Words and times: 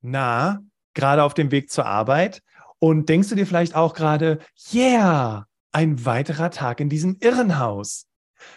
Na, 0.00 0.60
gerade 0.94 1.22
auf 1.22 1.34
dem 1.34 1.50
Weg 1.50 1.70
zur 1.70 1.86
Arbeit? 1.86 2.42
Und 2.78 3.08
denkst 3.08 3.28
du 3.28 3.34
dir 3.34 3.46
vielleicht 3.46 3.74
auch 3.74 3.94
gerade, 3.94 4.38
yeah, 4.72 5.46
ein 5.72 6.04
weiterer 6.04 6.50
Tag 6.50 6.80
in 6.80 6.88
diesem 6.88 7.16
Irrenhaus, 7.20 8.06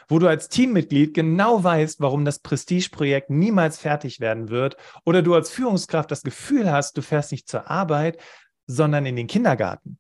wo 0.08 0.20
du 0.20 0.28
als 0.28 0.50
Teammitglied 0.50 1.14
genau 1.14 1.64
weißt, 1.64 2.00
warum 2.00 2.26
das 2.26 2.40
Prestigeprojekt 2.40 3.30
niemals 3.30 3.80
fertig 3.80 4.20
werden 4.20 4.50
wird 4.50 4.78
oder 5.06 5.22
du 5.22 5.34
als 5.34 5.50
Führungskraft 5.50 6.12
das 6.12 6.22
Gefühl 6.22 6.72
hast, 6.72 6.98
du 6.98 7.02
fährst 7.02 7.32
nicht 7.32 7.50
zur 7.50 7.70
Arbeit, 7.70 8.22
sondern 8.68 9.06
in 9.06 9.16
den 9.16 9.28
Kindergarten. 9.28 9.98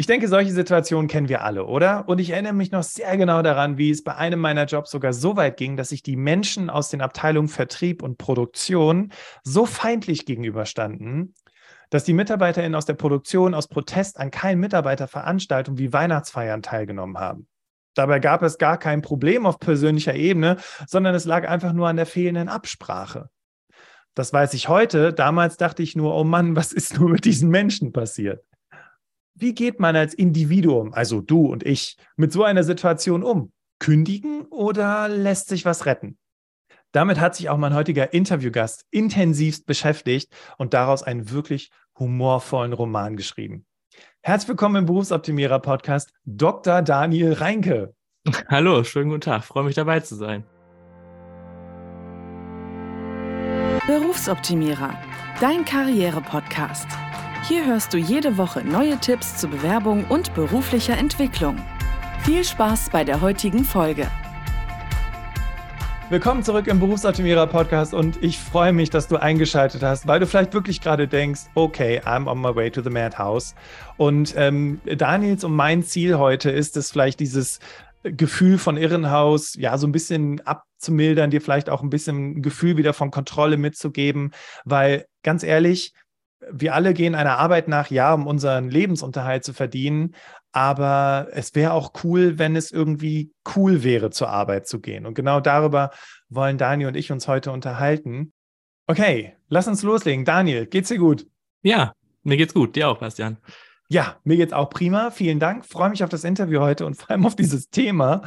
Ich 0.00 0.06
denke, 0.06 0.28
solche 0.28 0.50
Situationen 0.50 1.08
kennen 1.08 1.28
wir 1.28 1.44
alle, 1.44 1.66
oder? 1.66 2.08
Und 2.08 2.20
ich 2.20 2.30
erinnere 2.30 2.54
mich 2.54 2.70
noch 2.70 2.82
sehr 2.82 3.18
genau 3.18 3.42
daran, 3.42 3.76
wie 3.76 3.90
es 3.90 4.02
bei 4.02 4.16
einem 4.16 4.40
meiner 4.40 4.64
Jobs 4.64 4.90
sogar 4.90 5.12
so 5.12 5.36
weit 5.36 5.58
ging, 5.58 5.76
dass 5.76 5.90
sich 5.90 6.02
die 6.02 6.16
Menschen 6.16 6.70
aus 6.70 6.88
den 6.88 7.02
Abteilungen 7.02 7.48
Vertrieb 7.48 8.02
und 8.02 8.16
Produktion 8.16 9.12
so 9.44 9.66
feindlich 9.66 10.24
gegenüberstanden, 10.24 11.34
dass 11.90 12.04
die 12.04 12.14
MitarbeiterInnen 12.14 12.76
aus 12.76 12.86
der 12.86 12.94
Produktion 12.94 13.52
aus 13.52 13.68
Protest 13.68 14.18
an 14.18 14.30
keinen 14.30 14.58
Mitarbeiterveranstaltungen 14.60 15.76
wie 15.76 15.92
Weihnachtsfeiern 15.92 16.62
teilgenommen 16.62 17.18
haben. 17.18 17.46
Dabei 17.92 18.20
gab 18.20 18.42
es 18.42 18.56
gar 18.56 18.78
kein 18.78 19.02
Problem 19.02 19.44
auf 19.44 19.58
persönlicher 19.58 20.14
Ebene, 20.14 20.56
sondern 20.86 21.14
es 21.14 21.26
lag 21.26 21.46
einfach 21.46 21.74
nur 21.74 21.88
an 21.88 21.96
der 21.96 22.06
fehlenden 22.06 22.48
Absprache. 22.48 23.28
Das 24.14 24.32
weiß 24.32 24.54
ich 24.54 24.66
heute. 24.66 25.12
Damals 25.12 25.58
dachte 25.58 25.82
ich 25.82 25.94
nur, 25.94 26.16
oh 26.16 26.24
Mann, 26.24 26.56
was 26.56 26.72
ist 26.72 26.98
nur 26.98 27.10
mit 27.10 27.26
diesen 27.26 27.50
Menschen 27.50 27.92
passiert? 27.92 28.42
Wie 29.40 29.54
geht 29.54 29.80
man 29.80 29.96
als 29.96 30.12
Individuum, 30.12 30.92
also 30.92 31.22
du 31.22 31.46
und 31.46 31.64
ich, 31.64 31.96
mit 32.16 32.30
so 32.30 32.44
einer 32.44 32.62
Situation 32.62 33.22
um? 33.22 33.52
Kündigen 33.78 34.42
oder 34.50 35.08
lässt 35.08 35.48
sich 35.48 35.64
was 35.64 35.86
retten? 35.86 36.18
Damit 36.92 37.18
hat 37.18 37.34
sich 37.34 37.48
auch 37.48 37.56
mein 37.56 37.72
heutiger 37.72 38.12
Interviewgast 38.12 38.84
intensivst 38.90 39.64
beschäftigt 39.64 40.30
und 40.58 40.74
daraus 40.74 41.02
einen 41.02 41.30
wirklich 41.30 41.70
humorvollen 41.98 42.74
Roman 42.74 43.16
geschrieben. 43.16 43.64
Herzlich 44.20 44.50
willkommen 44.50 44.76
im 44.76 44.84
Berufsoptimierer 44.84 45.60
Podcast, 45.60 46.12
Dr. 46.26 46.82
Daniel 46.82 47.32
Reinke. 47.32 47.94
Hallo, 48.48 48.84
schönen 48.84 49.08
guten 49.08 49.22
Tag, 49.22 49.44
freue 49.44 49.64
mich 49.64 49.74
dabei 49.74 50.00
zu 50.00 50.16
sein. 50.16 50.44
Berufsoptimierer, 53.86 54.98
dein 55.40 55.64
Karriere-Podcast. 55.64 56.88
Hier 57.50 57.66
hörst 57.66 57.92
du 57.92 57.98
jede 57.98 58.38
Woche 58.38 58.62
neue 58.62 58.96
Tipps 58.98 59.38
zur 59.38 59.50
Bewerbung 59.50 60.04
und 60.04 60.34
beruflicher 60.34 60.96
Entwicklung. 60.96 61.56
Viel 62.22 62.44
Spaß 62.44 62.90
bei 62.90 63.02
der 63.02 63.20
heutigen 63.20 63.64
Folge. 63.64 64.06
Willkommen 66.10 66.44
zurück 66.44 66.68
im 66.68 66.78
Berufsoptimierer 66.78 67.48
Podcast 67.48 67.92
und 67.92 68.22
ich 68.22 68.38
freue 68.38 68.72
mich, 68.72 68.90
dass 68.90 69.08
du 69.08 69.16
eingeschaltet 69.16 69.82
hast, 69.82 70.06
weil 70.06 70.20
du 70.20 70.28
vielleicht 70.28 70.54
wirklich 70.54 70.80
gerade 70.80 71.08
denkst, 71.08 71.40
okay, 71.56 72.00
I'm 72.04 72.30
on 72.30 72.40
my 72.40 72.54
way 72.54 72.70
to 72.70 72.82
the 72.82 72.90
Madhouse. 72.90 73.56
Und 73.96 74.32
ähm, 74.36 74.80
Daniels 74.84 75.42
und 75.42 75.56
mein 75.56 75.82
Ziel 75.82 76.18
heute 76.18 76.52
ist 76.52 76.76
es 76.76 76.92
vielleicht 76.92 77.18
dieses 77.18 77.58
Gefühl 78.04 78.58
von 78.58 78.76
Irrenhaus, 78.76 79.56
ja, 79.56 79.76
so 79.76 79.88
ein 79.88 79.92
bisschen 79.92 80.40
abzumildern, 80.46 81.30
dir 81.30 81.40
vielleicht 81.40 81.68
auch 81.68 81.82
ein 81.82 81.90
bisschen 81.90 82.42
Gefühl 82.42 82.76
wieder 82.76 82.92
von 82.92 83.10
Kontrolle 83.10 83.56
mitzugeben, 83.56 84.30
weil 84.64 85.06
ganz 85.24 85.42
ehrlich, 85.42 85.94
wir 86.50 86.74
alle 86.74 86.94
gehen 86.94 87.14
einer 87.14 87.38
Arbeit 87.38 87.68
nach, 87.68 87.90
ja, 87.90 88.14
um 88.14 88.26
unseren 88.26 88.70
Lebensunterhalt 88.70 89.44
zu 89.44 89.52
verdienen, 89.52 90.14
aber 90.52 91.28
es 91.32 91.54
wäre 91.54 91.72
auch 91.72 91.92
cool, 92.02 92.38
wenn 92.38 92.56
es 92.56 92.72
irgendwie 92.72 93.32
cool 93.54 93.84
wäre, 93.84 94.10
zur 94.10 94.30
Arbeit 94.30 94.66
zu 94.66 94.80
gehen. 94.80 95.06
Und 95.06 95.14
genau 95.14 95.40
darüber 95.40 95.90
wollen 96.28 96.58
Daniel 96.58 96.88
und 96.88 96.96
ich 96.96 97.12
uns 97.12 97.28
heute 97.28 97.52
unterhalten. 97.52 98.32
Okay, 98.86 99.36
lass 99.48 99.68
uns 99.68 99.82
loslegen. 99.82 100.24
Daniel, 100.24 100.66
geht's 100.66 100.88
dir 100.88 100.98
gut? 100.98 101.26
Ja, 101.62 101.92
mir 102.22 102.36
geht's 102.36 102.54
gut. 102.54 102.74
Dir 102.74 102.88
auch, 102.88 102.98
Bastian. 102.98 103.36
Ja, 103.88 104.16
mir 104.24 104.36
geht's 104.36 104.52
auch 104.52 104.70
prima. 104.70 105.10
Vielen 105.10 105.40
Dank. 105.40 105.66
Freue 105.66 105.90
mich 105.90 106.02
auf 106.02 106.10
das 106.10 106.24
Interview 106.24 106.60
heute 106.60 106.86
und 106.86 106.96
vor 106.96 107.10
allem 107.10 107.26
auf 107.26 107.36
dieses 107.36 107.70
Thema, 107.70 108.22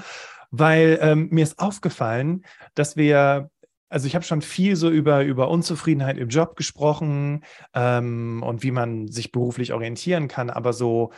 weil 0.51 0.99
ähm, 1.01 1.29
mir 1.31 1.43
ist 1.43 1.59
aufgefallen, 1.59 2.45
dass 2.75 2.95
wir 2.95 3.49
also 3.93 4.07
ich 4.07 4.15
habe 4.15 4.25
schon 4.25 4.41
viel 4.41 4.75
so 4.75 4.89
über, 4.89 5.23
über 5.23 5.49
Unzufriedenheit 5.49 6.17
im 6.17 6.29
Job 6.29 6.55
gesprochen 6.55 7.43
ähm, 7.75 8.41
und 8.43 8.63
wie 8.63 8.71
man 8.71 9.07
sich 9.07 9.31
beruflich 9.31 9.71
orientieren 9.71 10.27
kann, 10.27 10.49
aber 10.49 10.73
so 10.73 11.11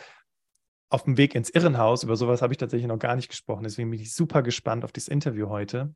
auf 0.90 1.04
dem 1.04 1.16
Weg 1.16 1.34
ins 1.34 1.48
Irrenhaus, 1.48 2.02
über 2.02 2.16
sowas 2.16 2.42
habe 2.42 2.52
ich 2.52 2.58
tatsächlich 2.58 2.86
noch 2.86 2.98
gar 2.98 3.16
nicht 3.16 3.30
gesprochen. 3.30 3.64
Deswegen 3.64 3.90
bin 3.90 3.98
ich 3.98 4.14
super 4.14 4.42
gespannt 4.42 4.84
auf 4.84 4.92
dieses 4.92 5.08
Interview 5.08 5.48
heute. 5.48 5.94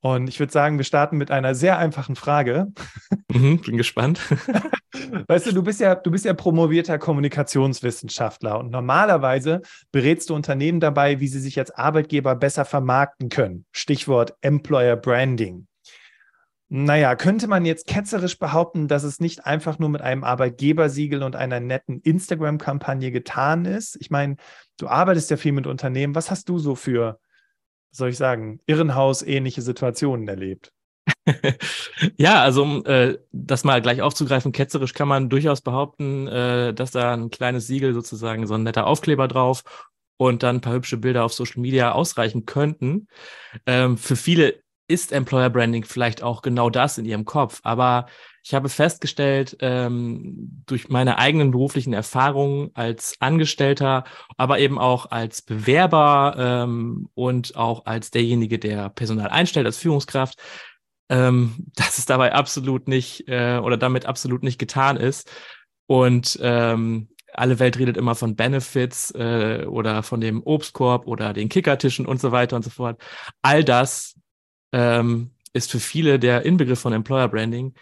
Und 0.00 0.28
ich 0.28 0.40
würde 0.40 0.52
sagen, 0.52 0.76
wir 0.76 0.84
starten 0.84 1.16
mit 1.16 1.30
einer 1.30 1.54
sehr 1.54 1.78
einfachen 1.78 2.16
Frage. 2.16 2.72
Mhm, 3.30 3.60
bin 3.60 3.76
gespannt. 3.76 4.20
Weißt 5.28 5.46
du, 5.46 5.52
du 5.52 5.62
bist 5.62 5.78
ja, 5.80 5.94
du 5.94 6.10
bist 6.10 6.24
ja 6.24 6.34
promovierter 6.34 6.98
Kommunikationswissenschaftler 6.98 8.58
und 8.58 8.70
normalerweise 8.70 9.62
berätst 9.92 10.30
du 10.30 10.34
Unternehmen 10.34 10.80
dabei, 10.80 11.20
wie 11.20 11.28
sie 11.28 11.38
sich 11.38 11.60
als 11.60 11.70
Arbeitgeber 11.70 12.34
besser 12.34 12.64
vermarkten 12.64 13.28
können. 13.28 13.66
Stichwort 13.70 14.34
Employer 14.40 14.96
Branding. 14.96 15.68
Naja, 16.74 17.16
könnte 17.16 17.48
man 17.48 17.66
jetzt 17.66 17.86
ketzerisch 17.86 18.38
behaupten, 18.38 18.88
dass 18.88 19.02
es 19.04 19.20
nicht 19.20 19.44
einfach 19.44 19.78
nur 19.78 19.90
mit 19.90 20.00
einem 20.00 20.24
Arbeitgebersiegel 20.24 21.22
und 21.22 21.36
einer 21.36 21.60
netten 21.60 22.00
Instagram-Kampagne 22.00 23.10
getan 23.10 23.66
ist? 23.66 23.98
Ich 24.00 24.10
meine, 24.10 24.36
du 24.78 24.88
arbeitest 24.88 25.30
ja 25.30 25.36
viel 25.36 25.52
mit 25.52 25.66
Unternehmen. 25.66 26.14
Was 26.14 26.30
hast 26.30 26.48
du 26.48 26.58
so 26.58 26.74
für, 26.74 27.20
soll 27.90 28.08
ich 28.08 28.16
sagen, 28.16 28.60
Irrenhaus-ähnliche 28.64 29.60
Situationen 29.60 30.26
erlebt? 30.26 30.72
ja, 32.16 32.40
also 32.40 32.62
um 32.62 32.86
äh, 32.86 33.18
das 33.32 33.64
mal 33.64 33.82
gleich 33.82 34.00
aufzugreifen, 34.00 34.52
ketzerisch 34.52 34.94
kann 34.94 35.08
man 35.08 35.28
durchaus 35.28 35.60
behaupten, 35.60 36.26
äh, 36.26 36.72
dass 36.72 36.92
da 36.92 37.12
ein 37.12 37.28
kleines 37.28 37.66
Siegel 37.66 37.92
sozusagen, 37.92 38.46
so 38.46 38.54
ein 38.54 38.62
netter 38.62 38.86
Aufkleber 38.86 39.28
drauf 39.28 39.62
und 40.16 40.42
dann 40.42 40.56
ein 40.56 40.60
paar 40.62 40.72
hübsche 40.72 40.96
Bilder 40.96 41.24
auf 41.24 41.34
Social 41.34 41.60
Media 41.60 41.92
ausreichen 41.92 42.46
könnten. 42.46 43.08
Ähm, 43.66 43.98
für 43.98 44.16
viele 44.16 44.62
ist 44.92 45.12
Employer 45.12 45.50
Branding 45.50 45.84
vielleicht 45.84 46.22
auch 46.22 46.42
genau 46.42 46.70
das 46.70 46.98
in 46.98 47.04
ihrem 47.04 47.24
Kopf. 47.24 47.60
Aber 47.62 48.06
ich 48.44 48.54
habe 48.54 48.68
festgestellt, 48.68 49.56
ähm, 49.60 50.62
durch 50.66 50.88
meine 50.88 51.18
eigenen 51.18 51.52
beruflichen 51.52 51.92
Erfahrungen 51.92 52.70
als 52.74 53.14
Angestellter, 53.20 54.04
aber 54.36 54.58
eben 54.58 54.78
auch 54.78 55.10
als 55.10 55.42
Bewerber 55.42 56.34
ähm, 56.36 57.08
und 57.14 57.56
auch 57.56 57.86
als 57.86 58.10
derjenige, 58.10 58.58
der 58.58 58.88
Personal 58.90 59.28
einstellt, 59.28 59.66
als 59.66 59.78
Führungskraft, 59.78 60.38
ähm, 61.08 61.54
dass 61.76 61.98
es 61.98 62.06
dabei 62.06 62.32
absolut 62.34 62.88
nicht 62.88 63.28
äh, 63.28 63.58
oder 63.62 63.76
damit 63.76 64.06
absolut 64.06 64.42
nicht 64.42 64.58
getan 64.58 64.96
ist. 64.96 65.30
Und 65.86 66.38
ähm, 66.42 67.08
alle 67.32 67.58
Welt 67.58 67.78
redet 67.78 67.96
immer 67.96 68.14
von 68.14 68.36
Benefits 68.36 69.10
äh, 69.12 69.66
oder 69.66 70.02
von 70.02 70.20
dem 70.20 70.42
Obstkorb 70.42 71.06
oder 71.06 71.32
den 71.32 71.48
Kickertischen 71.48 72.06
und 72.06 72.20
so 72.20 72.32
weiter 72.32 72.56
und 72.56 72.62
so 72.62 72.70
fort. 72.70 73.00
All 73.40 73.64
das 73.64 74.16
ähm, 74.72 75.30
ist 75.52 75.70
für 75.70 75.80
viele 75.80 76.18
der 76.18 76.44
Inbegriff 76.44 76.80
von 76.80 76.92
Employer 76.92 77.28
Branding. 77.28 77.74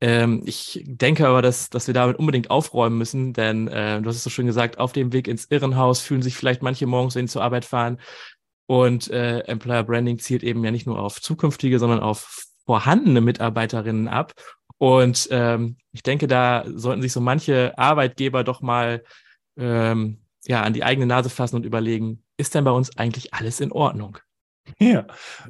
Ähm, 0.00 0.42
ich 0.46 0.82
denke 0.86 1.28
aber, 1.28 1.42
dass, 1.42 1.68
dass 1.68 1.86
wir 1.86 1.94
damit 1.94 2.18
unbedingt 2.18 2.50
aufräumen 2.50 2.96
müssen, 2.96 3.32
denn 3.32 3.68
äh, 3.68 4.00
du 4.00 4.08
hast 4.08 4.16
es 4.16 4.24
so 4.24 4.30
schön 4.30 4.46
gesagt, 4.46 4.78
auf 4.78 4.92
dem 4.92 5.12
Weg 5.12 5.28
ins 5.28 5.46
Irrenhaus 5.50 6.00
fühlen 6.00 6.22
sich 6.22 6.36
vielleicht 6.36 6.62
manche 6.62 6.86
morgens, 6.86 7.14
wenn 7.14 7.26
sie 7.26 7.32
zur 7.32 7.42
Arbeit 7.42 7.64
fahren. 7.64 7.98
Und 8.66 9.10
äh, 9.10 9.40
Employer 9.40 9.82
Branding 9.82 10.18
zielt 10.18 10.42
eben 10.42 10.64
ja 10.64 10.70
nicht 10.70 10.86
nur 10.86 10.98
auf 10.98 11.20
zukünftige, 11.20 11.78
sondern 11.78 12.00
auf 12.00 12.46
vorhandene 12.64 13.20
Mitarbeiterinnen 13.20 14.08
ab. 14.08 14.32
Und 14.78 15.28
ähm, 15.30 15.76
ich 15.92 16.02
denke, 16.02 16.26
da 16.26 16.64
sollten 16.66 17.02
sich 17.02 17.12
so 17.12 17.20
manche 17.20 17.76
Arbeitgeber 17.76 18.44
doch 18.44 18.62
mal 18.62 19.02
ähm, 19.58 20.20
ja, 20.46 20.62
an 20.62 20.72
die 20.72 20.84
eigene 20.84 21.06
Nase 21.06 21.28
fassen 21.28 21.56
und 21.56 21.66
überlegen, 21.66 22.22
ist 22.36 22.54
denn 22.54 22.64
bei 22.64 22.70
uns 22.70 22.96
eigentlich 22.96 23.34
alles 23.34 23.60
in 23.60 23.72
Ordnung? 23.72 24.18
Ja, 24.78 25.06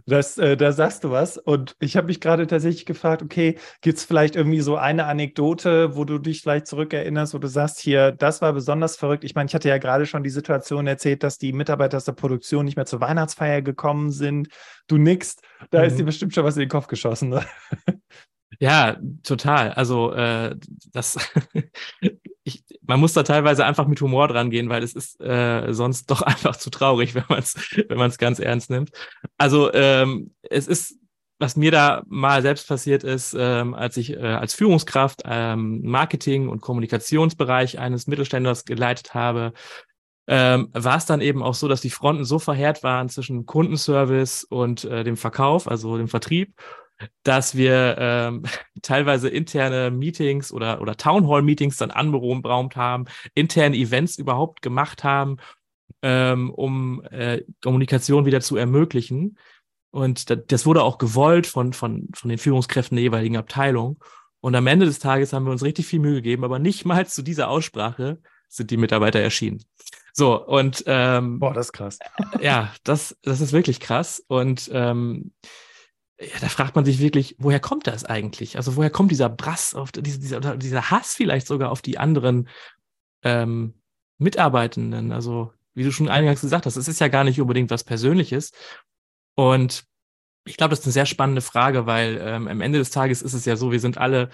das, 0.07 0.39
äh, 0.39 0.57
da 0.57 0.73
sagst 0.73 1.05
du 1.05 1.11
was. 1.11 1.37
Und 1.37 1.77
ich 1.81 1.97
habe 1.97 2.07
mich 2.07 2.21
gerade 2.21 2.47
tatsächlich 2.47 2.87
gefragt, 2.87 3.23
okay, 3.23 3.59
gibt 3.81 3.99
es 3.99 4.05
vielleicht 4.05 4.37
irgendwie 4.37 4.61
so 4.61 4.77
eine 4.77 5.07
Anekdote, 5.07 5.97
wo 5.97 6.05
du 6.05 6.19
dich 6.19 6.43
vielleicht 6.43 6.67
zurückerinnerst, 6.67 7.35
wo 7.35 7.39
du 7.39 7.49
sagst, 7.49 7.81
hier, 7.81 8.13
das 8.13 8.41
war 8.41 8.53
besonders 8.53 8.97
verrückt. 8.97 9.25
Ich 9.25 9.35
meine, 9.35 9.49
ich 9.49 9.55
hatte 9.55 9.69
ja 9.69 9.79
gerade 9.79 10.07
schon 10.07 10.23
die 10.23 10.31
Situation 10.31 10.87
erzählt, 10.87 11.23
dass 11.23 11.39
die 11.39 11.53
Mitarbeiter 11.53 11.97
aus 11.97 12.05
der 12.05 12.13
Produktion 12.13 12.65
nicht 12.65 12.77
mehr 12.77 12.87
zur 12.87 13.01
Weihnachtsfeier 13.01 13.63
gekommen 13.63 14.11
sind. 14.11 14.49
Du 14.87 14.97
nickst, 14.97 15.43
da 15.71 15.81
mhm. 15.81 15.85
ist 15.87 15.99
dir 15.99 16.05
bestimmt 16.05 16.35
schon 16.35 16.45
was 16.45 16.57
in 16.57 16.61
den 16.61 16.69
Kopf 16.69 16.87
geschossen. 16.87 17.29
Ne? 17.29 17.45
Ja, 18.59 18.99
total. 19.23 19.73
Also 19.73 20.13
äh, 20.13 20.55
das, 20.93 21.17
ich, 22.45 22.65
man 22.83 23.01
muss 23.01 23.13
da 23.13 23.23
teilweise 23.23 23.65
einfach 23.65 23.87
mit 23.87 24.01
Humor 24.01 24.29
dran 24.29 24.51
gehen, 24.51 24.69
weil 24.69 24.83
es 24.83 24.95
ist 24.95 25.21
äh, 25.21 25.73
sonst 25.73 26.11
doch 26.11 26.23
einfach 26.23 26.57
zu 26.57 26.71
traurig, 26.71 27.15
wenn 27.15 27.25
man 27.29 27.41
es 27.41 27.55
wenn 27.89 27.99
man 27.99 28.11
es 28.11 28.19
ganz 28.19 28.39
ernst 28.39 28.71
nimmt. 28.71 28.91
Also 29.39 29.73
ähm, 29.73 30.35
es 30.43 30.67
ist, 30.67 30.99
was 31.39 31.57
mir 31.57 31.71
da 31.71 32.03
mal 32.07 32.43
selbst 32.43 32.69
passiert 32.69 33.05
ist, 33.05 33.35
ähm, 33.39 33.75
als 33.75 33.97
ich 33.97 34.13
äh, 34.13 34.19
als 34.19 34.55
Führungskraft 34.55 35.23
ähm, 35.25 35.83
Marketing 35.83 36.49
und 36.49 36.61
Kommunikationsbereich 36.61 37.79
eines 37.79 38.07
Mittelständlers 38.07 38.65
geleitet 38.65 39.15
habe, 39.15 39.53
ähm, 40.27 40.69
war 40.73 40.97
es 40.97 41.07
dann 41.07 41.21
eben 41.21 41.43
auch 41.43 41.55
so, 41.55 41.67
dass 41.67 41.81
die 41.81 41.91
Fronten 41.91 42.25
so 42.25 42.39
verheert 42.39 42.83
waren 42.83 43.09
zwischen 43.09 43.47
Kundenservice 43.47 44.45
und 44.45 44.85
äh, 44.85 45.03
dem 45.03 45.17
Verkauf, 45.17 45.67
also 45.67 45.97
dem 45.97 46.09
Vertrieb 46.09 46.55
dass 47.23 47.57
wir 47.57 47.97
ähm, 47.99 48.43
teilweise 48.83 49.29
interne 49.29 49.91
Meetings 49.91 50.53
oder, 50.53 50.81
oder 50.81 50.97
Townhall-Meetings 50.97 51.77
dann 51.77 51.91
anberaumt 51.91 52.77
haben, 52.77 53.05
interne 53.35 53.77
Events 53.77 54.19
überhaupt 54.19 54.63
gemacht 54.63 55.05
haben, 55.05 55.39
ähm, 56.03 56.51
um 56.51 57.03
äh, 57.11 57.43
Kommunikation 57.63 58.27
wieder 58.27 58.41
zu 58.41 58.57
ermöglichen. 58.57 59.39
Und 59.91 60.31
das, 60.31 60.39
das 60.47 60.67
wurde 60.67 60.83
auch 60.83 60.99
gewollt 60.99 61.47
von, 61.47 61.73
von, 61.73 62.09
von 62.15 62.29
den 62.29 62.39
Führungskräften 62.39 62.97
der 62.97 63.03
jeweiligen 63.03 63.37
Abteilung. 63.37 64.03
Und 64.41 64.55
am 64.55 64.67
Ende 64.67 64.87
des 64.87 64.99
Tages 64.99 65.33
haben 65.33 65.45
wir 65.45 65.53
uns 65.53 65.63
richtig 65.63 65.87
viel 65.87 66.01
Mühe 66.01 66.15
gegeben, 66.15 66.45
aber 66.45 66.59
nicht 66.59 66.85
mal 66.85 67.07
zu 67.07 67.23
dieser 67.23 67.49
Aussprache 67.49 68.19
sind 68.49 68.71
die 68.71 68.77
Mitarbeiter 68.77 69.21
erschienen. 69.21 69.63
So, 70.13 70.45
und 70.45 70.83
ähm, 70.87 71.39
Boah, 71.39 71.55
das 71.55 71.67
ist 71.67 71.73
krass. 71.73 71.99
Ja, 72.41 72.73
das, 72.85 73.17
das 73.23 73.41
ist 73.41 73.53
wirklich 73.53 73.81
krass. 73.81 74.23
Und 74.27 74.71
ähm, 74.73 75.33
ja, 76.21 76.39
da 76.41 76.49
fragt 76.49 76.77
man 76.77 76.85
sich 76.85 76.99
wirklich, 77.01 77.35
woher 77.39 77.61
kommt 77.61 77.87
das 77.87 78.05
eigentlich? 78.05 78.57
Also 78.57 78.77
woher 78.77 78.91
kommt 78.91 79.11
dieser 79.11 79.31
Brass, 79.31 79.75
auf 79.75 79.91
diese, 79.91 80.19
dieser, 80.19 80.57
dieser 80.57 80.91
Hass 80.91 81.15
vielleicht 81.15 81.47
sogar 81.47 81.71
auf 81.71 81.81
die 81.81 81.97
anderen 81.97 82.49
ähm, 83.23 83.75
Mitarbeitenden? 84.19 85.13
Also 85.13 85.53
wie 85.75 85.83
du 85.83 85.93
schon 85.93 86.09
eingangs 86.09 86.43
gesagt 86.43 86.67
hast, 86.67 86.77
es 86.77 86.89
ist 86.89 87.01
ja 87.01 87.09
gar 87.09 87.25
nicht 87.25 87.41
unbedingt 87.41 87.71
was 87.71 87.85
Persönliches. 87.85 88.53
Und 89.35 89.85
ich 90.45 90.59
glaube, 90.59 90.71
das 90.71 90.81
ist 90.81 90.87
eine 90.87 90.93
sehr 90.93 91.07
spannende 91.07 91.41
Frage, 91.41 91.87
weil 91.87 92.21
ähm, 92.23 92.49
am 92.49 92.61
Ende 92.61 92.79
des 92.79 92.91
Tages 92.91 93.23
ist 93.23 93.33
es 93.33 93.47
ja 93.47 93.57
so, 93.57 93.73
wir 93.73 93.81
sind 93.81 93.97
alle 93.97 94.29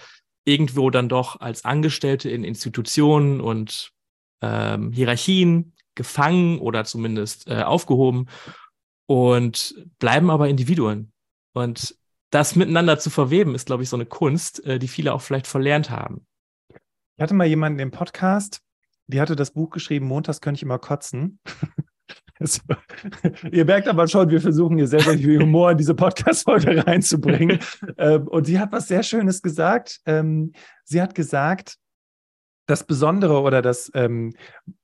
irgendwo 0.45 0.91
dann 0.91 1.09
doch 1.09 1.41
als 1.41 1.65
Angestellte 1.65 2.31
in 2.31 2.43
Institutionen 2.43 3.41
und 3.41 3.93
ähm, 4.43 4.93
Hierarchien 4.93 5.75
gefangen 5.95 6.59
oder 6.59 6.85
zumindest 6.85 7.49
äh, 7.49 7.63
aufgehoben 7.63 8.29
und 9.07 9.75
bleiben 9.99 10.31
aber 10.31 10.49
Individuen. 10.49 11.13
Und 11.57 11.97
das 12.31 12.55
miteinander 12.55 12.99
zu 12.99 13.09
verweben, 13.09 13.55
ist, 13.55 13.65
glaube 13.65 13.83
ich, 13.83 13.89
so 13.89 13.97
eine 13.97 14.05
Kunst, 14.05 14.63
äh, 14.67 14.79
die 14.79 14.89
viele 14.89 15.15
auch 15.15 15.23
vielleicht 15.23 15.47
verlernt 15.47 15.89
haben. 15.89 16.27
Ich 16.69 17.23
hatte 17.23 17.33
mal 17.33 17.47
jemanden 17.47 17.79
im 17.79 17.91
Podcast, 17.91 18.61
die 19.07 19.23
hatte 19.23 19.37
das 19.37 19.53
Buch 19.53 19.71
geschrieben, 19.71 20.07
Montags 20.07 20.43
könnte 20.43 20.59
ich 20.59 20.63
immer 20.63 20.79
kotzen. 20.79 21.41
Es, 22.39 22.61
ihr 23.51 23.65
merkt 23.65 23.89
aber 23.89 24.07
schon, 24.07 24.29
wir 24.29 24.43
versuchen 24.43 24.77
hier 24.77 24.87
sehr, 24.87 25.01
sehr 25.01 25.17
viel 25.17 25.41
Humor 25.41 25.71
in 25.71 25.79
diese 25.79 25.95
Podcast-Folge 25.95 26.87
reinzubringen. 26.87 27.59
ähm, 27.97 28.29
und 28.29 28.45
sie 28.45 28.61
hat 28.61 28.73
was 28.73 28.89
sehr 28.89 29.03
Schönes 29.03 29.41
gesagt. 29.41 30.01
Ähm, 30.05 30.53
sie 30.85 31.01
hat 31.01 31.15
gesagt, 31.15 31.79
das 32.67 32.85
Besondere 32.85 33.41
oder 33.41 33.63
das, 33.63 33.91
ähm, 33.95 34.35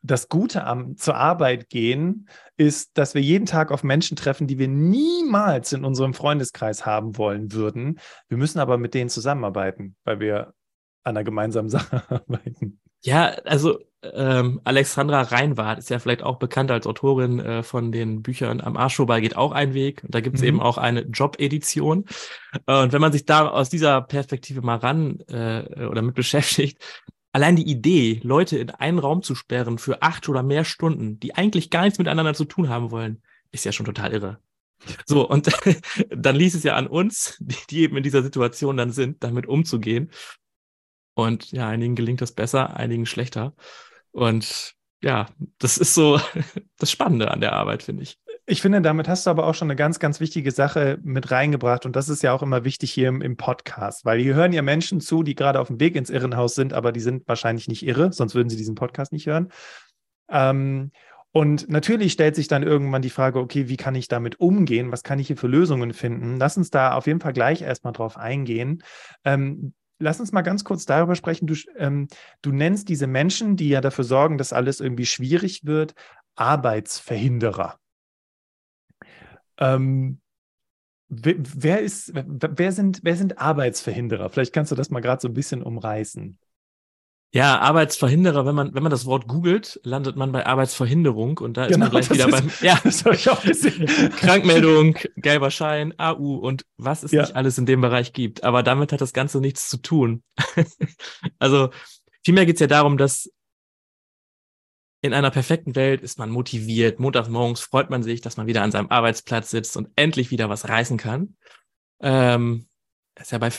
das 0.03 0.29
Gute 0.29 0.65
am 0.65 0.97
zur 0.97 1.17
Arbeit 1.17 1.69
gehen 1.69 2.29
ist, 2.57 2.97
dass 2.97 3.15
wir 3.15 3.23
jeden 3.23 3.47
Tag 3.47 3.73
auf 3.73 3.83
Menschen 3.83 4.17
treffen, 4.17 4.47
die 4.47 4.59
wir 4.59 4.69
niemals 4.69 5.73
in 5.73 5.85
unserem 5.85 6.15
Freundeskreis 6.15 6.87
haben 6.87 7.17
wollen 7.19 7.53
würden. 7.53 7.99
Wir 8.29 8.39
müssen 8.39 8.61
aber 8.61 8.79
mit 8.79 8.95
denen 8.95 9.11
zusammenarbeiten, 9.11 9.97
weil 10.05 10.21
wir 10.21 10.55
an 11.05 11.17
einer 11.17 11.25
gemeinsamen 11.25 11.69
Sache 11.71 12.03
arbeiten. 12.09 12.81
Ja, 13.05 13.31
also 13.45 13.81
ähm, 14.03 14.61
Alexandra 14.65 15.23
Reinwart 15.23 15.79
ist 15.79 15.91
ja 15.91 15.99
vielleicht 15.99 16.23
auch 16.23 16.39
bekannt 16.39 16.71
als 16.71 16.87
Autorin 16.87 17.41
äh, 17.41 17.63
von 17.63 17.93
den 17.93 18.23
Büchern 18.23 18.61
Am 18.61 18.77
Arsch 18.77 18.97
vorbei 18.97 19.21
geht 19.21 19.37
auch 19.37 19.53
ein 19.53 19.75
Weg. 19.75 20.03
Und 20.05 20.15
da 20.15 20.21
gibt 20.21 20.37
es 20.37 20.43
mhm. 20.43 20.49
eben 20.49 20.61
auch 20.61 20.79
eine 20.79 21.03
Job-Edition. 21.03 22.07
Äh, 22.67 22.83
und 22.83 22.93
wenn 22.93 23.01
man 23.01 23.13
sich 23.13 23.25
da 23.25 23.49
aus 23.49 23.71
dieser 23.71 24.03
Perspektive 24.03 24.61
mal 24.61 24.77
ran 24.77 25.21
äh, 25.29 25.87
oder 25.87 26.03
mit 26.03 26.15
beschäftigt, 26.15 26.83
allein 27.33 27.57
die 27.57 27.69
Idee, 27.69 28.21
Leute 28.23 28.59
in 28.59 28.71
einen 28.71 28.99
Raum 28.99 29.23
zu 29.23 29.35
sperren 29.35 29.79
für 29.79 30.03
acht 30.03 30.29
oder 30.29 30.43
mehr 30.43 30.65
Stunden, 30.65 31.19
die 31.19 31.35
eigentlich 31.35 31.71
gar 31.71 31.83
nichts 31.83 31.99
miteinander 31.99 32.35
zu 32.35 32.45
tun 32.45 32.69
haben 32.69 32.91
wollen, 32.91 33.23
ist 33.51 33.65
ja 33.65 33.73
schon 33.73 33.87
total 33.87 34.13
irre. 34.13 34.39
So, 35.07 35.29
und 35.29 35.51
dann 36.11 36.37
ließ 36.37 36.55
es 36.55 36.65
ja 36.65 36.77
an 36.77 36.87
uns, 36.87 37.37
die, 37.41 37.57
die 37.71 37.81
eben 37.81 37.97
in 37.97 38.03
dieser 38.03 38.23
Situation 38.23 38.77
dann 38.77 38.91
sind, 38.93 39.23
damit 39.23 39.47
umzugehen. 39.47 40.11
Und 41.15 41.53
ja, 41.53 41.69
einigen 41.69 41.95
gelingt 41.95 42.21
das 42.21 42.33
besser, 42.33 42.77
einigen 42.77 43.07
schlechter. 43.07 43.55
Und 44.13 44.75
ja, 45.03 45.29
das 45.59 45.79
ist 45.79 45.95
so 45.95 46.21
das 46.79 46.91
Spannende 46.91 47.31
an 47.31 47.41
der 47.41 47.53
Arbeit, 47.53 47.83
finde 47.83 48.03
ich. 48.03 48.19
Ich 48.45 48.61
finde, 48.61 48.83
damit 48.83 49.09
hast 49.09 49.27
du 49.27 49.31
aber 49.31 49.47
auch 49.47 49.55
schon 49.55 49.67
eine 49.67 49.77
ganz, 49.77 50.01
ganz 50.01 50.19
wichtige 50.19 50.51
Sache 50.51 50.99
mit 51.05 51.31
reingebracht. 51.31 51.87
Und 51.87 51.95
das 51.95 52.09
ist 52.09 52.23
ja 52.23 52.33
auch 52.33 52.43
immer 52.43 52.65
wichtig 52.65 52.91
hier 52.91 53.09
im, 53.09 53.23
im, 53.23 53.37
Podcast, 53.37 54.05
weil 54.05 54.21
hier 54.21 54.35
hören 54.35 54.53
ja 54.53 54.63
Menschen 54.63 55.01
zu, 55.01 55.23
die 55.23 55.37
gerade 55.37 55.61
auf 55.61 55.69
dem 55.69 55.79
Weg 55.79 55.95
ins 55.95 56.11
Irrenhaus 56.11 56.57
sind, 56.57 56.73
aber 56.73 56.91
die 56.91 57.01
sind 57.01 57.29
wahrscheinlich 57.29 57.69
nicht 57.69 57.87
irre, 57.87 58.13
sonst 58.13 58.35
würden 58.35 58.49
sie 58.49 58.57
diesen 58.57 58.75
Podcast 58.75 59.13
nicht 59.13 59.27
hören. 59.27 59.53
Ähm, 60.29 60.91
und 61.31 61.69
natürlich 61.71 62.13
stellt 62.13 62.35
sich 62.35 62.49
dann 62.49 62.65
irgendwann 62.65 63.01
die 63.01 63.11
Frage, 63.11 63.39
okay, 63.39 63.69
wie 63.69 63.77
kann 63.77 63.95
ich 63.95 64.09
damit 64.09 64.41
umgehen? 64.41 64.91
Was 64.91 65.05
kann 65.05 65.21
ich 65.21 65.29
hier 65.29 65.37
für 65.37 65.47
Lösungen 65.47 65.93
finden? 65.93 66.37
Lass 66.39 66.57
uns 66.57 66.71
da 66.71 66.95
auf 66.95 67.07
jeden 67.07 67.21
Fall 67.21 67.33
gleich 67.33 67.63
erstmal 67.63 67.93
drauf 67.93 68.19
eingehen. 68.19 68.83
Ähm, 69.25 69.73
lass 70.01 70.21
uns 70.21 70.33
mal 70.33 70.43
ganz 70.43 70.65
kurz 70.65 70.85
darüber 70.85 71.15
sprechen. 71.15 71.47
Du, 71.47 71.55
ähm, 71.77 72.09
du 72.43 72.51
nennst 72.51 72.89
diese 72.89 73.07
Menschen, 73.07 73.57
die 73.57 73.69
ja 73.69 73.81
dafür 73.81 74.05
sorgen, 74.05 74.37
dass 74.37 74.53
alles 74.53 74.81
irgendwie 74.81 75.07
schwierig 75.07 75.65
wird, 75.65 75.95
Arbeitsverhinderer. 76.35 77.79
Ähm, 79.59 80.21
wer, 81.09 81.81
ist, 81.81 82.13
wer, 82.15 82.73
sind, 82.73 83.01
wer 83.03 83.17
sind 83.17 83.39
Arbeitsverhinderer? 83.39 84.31
Vielleicht 84.31 84.53
kannst 84.53 84.73
du 84.73 84.77
das 84.77 84.91
mal 84.91 85.01
gerade 85.01 85.21
so 85.21 85.29
ein 85.29 85.35
bisschen 85.35 85.63
umreißen. 85.63 86.39
Ja, 87.35 87.61
Arbeitsverhinderer, 87.61 88.45
wenn 88.45 88.55
man, 88.55 88.75
wenn 88.75 88.83
man 88.83 88.91
das 88.91 89.07
Wort 89.07 89.27
googelt, 89.27 89.81
landet 89.85 90.17
man 90.17 90.33
bei 90.33 90.45
Arbeitsverhinderung 90.45 91.39
und 91.39 91.57
da 91.57 91.65
ist 91.65 91.73
genau, 91.73 91.87
man 91.87 91.91
gleich 91.91 92.11
wieder 92.11 92.29
ist, 92.29 92.31
beim, 92.31 92.51
ja, 92.61 92.79
das 92.85 93.07
ich 93.07 93.31
auch 93.31 93.43
gesehen. 93.43 93.87
Krankmeldung, 94.17 94.99
gelber 95.17 95.51
Schein, 95.51 95.95
AU 95.99 96.37
und 96.37 96.67
was 96.77 97.03
es 97.03 97.13
ja. 97.13 97.23
nicht 97.23 97.35
alles 97.35 97.57
in 97.57 97.65
dem 97.65 97.81
Bereich 97.81 98.13
gibt. 98.13 98.45
Aber 98.45 98.63
damit 98.63 98.93
hat 98.93 99.01
das 99.01 99.15
Ganze 99.15 99.41
nichts 99.41 99.71
zu 99.71 99.79
tun. 99.79 100.23
also, 101.39 101.71
vielmehr 102.23 102.45
geht 102.45 102.57
es 102.57 102.61
ja 102.61 102.67
darum, 102.67 102.99
dass 102.99 103.31
in 105.03 105.13
einer 105.13 105.31
perfekten 105.31 105.75
Welt 105.75 106.01
ist 106.01 106.19
man 106.19 106.31
motiviert. 106.31 107.01
Montagsmorgens 107.01 107.61
freut 107.61 107.91
man 107.91 108.05
sich, 108.05 108.21
dass 108.21 108.37
man 108.37 108.47
wieder 108.47 108.63
an 108.63 108.71
seinem 108.71 108.89
Arbeitsplatz 108.89 109.51
sitzt 109.51 109.77
und 109.77 109.89
endlich 109.97 110.31
wieder 110.31 110.49
was 110.49 110.69
reißen 110.69 110.97
kann. 110.97 111.37
Ähm, 112.01 112.69
ist 113.21 113.33
ja 113.33 113.39
bei 113.39 113.51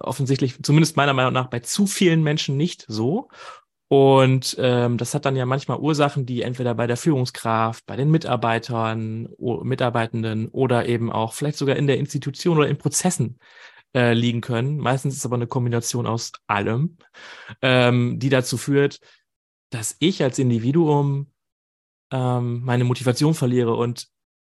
offensichtlich, 0.00 0.62
zumindest 0.62 0.96
meiner 0.96 1.14
Meinung 1.14 1.32
nach, 1.32 1.48
bei 1.48 1.60
zu 1.60 1.86
vielen 1.86 2.22
Menschen 2.22 2.56
nicht 2.56 2.84
so. 2.86 3.28
Und 3.88 4.56
ähm, 4.58 4.98
das 4.98 5.14
hat 5.14 5.24
dann 5.24 5.36
ja 5.36 5.46
manchmal 5.46 5.78
Ursachen, 5.78 6.26
die 6.26 6.42
entweder 6.42 6.74
bei 6.74 6.86
der 6.86 6.96
Führungskraft, 6.96 7.86
bei 7.86 7.96
den 7.96 8.10
Mitarbeitern, 8.10 9.28
Mitarbeitenden 9.38 10.48
oder 10.48 10.86
eben 10.86 11.10
auch 11.10 11.32
vielleicht 11.32 11.58
sogar 11.58 11.76
in 11.76 11.86
der 11.86 11.98
Institution 11.98 12.58
oder 12.58 12.68
in 12.68 12.78
Prozessen 12.78 13.38
äh, 13.94 14.12
liegen 14.12 14.42
können. 14.42 14.78
Meistens 14.78 15.14
ist 15.14 15.20
es 15.20 15.26
aber 15.26 15.36
eine 15.36 15.46
Kombination 15.46 16.06
aus 16.06 16.32
allem, 16.46 16.98
ähm, 17.62 18.18
die 18.18 18.28
dazu 18.28 18.58
führt, 18.58 19.00
dass 19.74 19.96
ich 19.98 20.22
als 20.22 20.38
Individuum 20.38 21.32
ähm, 22.12 22.62
meine 22.64 22.84
Motivation 22.84 23.34
verliere 23.34 23.74
und 23.74 24.08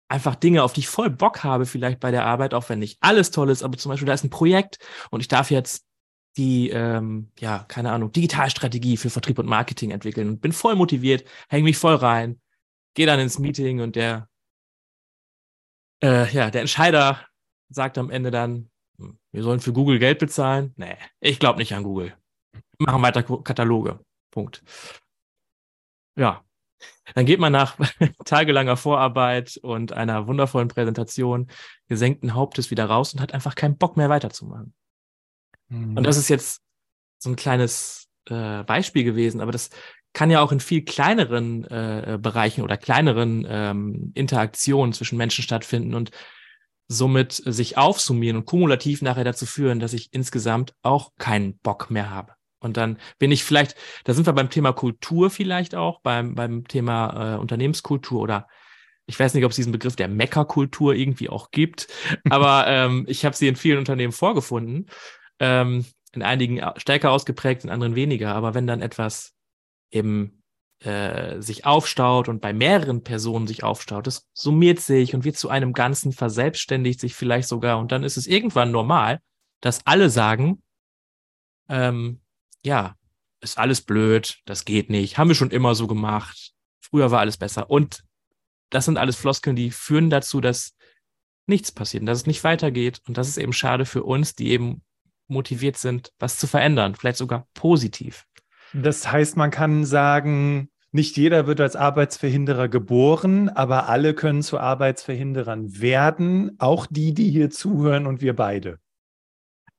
einfach 0.08 0.34
Dinge, 0.34 0.62
auf 0.62 0.74
die 0.74 0.80
ich 0.80 0.88
voll 0.88 1.08
Bock 1.10 1.42
habe, 1.42 1.64
vielleicht 1.64 2.00
bei 2.00 2.10
der 2.10 2.26
Arbeit, 2.26 2.52
auch 2.52 2.68
wenn 2.68 2.78
nicht 2.78 2.98
alles 3.00 3.30
toll 3.30 3.50
ist, 3.50 3.62
aber 3.62 3.78
zum 3.78 3.90
Beispiel 3.90 4.06
da 4.06 4.12
ist 4.12 4.24
ein 4.24 4.30
Projekt 4.30 4.78
und 5.10 5.20
ich 5.20 5.28
darf 5.28 5.50
jetzt 5.50 5.86
die, 6.36 6.68
ähm, 6.68 7.32
ja, 7.38 7.64
keine 7.66 7.92
Ahnung, 7.92 8.12
Digitalstrategie 8.12 8.98
für 8.98 9.08
Vertrieb 9.08 9.38
und 9.38 9.46
Marketing 9.46 9.90
entwickeln 9.90 10.28
und 10.28 10.40
bin 10.42 10.52
voll 10.52 10.76
motiviert, 10.76 11.26
hänge 11.48 11.64
mich 11.64 11.78
voll 11.78 11.94
rein, 11.94 12.38
gehe 12.94 13.06
dann 13.06 13.18
ins 13.18 13.38
Meeting 13.38 13.80
und 13.80 13.96
der, 13.96 14.28
äh, 16.02 16.30
ja, 16.30 16.50
der 16.50 16.60
Entscheider 16.60 17.26
sagt 17.70 17.96
am 17.96 18.10
Ende 18.10 18.30
dann, 18.30 18.70
hm, 18.98 19.18
wir 19.32 19.42
sollen 19.42 19.60
für 19.60 19.72
Google 19.72 19.98
Geld 19.98 20.18
bezahlen. 20.18 20.74
Nee, 20.76 20.98
ich 21.20 21.40
glaube 21.40 21.58
nicht 21.58 21.74
an 21.74 21.84
Google. 21.84 22.14
Machen 22.78 23.02
weiter 23.02 23.22
Kataloge. 23.22 23.98
Punkt. 24.30 24.62
Ja. 26.16 26.42
Dann 27.14 27.26
geht 27.26 27.40
man 27.40 27.52
nach 27.52 27.76
tagelanger 28.24 28.76
Vorarbeit 28.76 29.56
und 29.62 29.92
einer 29.92 30.26
wundervollen 30.26 30.68
Präsentation 30.68 31.48
gesenkten 31.88 32.34
Hauptes 32.34 32.70
wieder 32.70 32.86
raus 32.86 33.14
und 33.14 33.20
hat 33.20 33.32
einfach 33.32 33.54
keinen 33.54 33.78
Bock 33.78 33.96
mehr 33.96 34.08
weiterzumachen. 34.08 34.74
Mhm. 35.68 35.96
Und 35.96 36.04
das 36.04 36.16
ist 36.16 36.28
jetzt 36.28 36.62
so 37.18 37.30
ein 37.30 37.36
kleines 37.36 38.08
äh, 38.28 38.62
Beispiel 38.64 39.04
gewesen, 39.04 39.40
aber 39.40 39.52
das 39.52 39.70
kann 40.12 40.30
ja 40.30 40.40
auch 40.40 40.52
in 40.52 40.60
viel 40.60 40.82
kleineren 40.82 41.64
äh, 41.64 42.18
Bereichen 42.20 42.62
oder 42.62 42.76
kleineren 42.76 43.46
ähm, 43.48 44.12
Interaktionen 44.14 44.92
zwischen 44.92 45.18
Menschen 45.18 45.44
stattfinden 45.44 45.94
und 45.94 46.10
somit 46.88 47.32
sich 47.32 47.76
aufsummieren 47.76 48.38
und 48.38 48.46
kumulativ 48.46 49.02
nachher 49.02 49.24
dazu 49.24 49.44
führen, 49.44 49.80
dass 49.80 49.92
ich 49.92 50.12
insgesamt 50.12 50.72
auch 50.82 51.12
keinen 51.18 51.58
Bock 51.58 51.90
mehr 51.90 52.10
habe. 52.10 52.32
Und 52.58 52.76
dann 52.76 52.98
bin 53.18 53.32
ich 53.32 53.44
vielleicht, 53.44 53.76
da 54.04 54.14
sind 54.14 54.26
wir 54.26 54.32
beim 54.32 54.50
Thema 54.50 54.72
Kultur 54.72 55.30
vielleicht 55.30 55.74
auch, 55.74 56.00
beim, 56.00 56.34
beim 56.34 56.66
Thema 56.66 57.34
äh, 57.34 57.38
Unternehmenskultur 57.38 58.20
oder 58.20 58.48
ich 59.08 59.20
weiß 59.20 59.34
nicht, 59.34 59.44
ob 59.44 59.50
es 59.50 59.56
diesen 59.56 59.72
Begriff 59.72 59.94
der 59.94 60.08
Meckerkultur 60.08 60.94
irgendwie 60.94 61.28
auch 61.28 61.50
gibt, 61.50 61.88
aber 62.30 62.66
ähm, 62.66 63.04
ich 63.08 63.24
habe 63.24 63.36
sie 63.36 63.48
in 63.48 63.56
vielen 63.56 63.78
Unternehmen 63.78 64.12
vorgefunden. 64.12 64.86
Ähm, 65.38 65.84
in 66.16 66.22
einigen 66.22 66.60
stärker 66.78 67.12
ausgeprägt, 67.12 67.62
in 67.64 67.70
anderen 67.70 67.94
weniger. 67.94 68.34
Aber 68.34 68.54
wenn 68.54 68.66
dann 68.66 68.80
etwas 68.82 69.34
eben 69.90 70.42
äh, 70.80 71.40
sich 71.40 71.64
aufstaut 71.64 72.28
und 72.28 72.40
bei 72.40 72.52
mehreren 72.52 73.02
Personen 73.02 73.46
sich 73.46 73.62
aufstaut, 73.62 74.06
das 74.06 74.26
summiert 74.32 74.80
sich 74.80 75.14
und 75.14 75.24
wird 75.24 75.36
zu 75.36 75.48
einem 75.48 75.72
Ganzen, 75.72 76.12
verselbstständigt 76.12 77.00
sich 77.00 77.14
vielleicht 77.14 77.48
sogar 77.48 77.78
und 77.78 77.92
dann 77.92 78.02
ist 78.02 78.16
es 78.16 78.26
irgendwann 78.26 78.72
normal, 78.72 79.20
dass 79.60 79.86
alle 79.86 80.10
sagen, 80.10 80.62
ähm, 81.68 82.20
ja, 82.66 82.96
ist 83.40 83.58
alles 83.58 83.80
blöd, 83.80 84.40
das 84.44 84.64
geht 84.64 84.90
nicht, 84.90 85.16
haben 85.16 85.28
wir 85.28 85.34
schon 85.34 85.50
immer 85.50 85.74
so 85.74 85.86
gemacht, 85.86 86.52
früher 86.80 87.10
war 87.10 87.20
alles 87.20 87.36
besser. 87.36 87.70
Und 87.70 88.02
das 88.70 88.84
sind 88.84 88.98
alles 88.98 89.16
Floskeln, 89.16 89.56
die 89.56 89.70
führen 89.70 90.10
dazu, 90.10 90.40
dass 90.40 90.74
nichts 91.46 91.70
passiert, 91.70 92.06
dass 92.08 92.18
es 92.18 92.26
nicht 92.26 92.42
weitergeht. 92.42 93.00
Und 93.06 93.16
das 93.16 93.28
ist 93.28 93.38
eben 93.38 93.52
schade 93.52 93.86
für 93.86 94.02
uns, 94.02 94.34
die 94.34 94.48
eben 94.48 94.82
motiviert 95.28 95.76
sind, 95.76 96.12
was 96.18 96.38
zu 96.38 96.48
verändern, 96.48 96.96
vielleicht 96.96 97.18
sogar 97.18 97.46
positiv. 97.54 98.24
Das 98.72 99.10
heißt, 99.10 99.36
man 99.36 99.52
kann 99.52 99.84
sagen, 99.84 100.68
nicht 100.90 101.16
jeder 101.16 101.46
wird 101.46 101.60
als 101.60 101.76
Arbeitsverhinderer 101.76 102.68
geboren, 102.68 103.48
aber 103.48 103.88
alle 103.88 104.12
können 104.14 104.42
zu 104.42 104.58
Arbeitsverhinderern 104.58 105.80
werden, 105.80 106.56
auch 106.58 106.86
die, 106.86 107.14
die 107.14 107.30
hier 107.30 107.50
zuhören 107.50 108.06
und 108.06 108.20
wir 108.20 108.34
beide. 108.34 108.78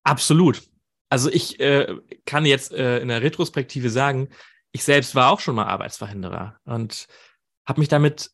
Absolut. 0.03 0.61
Also 1.09 1.31
ich 1.31 1.59
äh, 1.59 1.95
kann 2.25 2.45
jetzt 2.45 2.73
äh, 2.73 2.99
in 2.99 3.07
der 3.07 3.21
Retrospektive 3.21 3.89
sagen, 3.89 4.29
ich 4.71 4.83
selbst 4.83 5.15
war 5.15 5.31
auch 5.31 5.39
schon 5.39 5.55
mal 5.55 5.65
Arbeitsverhinderer 5.65 6.59
und 6.65 7.07
habe 7.65 7.79
mich 7.79 7.89
damit 7.89 8.31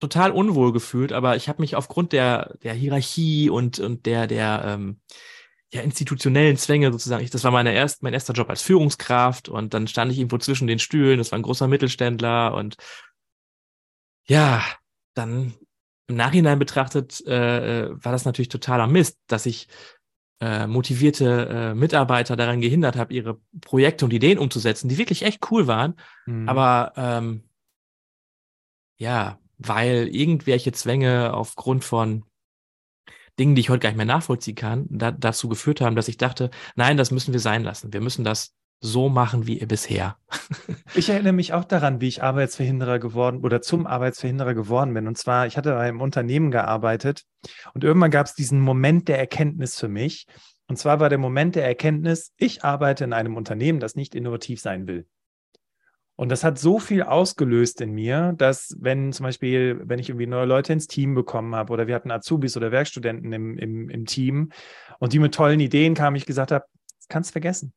total 0.00 0.32
unwohl 0.32 0.72
gefühlt, 0.72 1.12
aber 1.12 1.36
ich 1.36 1.48
habe 1.48 1.62
mich 1.62 1.76
aufgrund 1.76 2.12
der, 2.12 2.56
der 2.62 2.74
Hierarchie 2.74 3.48
und, 3.48 3.78
und 3.78 4.06
der, 4.06 4.26
der 4.26 4.62
ähm, 4.66 5.00
ja, 5.72 5.80
institutionellen 5.80 6.56
Zwänge 6.56 6.92
sozusagen, 6.92 7.24
ich, 7.24 7.30
das 7.30 7.44
war 7.44 7.50
meine 7.50 7.72
erst, 7.72 8.02
mein 8.02 8.12
erster 8.12 8.32
Job 8.32 8.50
als 8.50 8.62
Führungskraft 8.62 9.48
und 9.48 9.72
dann 9.72 9.88
stand 9.88 10.12
ich 10.12 10.18
irgendwo 10.18 10.38
zwischen 10.38 10.66
den 10.66 10.78
Stühlen, 10.78 11.18
das 11.18 11.32
war 11.32 11.38
ein 11.38 11.42
großer 11.42 11.68
Mittelständler 11.68 12.54
und 12.54 12.76
ja, 14.26 14.64
dann 15.14 15.54
im 16.06 16.16
Nachhinein 16.16 16.58
betrachtet 16.58 17.24
äh, 17.26 17.86
äh 17.86 18.04
war 18.04 18.12
das 18.12 18.24
natürlich 18.24 18.48
totaler 18.48 18.86
Mist, 18.86 19.18
dass 19.26 19.46
ich 19.46 19.68
äh, 20.40 20.66
motivierte 20.66 21.48
äh, 21.48 21.74
Mitarbeiter 21.74 22.36
daran 22.36 22.60
gehindert 22.60 22.96
habe, 22.96 23.14
ihre 23.14 23.40
Projekte 23.60 24.04
und 24.04 24.12
Ideen 24.12 24.38
umzusetzen, 24.38 24.88
die 24.88 24.98
wirklich 24.98 25.22
echt 25.22 25.50
cool 25.50 25.66
waren. 25.66 25.94
Mhm. 26.26 26.48
Aber 26.48 26.92
ähm, 26.96 27.44
ja, 28.96 29.38
weil 29.58 30.08
irgendwelche 30.08 30.72
Zwänge 30.72 31.34
aufgrund 31.34 31.84
von 31.84 32.24
Dingen, 33.38 33.54
die 33.54 33.60
ich 33.60 33.70
heute 33.70 33.80
gar 33.80 33.90
nicht 33.90 33.96
mehr 33.96 34.06
nachvollziehen 34.06 34.54
kann, 34.54 34.86
da, 34.90 35.10
dazu 35.10 35.48
geführt 35.48 35.80
haben, 35.80 35.96
dass 35.96 36.08
ich 36.08 36.16
dachte, 36.16 36.50
nein, 36.76 36.96
das 36.96 37.10
müssen 37.10 37.32
wir 37.32 37.40
sein 37.40 37.64
lassen. 37.64 37.92
Wir 37.92 38.00
müssen 38.00 38.24
das 38.24 38.54
so 38.84 39.08
machen 39.08 39.46
wie 39.46 39.64
bisher. 39.64 40.18
ich 40.94 41.08
erinnere 41.08 41.32
mich 41.32 41.54
auch 41.54 41.64
daran, 41.64 42.02
wie 42.02 42.08
ich 42.08 42.22
Arbeitsverhinderer 42.22 42.98
geworden 42.98 43.40
oder 43.42 43.62
zum 43.62 43.86
Arbeitsverhinderer 43.86 44.52
geworden 44.52 44.92
bin. 44.92 45.08
Und 45.08 45.16
zwar, 45.16 45.46
ich 45.46 45.56
hatte 45.56 45.72
bei 45.72 45.80
einem 45.80 46.02
Unternehmen 46.02 46.50
gearbeitet 46.50 47.24
und 47.72 47.82
irgendwann 47.82 48.10
gab 48.10 48.26
es 48.26 48.34
diesen 48.34 48.60
Moment 48.60 49.08
der 49.08 49.18
Erkenntnis 49.18 49.80
für 49.80 49.88
mich. 49.88 50.26
Und 50.66 50.76
zwar 50.76 51.00
war 51.00 51.08
der 51.08 51.16
Moment 51.16 51.54
der 51.54 51.64
Erkenntnis, 51.64 52.32
ich 52.36 52.62
arbeite 52.62 53.04
in 53.04 53.14
einem 53.14 53.36
Unternehmen, 53.36 53.80
das 53.80 53.96
nicht 53.96 54.14
innovativ 54.14 54.60
sein 54.60 54.86
will. 54.86 55.06
Und 56.16 56.28
das 56.28 56.44
hat 56.44 56.58
so 56.58 56.78
viel 56.78 57.02
ausgelöst 57.02 57.80
in 57.80 57.92
mir, 57.92 58.34
dass 58.36 58.76
wenn 58.78 59.14
zum 59.14 59.24
Beispiel, 59.24 59.80
wenn 59.82 59.98
ich 59.98 60.10
irgendwie 60.10 60.26
neue 60.26 60.44
Leute 60.44 60.74
ins 60.74 60.88
Team 60.88 61.14
bekommen 61.14 61.54
habe 61.54 61.72
oder 61.72 61.86
wir 61.86 61.94
hatten 61.94 62.10
Azubis 62.10 62.54
oder 62.56 62.70
Werkstudenten 62.70 63.32
im, 63.32 63.56
im, 63.56 63.88
im 63.88 64.04
Team 64.04 64.50
und 64.98 65.14
die 65.14 65.18
mit 65.18 65.34
tollen 65.34 65.58
Ideen 65.58 65.94
kamen, 65.94 66.16
ich 66.16 66.26
gesagt 66.26 66.52
habe, 66.52 66.66
das 66.98 67.08
kannst 67.08 67.30
du 67.30 67.32
vergessen. 67.32 67.72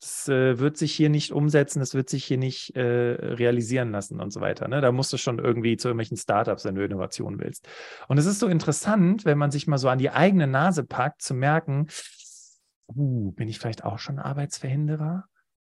Das 0.00 0.28
äh, 0.28 0.58
wird 0.58 0.76
sich 0.76 0.92
hier 0.92 1.08
nicht 1.08 1.32
umsetzen, 1.32 1.80
das 1.80 1.94
wird 1.94 2.08
sich 2.08 2.24
hier 2.24 2.38
nicht 2.38 2.76
äh, 2.76 2.80
realisieren 2.80 3.90
lassen 3.90 4.20
und 4.20 4.32
so 4.32 4.40
weiter. 4.40 4.68
Ne? 4.68 4.80
Da 4.80 4.92
musst 4.92 5.12
du 5.12 5.16
schon 5.16 5.40
irgendwie 5.40 5.76
zu 5.76 5.88
irgendwelchen 5.88 6.16
Startups, 6.16 6.64
wenn 6.64 6.76
du 6.76 6.84
Innovation 6.84 7.40
willst. 7.40 7.68
Und 8.06 8.18
es 8.18 8.26
ist 8.26 8.38
so 8.38 8.46
interessant, 8.46 9.24
wenn 9.24 9.38
man 9.38 9.50
sich 9.50 9.66
mal 9.66 9.78
so 9.78 9.88
an 9.88 9.98
die 9.98 10.10
eigene 10.10 10.46
Nase 10.46 10.84
packt, 10.84 11.22
zu 11.22 11.34
merken, 11.34 11.88
uh, 12.94 13.32
bin 13.32 13.48
ich 13.48 13.58
vielleicht 13.58 13.84
auch 13.84 13.98
schon 13.98 14.20
Arbeitsverhinderer? 14.20 15.24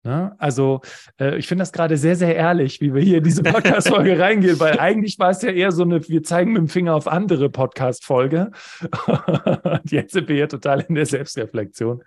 Ne? 0.03 0.35
Also 0.37 0.81
äh, 1.19 1.37
ich 1.37 1.47
finde 1.47 1.61
das 1.61 1.71
gerade 1.71 1.97
sehr, 1.97 2.15
sehr 2.15 2.35
ehrlich, 2.35 2.81
wie 2.81 2.93
wir 2.93 3.01
hier 3.01 3.19
in 3.19 3.23
diese 3.23 3.43
Podcast-Folge 3.43 4.19
reingehen, 4.19 4.59
weil 4.59 4.79
eigentlich 4.79 5.17
war 5.17 5.29
es 5.31 5.41
ja 5.41 5.51
eher 5.51 5.71
so 5.71 5.83
eine, 5.83 6.07
wir 6.07 6.23
zeigen 6.23 6.53
mit 6.53 6.59
dem 6.59 6.67
Finger 6.67 6.95
auf 6.95 7.07
andere 7.07 7.49
Podcast-Folge. 7.49 8.51
Und 9.05 9.91
jetzt 9.91 10.13
sind 10.13 10.27
wir 10.27 10.35
hier 10.35 10.49
total 10.49 10.81
in 10.81 10.95
der 10.95 11.05
Selbstreflexion. 11.05 12.03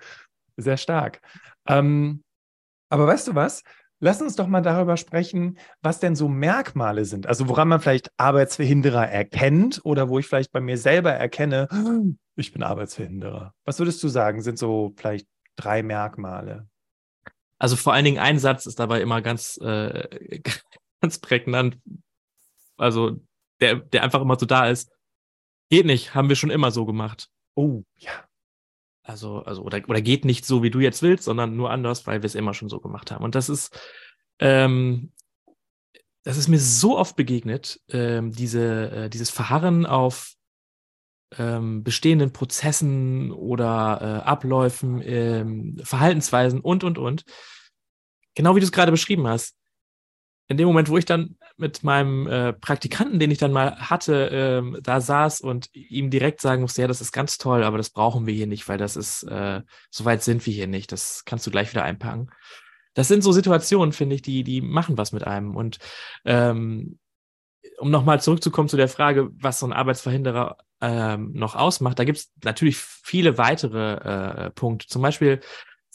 Sehr 0.58 0.76
stark. 0.76 1.20
Ähm, 1.68 2.22
aber 2.88 3.06
weißt 3.06 3.28
du 3.28 3.34
was? 3.34 3.62
Lass 3.98 4.20
uns 4.20 4.36
doch 4.36 4.46
mal 4.46 4.60
darüber 4.60 4.96
sprechen, 4.96 5.58
was 5.80 6.00
denn 6.00 6.16
so 6.16 6.28
Merkmale 6.28 7.06
sind. 7.06 7.26
Also 7.26 7.48
woran 7.48 7.68
man 7.68 7.80
vielleicht 7.80 8.10
Arbeitsverhinderer 8.18 9.08
erkennt 9.08 9.80
oder 9.84 10.08
wo 10.10 10.18
ich 10.18 10.26
vielleicht 10.26 10.52
bei 10.52 10.60
mir 10.60 10.76
selber 10.76 11.12
erkenne, 11.12 11.68
ich 12.36 12.52
bin 12.52 12.62
Arbeitsverhinderer. 12.62 13.54
Was 13.64 13.78
würdest 13.78 14.02
du 14.02 14.08
sagen, 14.08 14.42
sind 14.42 14.58
so 14.58 14.92
vielleicht 14.96 15.26
drei 15.56 15.82
Merkmale? 15.82 16.68
Also 17.58 17.76
vor 17.76 17.94
allen 17.94 18.04
Dingen 18.04 18.18
ein 18.18 18.38
Satz 18.38 18.66
ist 18.66 18.78
dabei 18.78 19.00
immer 19.00 19.22
ganz, 19.22 19.58
äh, 19.62 20.40
ganz 21.00 21.18
prägnant. 21.18 21.78
Also 22.76 23.18
der, 23.60 23.76
der 23.76 24.02
einfach 24.02 24.20
immer 24.20 24.38
so 24.38 24.44
da 24.44 24.68
ist. 24.68 24.92
Geht 25.70 25.86
nicht, 25.86 26.14
haben 26.14 26.28
wir 26.28 26.36
schon 26.36 26.50
immer 26.50 26.70
so 26.70 26.84
gemacht. 26.84 27.30
Oh, 27.54 27.82
ja. 27.96 28.25
Also, 29.06 29.44
also, 29.44 29.62
oder, 29.62 29.80
oder 29.88 30.00
geht 30.00 30.24
nicht 30.24 30.44
so, 30.44 30.64
wie 30.64 30.70
du 30.70 30.80
jetzt 30.80 31.00
willst, 31.00 31.24
sondern 31.24 31.56
nur 31.56 31.70
anders, 31.70 32.08
weil 32.08 32.22
wir 32.22 32.26
es 32.26 32.34
immer 32.34 32.54
schon 32.54 32.68
so 32.68 32.80
gemacht 32.80 33.12
haben. 33.12 33.24
Und 33.24 33.36
das 33.36 33.48
ist, 33.48 33.78
ähm, 34.40 35.12
das 36.24 36.36
ist 36.36 36.48
mir 36.48 36.58
so 36.58 36.98
oft 36.98 37.14
begegnet, 37.14 37.80
ähm, 37.88 38.32
diese, 38.32 38.90
äh, 38.90 39.08
dieses 39.08 39.30
Verharren 39.30 39.86
auf 39.86 40.34
ähm, 41.38 41.84
bestehenden 41.84 42.32
Prozessen 42.32 43.30
oder 43.30 44.00
äh, 44.24 44.28
Abläufen, 44.28 45.00
ähm, 45.04 45.80
Verhaltensweisen 45.84 46.60
und, 46.60 46.82
und, 46.82 46.98
und. 46.98 47.24
Genau 48.34 48.56
wie 48.56 48.60
du 48.60 48.66
es 48.66 48.72
gerade 48.72 48.90
beschrieben 48.90 49.28
hast. 49.28 49.54
In 50.48 50.56
dem 50.56 50.66
Moment, 50.66 50.88
wo 50.88 50.98
ich 50.98 51.04
dann 51.04 51.38
mit 51.56 51.82
meinem 51.82 52.26
äh, 52.26 52.52
Praktikanten, 52.52 53.18
den 53.18 53.30
ich 53.30 53.38
dann 53.38 53.52
mal 53.52 53.76
hatte, 53.76 54.28
ähm, 54.30 54.78
da 54.82 55.00
saß 55.00 55.40
und 55.40 55.74
ihm 55.74 56.10
direkt 56.10 56.40
sagen 56.40 56.62
musste, 56.62 56.82
ja, 56.82 56.88
das 56.88 57.00
ist 57.00 57.12
ganz 57.12 57.38
toll, 57.38 57.64
aber 57.64 57.78
das 57.78 57.90
brauchen 57.90 58.26
wir 58.26 58.34
hier 58.34 58.46
nicht, 58.46 58.68
weil 58.68 58.78
das 58.78 58.96
ist, 58.96 59.22
äh, 59.24 59.62
so 59.90 60.04
weit 60.04 60.22
sind 60.22 60.44
wir 60.44 60.52
hier 60.52 60.66
nicht. 60.66 60.92
Das 60.92 61.24
kannst 61.24 61.46
du 61.46 61.50
gleich 61.50 61.70
wieder 61.70 61.84
einpacken. 61.84 62.30
Das 62.94 63.08
sind 63.08 63.22
so 63.22 63.32
Situationen, 63.32 63.92
finde 63.92 64.16
ich, 64.16 64.22
die, 64.22 64.44
die 64.44 64.60
machen 64.60 64.98
was 64.98 65.12
mit 65.12 65.24
einem. 65.24 65.56
Und 65.56 65.78
ähm, 66.24 66.98
um 67.78 67.90
nochmal 67.90 68.20
zurückzukommen 68.20 68.68
zu 68.68 68.76
der 68.76 68.88
Frage, 68.88 69.30
was 69.32 69.58
so 69.58 69.66
ein 69.66 69.72
Arbeitsverhinderer 69.72 70.56
ähm, 70.80 71.32
noch 71.32 71.54
ausmacht, 71.54 71.98
da 71.98 72.04
gibt 72.04 72.18
es 72.18 72.32
natürlich 72.44 72.78
viele 72.78 73.38
weitere 73.38 74.46
äh, 74.46 74.50
Punkte. 74.50 74.88
Zum 74.88 75.02
Beispiel 75.02 75.40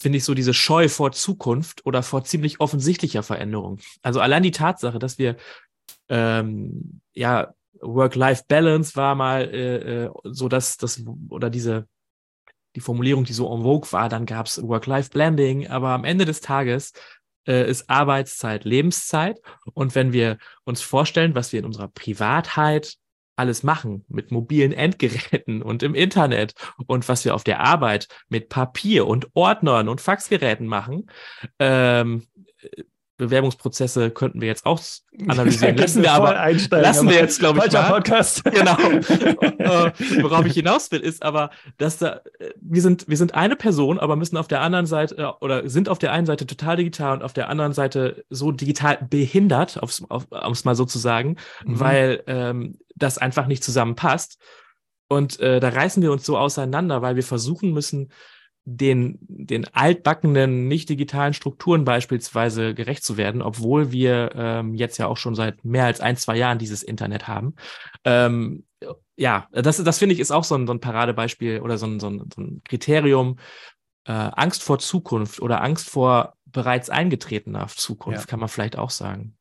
finde 0.01 0.17
ich 0.17 0.23
so 0.23 0.33
diese 0.33 0.53
Scheu 0.53 0.89
vor 0.89 1.11
Zukunft 1.11 1.85
oder 1.85 2.03
vor 2.03 2.23
ziemlich 2.23 2.59
offensichtlicher 2.59 3.23
Veränderung. 3.23 3.79
Also 4.01 4.19
allein 4.19 4.43
die 4.43 4.51
Tatsache, 4.51 4.99
dass 4.99 5.17
wir 5.17 5.37
ähm, 6.09 7.01
ja 7.13 7.53
Work-Life-Balance 7.81 8.95
war 8.95 9.15
mal 9.15 9.43
äh, 9.53 10.05
äh, 10.05 10.11
so, 10.23 10.49
dass 10.49 10.77
das 10.77 11.03
oder 11.29 11.49
diese 11.49 11.87
die 12.75 12.81
Formulierung, 12.81 13.25
die 13.25 13.33
so 13.33 13.53
en 13.53 13.63
vogue 13.63 13.91
war, 13.91 14.07
dann 14.07 14.25
gab 14.25 14.45
es 14.45 14.61
Work-Life-Blending, 14.61 15.67
aber 15.67 15.89
am 15.89 16.05
Ende 16.05 16.23
des 16.23 16.39
Tages 16.39 16.93
äh, 17.45 17.69
ist 17.69 17.89
Arbeitszeit 17.89 18.63
Lebenszeit. 18.63 19.41
Und 19.73 19.93
wenn 19.95 20.13
wir 20.13 20.37
uns 20.63 20.81
vorstellen, 20.81 21.35
was 21.35 21.51
wir 21.51 21.59
in 21.59 21.65
unserer 21.65 21.89
Privatheit 21.89 22.95
alles 23.35 23.63
machen 23.63 24.05
mit 24.07 24.31
mobilen 24.31 24.71
Endgeräten 24.71 25.61
und 25.61 25.83
im 25.83 25.95
Internet 25.95 26.53
und 26.87 27.07
was 27.09 27.25
wir 27.25 27.35
auf 27.35 27.43
der 27.43 27.61
Arbeit 27.61 28.07
mit 28.29 28.49
Papier 28.49 29.07
und 29.07 29.27
Ordnern 29.33 29.89
und 29.89 30.01
Faxgeräten 30.01 30.67
machen, 30.67 31.09
ähm, 31.59 32.27
Bewerbungsprozesse 33.21 34.09
könnten 34.09 34.41
wir 34.41 34.47
jetzt 34.47 34.65
auch 34.65 34.81
analysieren. 35.27 35.77
Lassen 35.77 36.01
wir 36.01 36.11
aber 36.11 36.33
lassen 36.81 37.07
wir 37.07 37.17
jetzt, 37.17 37.39
glaube 37.39 37.61
ich, 37.65 37.71
mal. 37.71 37.91
Podcast. 37.91 38.43
Genau. 38.51 38.77
äh, 38.79 39.91
worauf 40.21 40.45
ich 40.45 40.53
hinaus 40.53 40.91
will, 40.91 40.99
ist 40.99 41.23
aber, 41.23 41.51
dass 41.77 41.99
da 41.99 42.21
wir 42.59 42.81
sind 42.81 43.07
wir 43.07 43.17
sind 43.17 43.35
eine 43.35 43.55
Person, 43.55 43.99
aber 43.99 44.15
müssen 44.15 44.37
auf 44.37 44.47
der 44.47 44.61
anderen 44.61 44.87
Seite 44.87 45.17
äh, 45.17 45.25
oder 45.39 45.69
sind 45.69 45.87
auf 45.87 45.99
der 45.99 46.11
einen 46.11 46.25
Seite 46.25 46.47
total 46.47 46.77
digital 46.77 47.17
und 47.17 47.23
auf 47.23 47.33
der 47.33 47.49
anderen 47.49 47.73
Seite 47.73 48.25
so 48.29 48.51
digital 48.51 48.97
behindert, 49.07 49.81
aufs, 49.81 50.03
auf, 50.09 50.25
um 50.31 50.51
es 50.51 50.65
mal 50.65 50.75
so 50.75 50.85
zu 50.85 50.97
sagen, 50.97 51.37
mhm. 51.65 51.79
weil 51.79 52.23
ähm, 52.25 52.79
das 53.01 53.17
einfach 53.17 53.47
nicht 53.47 53.63
zusammenpasst. 53.63 54.39
Und 55.07 55.39
äh, 55.39 55.59
da 55.59 55.69
reißen 55.69 56.01
wir 56.01 56.11
uns 56.11 56.25
so 56.25 56.37
auseinander, 56.37 57.01
weil 57.01 57.15
wir 57.15 57.23
versuchen 57.23 57.73
müssen, 57.73 58.11
den, 58.63 59.17
den 59.21 59.65
altbackenen, 59.73 60.67
nicht 60.67 60.87
digitalen 60.89 61.33
Strukturen 61.33 61.83
beispielsweise 61.83 62.75
gerecht 62.75 63.03
zu 63.03 63.17
werden, 63.17 63.41
obwohl 63.41 63.91
wir 63.91 64.31
ähm, 64.35 64.75
jetzt 64.75 64.97
ja 64.97 65.07
auch 65.07 65.17
schon 65.17 65.33
seit 65.33 65.65
mehr 65.65 65.85
als 65.85 65.99
ein, 65.99 66.15
zwei 66.15 66.37
Jahren 66.37 66.59
dieses 66.59 66.83
Internet 66.83 67.27
haben. 67.27 67.55
Ähm, 68.05 68.65
ja, 69.15 69.47
das, 69.51 69.83
das 69.83 69.99
finde 69.99 70.13
ich 70.13 70.19
ist 70.19 70.31
auch 70.31 70.43
so 70.43 70.55
ein, 70.55 70.67
so 70.67 70.73
ein 70.73 70.79
Paradebeispiel 70.79 71.59
oder 71.61 71.77
so 71.77 71.87
ein, 71.87 71.99
so 71.99 72.07
ein, 72.07 72.29
so 72.33 72.41
ein 72.41 72.61
Kriterium. 72.63 73.37
Äh, 74.05 74.11
Angst 74.11 74.63
vor 74.63 74.79
Zukunft 74.79 75.41
oder 75.41 75.61
Angst 75.61 75.89
vor 75.89 76.35
bereits 76.45 76.89
eingetretener 76.89 77.67
Zukunft, 77.67 78.21
ja. 78.21 78.25
kann 78.25 78.39
man 78.39 78.49
vielleicht 78.49 78.77
auch 78.77 78.89
sagen. 78.89 79.37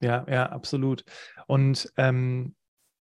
Ja, 0.00 0.26
ja, 0.28 0.46
absolut. 0.46 1.04
Und 1.46 1.92
ähm, 1.96 2.54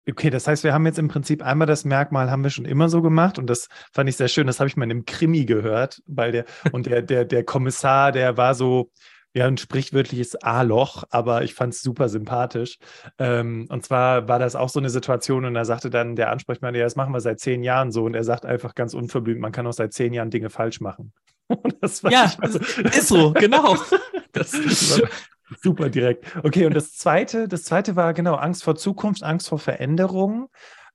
okay, 0.08 0.30
das 0.30 0.46
heißt, 0.46 0.64
wir 0.64 0.72
haben 0.74 0.86
jetzt 0.86 0.98
im 0.98 1.08
Prinzip 1.08 1.42
einmal 1.42 1.66
das 1.66 1.84
Merkmal, 1.84 2.30
haben 2.30 2.42
wir 2.42 2.50
schon 2.50 2.64
immer 2.64 2.88
so 2.88 3.02
gemacht 3.02 3.38
und 3.38 3.48
das 3.48 3.68
fand 3.92 4.08
ich 4.08 4.16
sehr 4.16 4.28
schön. 4.28 4.46
Das 4.46 4.60
habe 4.60 4.68
ich 4.68 4.76
mal 4.76 4.84
in 4.84 4.90
einem 4.90 5.04
Krimi 5.04 5.44
gehört, 5.44 6.02
weil 6.06 6.32
der 6.32 6.44
und 6.72 6.86
der, 6.86 7.02
der, 7.02 7.24
der 7.24 7.44
Kommissar, 7.44 8.12
der 8.12 8.36
war 8.36 8.54
so, 8.54 8.90
ja, 9.34 9.46
ein 9.46 9.56
sprichwörtliches 9.56 10.36
A-Loch, 10.42 11.04
aber 11.10 11.42
ich 11.42 11.54
fand 11.54 11.72
es 11.72 11.80
super 11.80 12.08
sympathisch. 12.08 12.78
Ähm, 13.18 13.66
und 13.70 13.84
zwar 13.84 14.28
war 14.28 14.38
das 14.38 14.54
auch 14.56 14.68
so 14.68 14.78
eine 14.78 14.90
Situation 14.90 15.46
und 15.46 15.54
da 15.54 15.64
sagte 15.64 15.88
dann 15.88 16.16
der 16.16 16.30
Ansprechpartner, 16.30 16.78
ja, 16.78 16.84
das 16.84 16.96
machen 16.96 17.14
wir 17.14 17.20
seit 17.20 17.40
zehn 17.40 17.62
Jahren 17.62 17.92
so. 17.92 18.04
Und 18.04 18.14
er 18.14 18.24
sagt 18.24 18.44
einfach 18.44 18.74
ganz 18.74 18.92
unverblümt, 18.92 19.40
man 19.40 19.52
kann 19.52 19.66
auch 19.66 19.72
seit 19.72 19.94
zehn 19.94 20.12
Jahren 20.12 20.30
Dinge 20.30 20.50
falsch 20.50 20.80
machen. 20.80 21.12
ja, 22.10 22.32
also, 22.38 22.58
ist 22.58 23.08
so, 23.08 23.32
genau. 23.32 23.76
das 24.32 24.52
war 25.00 25.08
super 25.60 25.88
direkt. 25.88 26.24
Okay, 26.42 26.66
und 26.66 26.74
das 26.74 26.92
zweite, 26.92 27.48
das 27.48 27.64
zweite 27.64 27.96
war 27.96 28.14
genau 28.14 28.34
Angst 28.34 28.64
vor 28.64 28.76
Zukunft, 28.76 29.22
Angst 29.22 29.48
vor 29.48 29.58
Veränderung. 29.58 30.48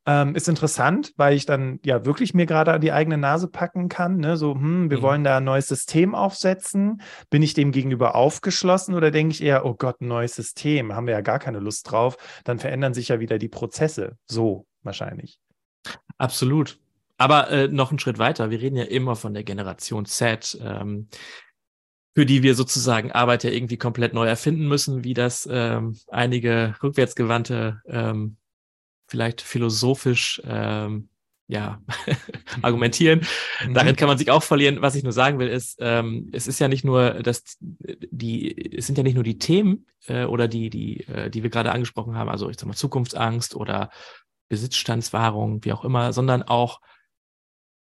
Ähm, 0.06 0.36
ist 0.36 0.48
interessant, 0.48 1.12
weil 1.18 1.36
ich 1.36 1.46
dann 1.46 1.82
ja 1.84 2.06
wirklich 2.06 2.34
mir 2.34 2.46
gerade 2.46 2.72
an 2.72 2.80
die 2.80 2.94
eigene 2.94 3.18
Nase 3.18 3.50
packen 3.50 3.90
kann. 3.90 4.18
Ne? 4.18 4.38
So, 4.38 4.56
hm, 4.56 4.90
wir 4.90 5.00
mhm. 5.00 5.02
wollen 5.02 5.24
da 5.26 5.38
ein 5.38 5.44
neues 5.44 5.68
System 5.68 6.16
aufsetzen. 6.16 7.02
Bin 7.30 7.44
ich 7.44 7.54
dem 7.54 7.74
gegenüber 7.74 8.16
aufgeschlossen 8.16 8.96
oder 8.96 9.12
denke 9.12 9.34
ich 9.34 9.44
eher, 9.44 9.66
oh 9.66 9.74
Gott, 9.74 10.00
ein 10.00 10.08
neues 10.08 10.34
System, 10.34 10.96
haben 10.96 11.08
wir 11.08 11.14
ja 11.14 11.20
gar 11.20 11.40
keine 11.40 11.60
Lust 11.60 11.92
drauf. 11.92 12.16
Dann 12.46 12.58
verändern 12.58 12.94
sich 12.94 13.10
ja 13.10 13.20
wieder 13.20 13.38
die 13.38 13.50
Prozesse. 13.50 14.16
So 14.28 14.66
wahrscheinlich. 14.82 15.40
Absolut. 16.18 16.80
Aber 17.18 17.50
äh, 17.50 17.68
noch 17.68 17.90
einen 17.90 18.00
Schritt 18.00 18.18
weiter. 18.18 18.50
Wir 18.50 18.62
reden 18.62 18.78
ja 18.78 18.86
immer 18.86 19.18
von 19.18 19.34
der 19.34 19.44
Generation 19.44 20.06
Z. 20.06 20.58
Ähm, 20.62 21.10
für 22.18 22.26
die 22.26 22.42
wir 22.42 22.56
sozusagen 22.56 23.12
Arbeit 23.12 23.44
ja 23.44 23.52
irgendwie 23.52 23.78
komplett 23.78 24.16
neu 24.16 24.26
erfinden 24.26 24.68
müssen, 24.68 25.04
wie 25.04 25.14
das 25.14 25.48
ähm, 25.52 25.96
einige 26.08 26.74
rückwärtsgewandte 26.82 27.84
ähm, 27.86 28.38
vielleicht 29.08 29.40
philosophisch 29.42 30.42
ähm, 30.44 31.10
ja, 31.46 31.80
argumentieren. 32.64 33.22
Mhm. 33.64 33.76
Darin 33.76 33.96
kann 33.96 34.08
man 34.08 34.18
sich 34.18 34.32
auch 34.32 34.42
verlieren. 34.42 34.82
Was 34.82 34.96
ich 34.96 35.04
nur 35.04 35.14
sagen 35.14 35.38
will, 35.38 35.48
ist, 35.48 35.78
ähm, 35.80 36.32
es 36.34 36.48
ist 36.48 36.58
ja 36.58 36.68
nicht 36.68 36.84
nur 36.84 37.22
dass 37.22 37.44
die, 37.60 38.76
es 38.76 38.88
sind 38.88 38.98
ja 38.98 39.04
nicht 39.04 39.14
nur 39.14 39.24
die 39.24 39.38
Themen 39.38 39.86
äh, 40.08 40.26
oder 40.26 40.48
die, 40.48 40.72
die, 40.72 41.02
äh, 41.02 41.30
die 41.30 41.44
wir 41.44 41.52
gerade 41.52 41.72
angesprochen 41.72 42.16
haben, 42.16 42.32
also 42.32 42.50
ich 42.50 42.58
sag 42.58 42.66
mal 42.66 42.74
Zukunftsangst 42.74 43.56
oder 43.56 43.92
Besitzstandswahrung, 44.50 45.64
wie 45.64 45.72
auch 45.72 45.86
immer, 45.86 46.14
sondern 46.14 46.42
auch 46.42 46.82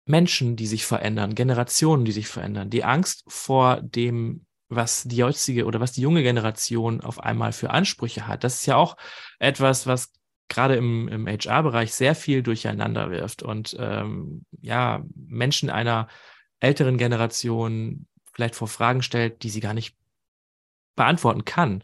Menschen, 0.06 0.56
die 0.56 0.66
sich 0.66 0.84
verändern, 0.84 1.34
Generationen, 1.34 2.04
die 2.04 2.12
sich 2.12 2.28
verändern, 2.28 2.70
die 2.70 2.84
Angst 2.84 3.24
vor 3.26 3.80
dem, 3.80 4.46
was 4.68 5.04
die 5.04 5.16
jetzige 5.16 5.64
oder 5.66 5.80
was 5.80 5.92
die 5.92 6.02
junge 6.02 6.22
Generation 6.22 7.00
auf 7.00 7.20
einmal 7.20 7.52
für 7.52 7.70
Ansprüche 7.70 8.26
hat. 8.26 8.44
Das 8.44 8.54
ist 8.54 8.66
ja 8.66 8.76
auch 8.76 8.96
etwas, 9.38 9.86
was 9.86 10.12
gerade 10.48 10.76
im, 10.76 11.08
im 11.08 11.26
HR-Bereich 11.26 11.94
sehr 11.94 12.14
viel 12.14 12.42
durcheinander 12.42 13.10
wirft 13.10 13.42
und 13.42 13.76
ähm, 13.78 14.44
ja, 14.60 15.02
Menschen 15.14 15.70
einer 15.70 16.08
älteren 16.60 16.98
Generation 16.98 18.06
vielleicht 18.32 18.54
vor 18.54 18.68
Fragen 18.68 19.02
stellt, 19.02 19.42
die 19.42 19.50
sie 19.50 19.60
gar 19.60 19.74
nicht 19.74 19.96
beantworten 20.96 21.44
kann. 21.44 21.82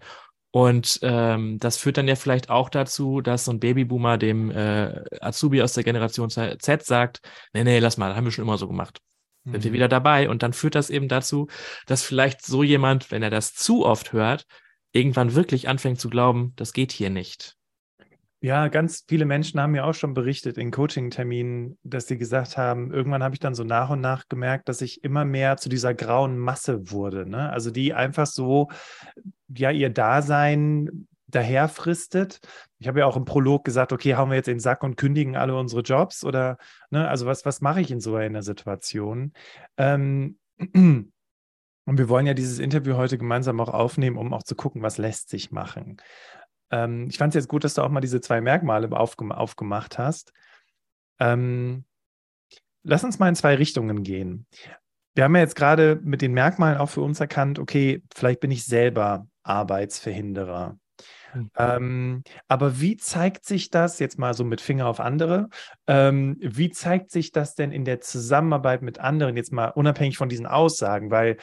Und 0.52 0.98
ähm, 1.02 1.58
das 1.60 1.76
führt 1.76 1.96
dann 1.96 2.08
ja 2.08 2.16
vielleicht 2.16 2.50
auch 2.50 2.68
dazu, 2.68 3.20
dass 3.20 3.44
so 3.44 3.52
ein 3.52 3.60
Babyboomer 3.60 4.18
dem 4.18 4.50
äh, 4.50 5.04
Azubi 5.20 5.62
aus 5.62 5.74
der 5.74 5.84
Generation 5.84 6.28
Z 6.28 6.84
sagt, 6.84 7.20
nee, 7.52 7.62
nee, 7.62 7.78
lass 7.78 7.96
mal, 7.96 8.16
haben 8.16 8.24
wir 8.24 8.32
schon 8.32 8.44
immer 8.44 8.58
so 8.58 8.66
gemacht. 8.66 8.98
Mhm. 9.44 9.52
Sind 9.52 9.64
wir 9.64 9.70
mhm. 9.70 9.74
wieder 9.74 9.88
dabei. 9.88 10.28
Und 10.28 10.42
dann 10.42 10.52
führt 10.52 10.74
das 10.74 10.90
eben 10.90 11.06
dazu, 11.06 11.46
dass 11.86 12.02
vielleicht 12.02 12.44
so 12.44 12.64
jemand, 12.64 13.10
wenn 13.12 13.22
er 13.22 13.30
das 13.30 13.54
zu 13.54 13.86
oft 13.86 14.12
hört, 14.12 14.44
irgendwann 14.92 15.34
wirklich 15.36 15.68
anfängt 15.68 16.00
zu 16.00 16.10
glauben, 16.10 16.52
das 16.56 16.72
geht 16.72 16.90
hier 16.90 17.10
nicht. 17.10 17.56
Ja, 18.42 18.68
ganz 18.68 19.04
viele 19.06 19.26
Menschen 19.26 19.60
haben 19.60 19.72
mir 19.72 19.84
auch 19.84 19.92
schon 19.92 20.14
berichtet 20.14 20.56
in 20.56 20.70
Coaching-Terminen, 20.70 21.78
dass 21.82 22.06
sie 22.06 22.16
gesagt 22.16 22.56
haben, 22.56 22.90
irgendwann 22.90 23.22
habe 23.22 23.34
ich 23.34 23.38
dann 23.38 23.54
so 23.54 23.64
nach 23.64 23.90
und 23.90 24.00
nach 24.00 24.28
gemerkt, 24.30 24.70
dass 24.70 24.80
ich 24.80 25.04
immer 25.04 25.26
mehr 25.26 25.58
zu 25.58 25.68
dieser 25.68 25.92
grauen 25.92 26.38
Masse 26.38 26.90
wurde. 26.90 27.28
Ne? 27.28 27.50
Also 27.50 27.70
die 27.70 27.92
einfach 27.92 28.26
so, 28.26 28.68
ja, 29.54 29.70
ihr 29.70 29.90
Dasein 29.90 31.08
daherfristet. 31.30 32.40
Ich 32.78 32.88
habe 32.88 33.00
ja 33.00 33.06
auch 33.06 33.16
im 33.16 33.24
Prolog 33.24 33.64
gesagt, 33.64 33.92
okay, 33.92 34.16
hauen 34.16 34.30
wir 34.30 34.36
jetzt 34.36 34.46
den 34.46 34.60
Sack 34.60 34.82
und 34.82 34.96
kündigen 34.96 35.36
alle 35.36 35.56
unsere 35.56 35.82
Jobs 35.82 36.24
oder, 36.24 36.58
ne, 36.90 37.08
also 37.08 37.26
was, 37.26 37.44
was 37.44 37.60
mache 37.60 37.80
ich 37.80 37.90
in 37.90 38.00
so 38.00 38.16
einer 38.16 38.42
Situation? 38.42 39.32
Ähm, 39.76 40.38
und 40.58 41.12
wir 41.86 42.08
wollen 42.08 42.26
ja 42.26 42.34
dieses 42.34 42.58
Interview 42.58 42.96
heute 42.96 43.18
gemeinsam 43.18 43.60
auch 43.60 43.68
aufnehmen, 43.68 44.16
um 44.16 44.32
auch 44.32 44.42
zu 44.42 44.54
gucken, 44.54 44.82
was 44.82 44.98
lässt 44.98 45.28
sich 45.28 45.50
machen. 45.50 45.98
Ähm, 46.70 47.08
ich 47.08 47.18
fand 47.18 47.34
es 47.34 47.42
jetzt 47.42 47.48
gut, 47.48 47.64
dass 47.64 47.74
du 47.74 47.82
auch 47.82 47.90
mal 47.90 48.00
diese 48.00 48.20
zwei 48.20 48.40
Merkmale 48.40 48.90
aufgem 48.92 49.32
aufgemacht 49.32 49.98
hast. 49.98 50.32
Ähm, 51.18 51.84
lass 52.82 53.04
uns 53.04 53.18
mal 53.18 53.28
in 53.28 53.34
zwei 53.34 53.54
Richtungen 53.54 54.02
gehen. 54.02 54.46
Wir 55.14 55.24
haben 55.24 55.34
ja 55.34 55.42
jetzt 55.42 55.56
gerade 55.56 56.00
mit 56.02 56.22
den 56.22 56.32
Merkmalen 56.32 56.78
auch 56.78 56.88
für 56.88 57.02
uns 57.02 57.20
erkannt, 57.20 57.58
okay, 57.58 58.02
vielleicht 58.14 58.40
bin 58.40 58.50
ich 58.50 58.64
selber 58.64 59.26
Arbeitsverhinderer. 59.50 60.78
Mhm. 61.34 61.50
Ähm, 61.56 62.22
aber 62.48 62.80
wie 62.80 62.96
zeigt 62.96 63.44
sich 63.44 63.70
das, 63.70 63.98
jetzt 63.98 64.18
mal 64.18 64.34
so 64.34 64.44
mit 64.44 64.60
Finger 64.60 64.86
auf 64.86 65.00
andere, 65.00 65.48
ähm, 65.86 66.36
wie 66.40 66.70
zeigt 66.70 67.10
sich 67.10 67.32
das 67.32 67.54
denn 67.54 67.72
in 67.72 67.84
der 67.84 68.00
Zusammenarbeit 68.00 68.82
mit 68.82 68.98
anderen, 68.98 69.36
jetzt 69.36 69.52
mal 69.52 69.68
unabhängig 69.68 70.16
von 70.16 70.28
diesen 70.28 70.46
Aussagen? 70.46 71.10
Weil 71.10 71.36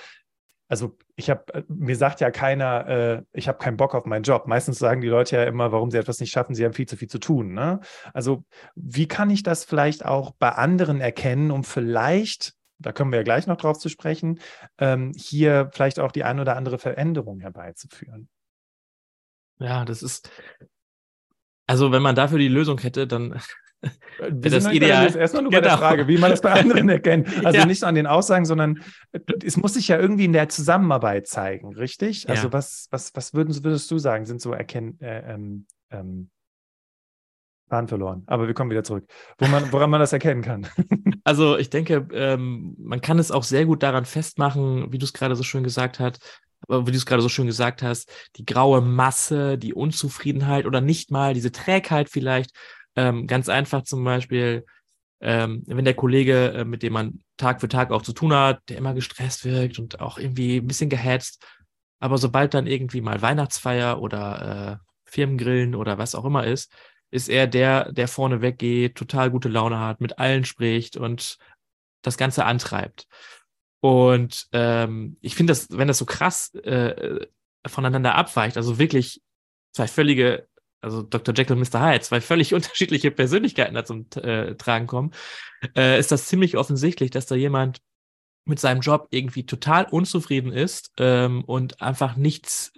also 0.70 0.98
ich 1.16 1.30
habe, 1.30 1.54
äh, 1.54 1.64
mir 1.70 1.96
sagt 1.96 2.20
ja 2.20 2.30
keiner, 2.30 2.88
äh, 2.88 3.24
ich 3.32 3.48
habe 3.48 3.58
keinen 3.58 3.78
Bock 3.78 3.96
auf 3.96 4.06
meinen 4.06 4.24
Job. 4.24 4.48
Meistens 4.48 4.80
sagen 4.80 5.02
die 5.02 5.08
Leute 5.08 5.38
ja 5.38 5.44
immer, 5.44 5.72
warum 5.72 5.92
sie 5.92 5.98
etwas 5.98 6.20
nicht 6.20 6.32
schaffen, 6.32 6.56
sie 6.56 6.66
haben 6.66 6.74
viel 6.74 6.88
zu 6.88 6.98
viel 6.98 7.08
zu 7.08 7.20
tun. 7.20 7.54
Ne? 7.54 7.80
Also 8.14 8.44
wie 8.76 9.08
kann 9.08 9.30
ich 9.30 9.44
das 9.44 9.64
vielleicht 9.64 10.06
auch 10.06 10.32
bei 10.38 10.50
anderen 10.50 11.00
erkennen, 11.00 11.52
um 11.52 11.64
vielleicht, 11.64 12.54
da 12.80 12.92
kommen 12.92 13.12
wir 13.12 13.20
ja 13.20 13.24
gleich 13.24 13.48
noch 13.48 13.58
drauf 13.58 13.80
zu 13.80 13.90
sprechen, 13.90 14.40
ähm, 14.78 15.12
hier 15.16 15.70
vielleicht 15.74 16.00
auch 16.00 16.12
die 16.12 16.24
ein 16.24 16.40
oder 16.40 16.56
andere 16.56 16.78
Veränderung 16.78 17.40
herbeizuführen? 17.40 18.30
Ja, 19.60 19.86
das 19.86 20.04
ist, 20.04 20.30
also 21.66 21.92
wenn 21.92 22.02
man 22.02 22.16
dafür 22.16 22.38
die 22.38 22.48
Lösung 22.48 22.80
hätte, 22.80 23.08
dann 23.08 23.40
wir 24.20 24.52
das 24.52 24.72
ideal. 24.72 25.06
Jetzt 25.06 25.16
erstmal 25.16 25.44
nur 25.44 25.52
genau. 25.52 25.62
bei 25.62 25.68
der 25.68 25.78
genau. 25.78 25.88
Frage, 25.88 26.08
wie 26.08 26.18
man 26.18 26.32
das 26.32 26.42
bei 26.42 26.54
anderen 26.54 26.90
erkennt. 26.90 27.46
Also 27.46 27.60
ja. 27.60 27.66
nicht 27.66 27.84
an 27.84 27.96
den 27.96 28.08
Aussagen, 28.08 28.46
sondern 28.46 28.84
es 29.44 29.58
muss 29.58 29.74
sich 29.74 29.88
ja 29.88 30.00
irgendwie 30.00 30.26
in 30.26 30.34
der 30.34 30.50
Zusammenarbeit 30.50 31.28
zeigen, 31.28 31.76
richtig? 31.76 32.30
Also 32.30 32.48
ja. 32.48 32.54
was, 32.54 32.88
was, 32.92 33.16
was 33.16 33.34
würdest, 33.34 33.64
würdest 33.64 33.90
du 33.92 33.98
sagen, 33.98 34.26
sind 34.26 34.42
so 34.42 34.54
erkennen, 34.54 35.00
äh, 35.02 35.34
ähm, 35.34 35.68
ähm, 35.92 36.30
Bahn 37.70 37.88
verloren. 37.88 38.24
Aber 38.28 38.48
wir 38.48 38.54
kommen 38.54 38.72
wieder 38.72 38.84
zurück. 38.84 39.06
Wo 39.38 39.48
man, 39.48 39.72
woran 39.72 39.90
man 39.90 40.00
das 40.00 40.14
erkennen 40.14 40.42
kann. 40.42 40.68
Also 41.24 41.58
ich 41.58 41.70
denke, 41.70 42.08
ähm, 42.14 42.74
man 42.80 43.02
kann 43.02 43.20
es 43.20 43.32
auch 43.32 43.44
sehr 43.44 43.66
gut 43.66 43.84
daran 43.84 44.06
festmachen, 44.06 44.94
wie 44.94 44.98
du 44.98 45.04
es 45.04 45.12
gerade 45.12 45.36
so 45.36 45.44
schön 45.44 45.62
gesagt 45.62 46.00
hast, 46.00 46.22
wie 46.70 46.92
du 46.92 46.98
es 46.98 47.06
gerade 47.06 47.22
so 47.22 47.28
schön 47.28 47.48
gesagt 47.48 47.82
hast, 47.82 48.10
die 48.38 48.46
graue 48.46 48.80
Masse, 48.80 49.58
die 49.58 49.74
Unzufriedenheit 49.74 50.66
oder 50.66 50.80
nicht 50.80 51.12
mal 51.12 51.34
diese 51.34 51.52
Trägheit 51.52 52.10
vielleicht, 52.10 52.52
ähm, 52.96 53.28
ganz 53.28 53.50
einfach 53.50 53.84
zum 53.84 54.06
Beispiel, 54.06 54.66
ähm, 55.20 55.64
wenn 55.68 55.84
der 55.84 55.96
Kollege, 55.96 56.54
äh, 56.54 56.64
mit 56.66 56.82
dem 56.82 56.94
man 56.94 57.20
Tag 57.36 57.60
für 57.60 57.68
Tag 57.68 57.92
auch 57.92 58.04
zu 58.04 58.14
tun 58.14 58.34
hat, 58.34 58.62
der 58.70 58.78
immer 58.78 58.94
gestresst 58.94 59.44
wirkt 59.44 59.80
und 59.80 60.00
auch 60.00 60.18
irgendwie 60.18 60.58
ein 60.58 60.68
bisschen 60.68 60.90
gehetzt, 60.90 61.46
aber 62.00 62.18
sobald 62.18 62.54
dann 62.54 62.68
irgendwie 62.68 63.02
mal 63.02 63.22
Weihnachtsfeier 63.22 64.02
oder 64.02 64.80
äh, 64.82 65.10
Firmengrillen 65.10 65.76
oder 65.76 65.98
was 65.98 66.16
auch 66.16 66.26
immer 66.26 66.46
ist, 66.46 66.72
ist 67.12 67.30
er 67.30 67.48
der, 67.48 67.92
der 67.92 68.08
vorne 68.08 68.42
weggeht, 68.42 68.96
total 68.96 69.32
gute 69.32 69.50
Laune 69.50 69.80
hat, 69.80 70.02
mit 70.02 70.20
allen 70.20 70.46
spricht 70.46 70.98
und 70.98 71.38
das 72.02 72.18
Ganze 72.18 72.46
antreibt. 72.46 73.08
Und 73.80 74.48
ähm, 74.52 75.18
ich 75.22 75.36
finde 75.36 75.52
das, 75.52 75.68
wenn 75.72 75.88
das 75.88 75.98
so 75.98 76.06
krass 76.06 76.54
äh, 76.56 77.26
voneinander 77.66 78.16
abweicht, 78.16 78.58
also 78.58 78.80
wirklich 78.80 79.22
zwei 79.74 79.88
völlige 79.88 80.48
also 80.80 81.02
Dr. 81.02 81.34
Jekyll 81.36 81.58
und 81.58 81.68
Mr. 81.68 81.82
Hyde, 81.82 82.02
zwei 82.02 82.22
völlig 82.22 82.54
unterschiedliche 82.54 83.12
Persönlichkeiten 83.12 83.76
da 83.76 83.86
zum 83.86 84.08
äh, 84.16 84.56
Tragen 84.56 84.88
kommen, 84.88 85.12
äh, 85.76 86.00
ist 86.00 86.12
das 86.12 86.28
ziemlich 86.28 86.58
offensichtlich, 86.58 87.12
dass 87.12 87.26
da 87.26 87.36
jemand 87.36 87.82
mit 88.46 88.60
seinem 88.60 88.82
Job 88.82 89.08
irgendwie 89.12 89.46
total 89.46 89.86
unzufrieden 89.86 90.54
ist 90.54 90.92
ähm, 90.98 91.44
und 91.44 91.82
einfach 91.82 92.16
nichts 92.16 92.72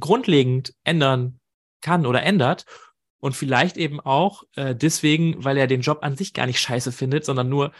grundlegend 0.00 0.74
ändern 0.84 1.40
kann 1.84 2.06
oder 2.06 2.22
ändert. 2.22 2.66
Und 3.20 3.34
vielleicht 3.34 3.76
eben 3.76 4.00
auch 4.00 4.42
äh, 4.56 4.74
deswegen, 4.74 5.44
weil 5.44 5.56
er 5.56 5.66
den 5.66 5.80
Job 5.80 6.00
an 6.02 6.16
sich 6.16 6.34
gar 6.34 6.46
nicht 6.46 6.60
scheiße 6.60 6.92
findet, 6.92 7.24
sondern 7.24 7.48
nur 7.48 7.72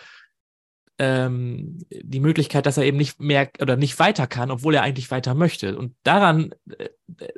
ähm, 0.99 1.79
die 1.90 2.21
Möglichkeit, 2.21 2.67
dass 2.67 2.77
er 2.77 2.85
eben 2.85 2.97
nicht 2.97 3.21
mehr 3.21 3.51
oder 3.61 3.77
nicht 3.77 3.99
weiter 3.99 4.27
kann, 4.27 4.51
obwohl 4.51 4.75
er 4.75 4.83
eigentlich 4.83 5.11
weiter 5.11 5.35
möchte. 5.35 5.77
Und 5.77 5.95
daran, 6.05 6.55
äh, 6.79 6.88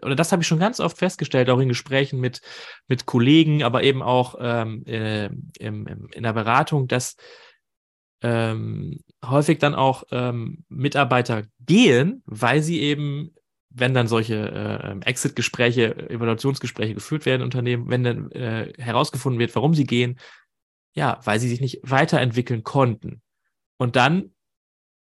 oder 0.03 0.15
das 0.15 0.31
habe 0.31 0.43
ich 0.43 0.49
schon 0.49 0.59
ganz 0.59 0.79
oft 0.79 0.99
festgestellt, 0.99 1.49
auch 1.49 1.59
in 1.59 1.69
Gesprächen 1.69 2.21
mit, 2.21 2.43
mit 2.87 3.07
Kollegen, 3.07 3.63
aber 3.63 3.83
eben 3.83 4.03
auch 4.03 4.37
ähm, 4.39 4.85
äh, 4.87 5.27
im, 5.59 5.87
im, 5.87 6.09
in 6.13 6.23
der 6.23 6.35
Beratung, 6.35 6.87
dass 6.87 7.17
ähm, 8.23 9.01
häufig 9.25 9.59
dann 9.59 9.75
auch 9.75 10.05
ähm, 10.11 10.65
Mitarbeiter 10.69 11.45
gehen, 11.61 12.23
weil 12.27 12.63
sie 12.63 12.81
eben 12.81 13.35
wenn 13.79 13.95
dann 13.95 14.09
solche 14.09 14.35
äh, 14.35 15.07
Exit-Gespräche, 15.07 16.11
Evaluationsgespräche 16.11 16.95
geführt 16.95 17.27
werden 17.27 17.43
Unternehmen, 17.43 17.89
wenn 17.89 18.05
dann 18.05 18.31
äh, 18.33 18.73
herausgefunden 18.79 19.39
wird, 19.39 19.55
warum 19.55 19.75
sie 19.75 19.85
gehen, 19.85 20.19
ja, 20.95 21.21
weil 21.25 21.39
sie 21.39 21.49
sich 21.49 21.61
nicht 21.61 21.81
weiterentwickeln 21.83 22.63
konnten. 22.63 23.21
Und 23.77 23.97
dann 23.97 24.31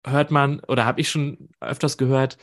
hört 0.05 0.31
man, 0.31 0.61
oder 0.61 0.85
habe 0.85 1.01
ich 1.01 1.09
schon 1.09 1.51
öfters 1.61 1.99
gehört, 1.99 2.37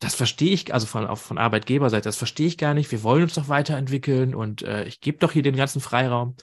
das 0.00 0.14
verstehe 0.14 0.52
ich, 0.52 0.74
also 0.74 0.86
von, 0.86 1.06
auch 1.06 1.18
von 1.18 1.38
Arbeitgeberseite, 1.38 2.04
das 2.04 2.16
verstehe 2.16 2.48
ich 2.48 2.58
gar 2.58 2.74
nicht. 2.74 2.90
Wir 2.90 3.02
wollen 3.02 3.22
uns 3.22 3.34
doch 3.34 3.48
weiterentwickeln 3.48 4.34
und 4.34 4.62
äh, 4.62 4.84
ich 4.84 5.00
gebe 5.00 5.18
doch 5.18 5.32
hier 5.32 5.42
den 5.42 5.56
ganzen 5.56 5.80
Freiraum. 5.80 6.36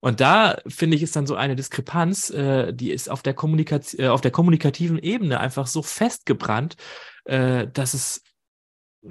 Und 0.00 0.20
da 0.20 0.58
finde 0.68 0.96
ich, 0.96 1.02
ist 1.02 1.16
dann 1.16 1.26
so 1.26 1.34
eine 1.34 1.56
Diskrepanz, 1.56 2.30
äh, 2.30 2.72
die 2.72 2.92
ist 2.92 3.10
auf 3.10 3.22
der, 3.22 3.34
Kommunikation, 3.34 4.04
äh, 4.04 4.08
auf 4.08 4.20
der 4.20 4.30
kommunikativen 4.30 4.98
Ebene 4.98 5.40
einfach 5.40 5.66
so 5.66 5.82
festgebrannt, 5.82 6.76
äh, 7.24 7.66
dass 7.68 7.94
es 7.94 8.22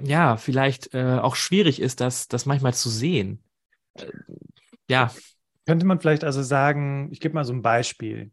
ja 0.02 0.36
vielleicht 0.36 0.94
äh, 0.94 1.18
auch 1.20 1.36
schwierig 1.36 1.80
ist, 1.80 2.00
das, 2.00 2.28
das 2.28 2.46
manchmal 2.46 2.74
zu 2.74 2.88
sehen. 2.88 3.42
Äh, 3.94 4.06
ja. 4.88 5.10
Könnte 5.66 5.86
man 5.86 6.00
vielleicht 6.00 6.24
also 6.24 6.42
sagen, 6.42 7.08
ich 7.10 7.20
gebe 7.20 7.34
mal 7.34 7.44
so 7.44 7.52
ein 7.52 7.62
Beispiel. 7.62 8.32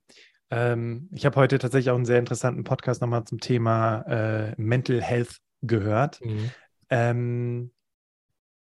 Ähm, 0.49 1.09
ich 1.13 1.25
habe 1.25 1.37
heute 1.37 1.59
tatsächlich 1.59 1.91
auch 1.91 1.95
einen 1.95 2.05
sehr 2.05 2.19
interessanten 2.19 2.63
Podcast 2.65 3.01
nochmal 3.01 3.23
zum 3.23 3.39
Thema 3.39 4.01
äh, 4.01 4.53
Mental 4.57 5.01
Health 5.01 5.37
gehört. 5.61 6.19
Mhm. 6.23 6.51
Ähm, 6.89 7.71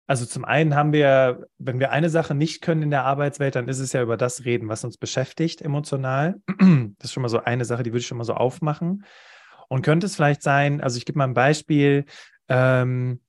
also 0.05 0.25
zum 0.25 0.45
einen 0.45 0.75
haben 0.75 0.93
wir, 0.93 1.47
wenn 1.57 1.79
wir 1.79 1.91
eine 1.91 2.09
Sache 2.09 2.35
nicht 2.35 2.61
können 2.61 2.83
in 2.83 2.91
der 2.91 3.03
Arbeitswelt, 3.03 3.55
dann 3.55 3.67
ist 3.67 3.79
es 3.79 3.93
ja 3.93 4.01
über 4.01 4.17
das 4.17 4.45
reden, 4.45 4.69
was 4.69 4.83
uns 4.83 4.97
beschäftigt 4.97 5.61
emotional. 5.61 6.39
Das 6.99 7.09
ist 7.09 7.13
schon 7.13 7.23
mal 7.23 7.29
so 7.29 7.39
eine 7.39 7.65
Sache, 7.65 7.83
die 7.83 7.91
würde 7.91 7.99
ich 7.99 8.07
schon 8.07 8.17
mal 8.17 8.23
so 8.23 8.33
aufmachen. 8.33 9.05
Und 9.67 9.81
könnte 9.81 10.05
es 10.05 10.15
vielleicht 10.15 10.41
sein, 10.41 10.81
also 10.81 10.97
ich 10.97 11.05
gebe 11.05 11.17
mal 11.17 11.25
ein 11.25 11.33
Beispiel, 11.33 12.05
ähm, 12.49 13.19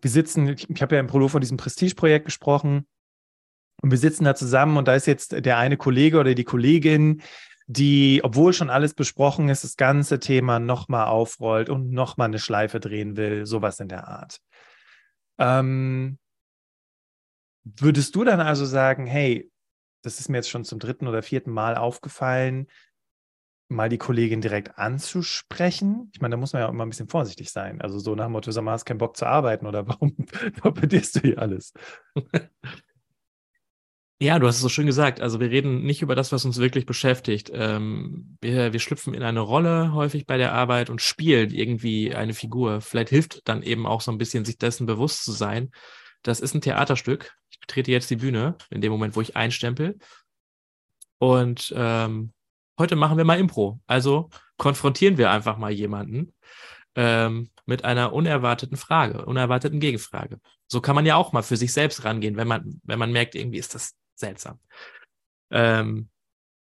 wir 0.00 0.10
sitzen, 0.10 0.48
ich, 0.48 0.68
ich 0.68 0.82
habe 0.82 0.96
ja 0.96 1.00
im 1.00 1.06
Prolo 1.06 1.28
von 1.28 1.40
diesem 1.40 1.56
Prestige-Projekt 1.56 2.26
gesprochen 2.26 2.86
und 3.80 3.90
wir 3.90 3.98
sitzen 3.98 4.24
da 4.24 4.34
zusammen 4.34 4.76
und 4.76 4.88
da 4.88 4.94
ist 4.94 5.06
jetzt 5.06 5.44
der 5.44 5.58
eine 5.58 5.76
Kollege 5.76 6.18
oder 6.18 6.34
die 6.34 6.44
Kollegin, 6.44 7.22
die, 7.66 8.20
obwohl 8.24 8.52
schon 8.52 8.70
alles 8.70 8.94
besprochen 8.94 9.48
ist, 9.48 9.62
das 9.62 9.76
ganze 9.76 10.18
Thema 10.18 10.58
nochmal 10.58 11.06
aufrollt 11.06 11.68
und 11.68 11.90
nochmal 11.90 12.28
eine 12.28 12.38
Schleife 12.38 12.80
drehen 12.80 13.16
will, 13.16 13.46
sowas 13.46 13.78
in 13.78 13.88
der 13.88 14.08
Art. 14.08 14.40
Ähm, 15.38 16.18
würdest 17.62 18.14
du 18.16 18.24
dann 18.24 18.40
also 18.40 18.64
sagen, 18.64 19.06
hey, 19.06 19.50
das 20.02 20.18
ist 20.18 20.28
mir 20.28 20.38
jetzt 20.38 20.48
schon 20.48 20.64
zum 20.64 20.78
dritten 20.78 21.06
oder 21.06 21.22
vierten 21.22 21.50
Mal 21.50 21.76
aufgefallen, 21.76 22.68
mal 23.68 23.88
die 23.88 23.98
Kollegin 23.98 24.40
direkt 24.40 24.78
anzusprechen? 24.78 26.10
Ich 26.14 26.20
meine, 26.20 26.32
da 26.32 26.36
muss 26.36 26.52
man 26.52 26.60
ja 26.60 26.68
auch 26.68 26.72
immer 26.72 26.86
ein 26.86 26.90
bisschen 26.90 27.08
vorsichtig 27.08 27.50
sein. 27.50 27.80
Also 27.80 27.98
so 27.98 28.14
nach 28.14 28.24
dem 28.24 28.32
Motto, 28.32 28.50
sag 28.50 28.64
mal, 28.64 28.72
hast 28.72 28.84
keinen 28.84 28.98
Bock 28.98 29.16
zu 29.16 29.26
arbeiten 29.26 29.66
oder 29.66 29.86
warum 29.86 30.16
torpedierst 30.62 31.16
du 31.16 31.20
hier 31.20 31.38
alles? 31.38 31.72
Ja, 34.20 34.40
du 34.40 34.48
hast 34.48 34.56
es 34.56 34.62
so 34.62 34.68
schön 34.68 34.86
gesagt. 34.86 35.20
Also 35.20 35.38
wir 35.38 35.48
reden 35.48 35.84
nicht 35.84 36.02
über 36.02 36.16
das, 36.16 36.32
was 36.32 36.44
uns 36.44 36.58
wirklich 36.58 36.86
beschäftigt. 36.86 37.52
Ähm, 37.54 38.36
wir, 38.40 38.72
wir 38.72 38.80
schlüpfen 38.80 39.14
in 39.14 39.22
eine 39.22 39.38
Rolle 39.38 39.92
häufig 39.92 40.26
bei 40.26 40.36
der 40.36 40.52
Arbeit 40.52 40.90
und 40.90 41.00
spielen 41.00 41.50
irgendwie 41.50 42.12
eine 42.12 42.34
Figur. 42.34 42.80
Vielleicht 42.80 43.10
hilft 43.10 43.46
dann 43.46 43.62
eben 43.62 43.86
auch 43.86 44.00
so 44.00 44.10
ein 44.10 44.18
bisschen, 44.18 44.44
sich 44.44 44.58
dessen 44.58 44.86
bewusst 44.86 45.24
zu 45.24 45.30
sein. 45.30 45.70
Das 46.22 46.40
ist 46.40 46.52
ein 46.52 46.60
Theaterstück. 46.60 47.32
Ich 47.50 47.60
betrete 47.60 47.92
jetzt 47.92 48.10
die 48.10 48.16
Bühne 48.16 48.56
in 48.70 48.80
dem 48.80 48.90
Moment, 48.90 49.14
wo 49.14 49.20
ich 49.20 49.36
einstempel. 49.36 49.98
Und 51.18 51.72
ähm, 51.76 52.32
heute 52.78 52.96
machen 52.96 53.18
wir 53.18 53.24
mal 53.24 53.38
Impro. 53.38 53.80
Also 53.86 54.30
konfrontieren 54.56 55.18
wir 55.18 55.30
einfach 55.30 55.58
mal 55.58 55.70
jemanden 55.72 56.32
ähm, 56.94 57.50
mit 57.66 57.84
einer 57.84 58.12
unerwarteten 58.12 58.76
Frage, 58.76 59.24
unerwarteten 59.24 59.80
Gegenfrage. 59.80 60.40
So 60.66 60.80
kann 60.80 60.94
man 60.94 61.06
ja 61.06 61.16
auch 61.16 61.32
mal 61.32 61.42
für 61.42 61.56
sich 61.56 61.72
selbst 61.72 62.04
rangehen, 62.04 62.36
wenn 62.36 62.48
man, 62.48 62.80
wenn 62.84 62.98
man 62.98 63.12
merkt, 63.12 63.34
irgendwie 63.34 63.58
ist 63.58 63.74
das 63.74 63.94
seltsam. 64.14 64.58
Ähm, 65.50 66.08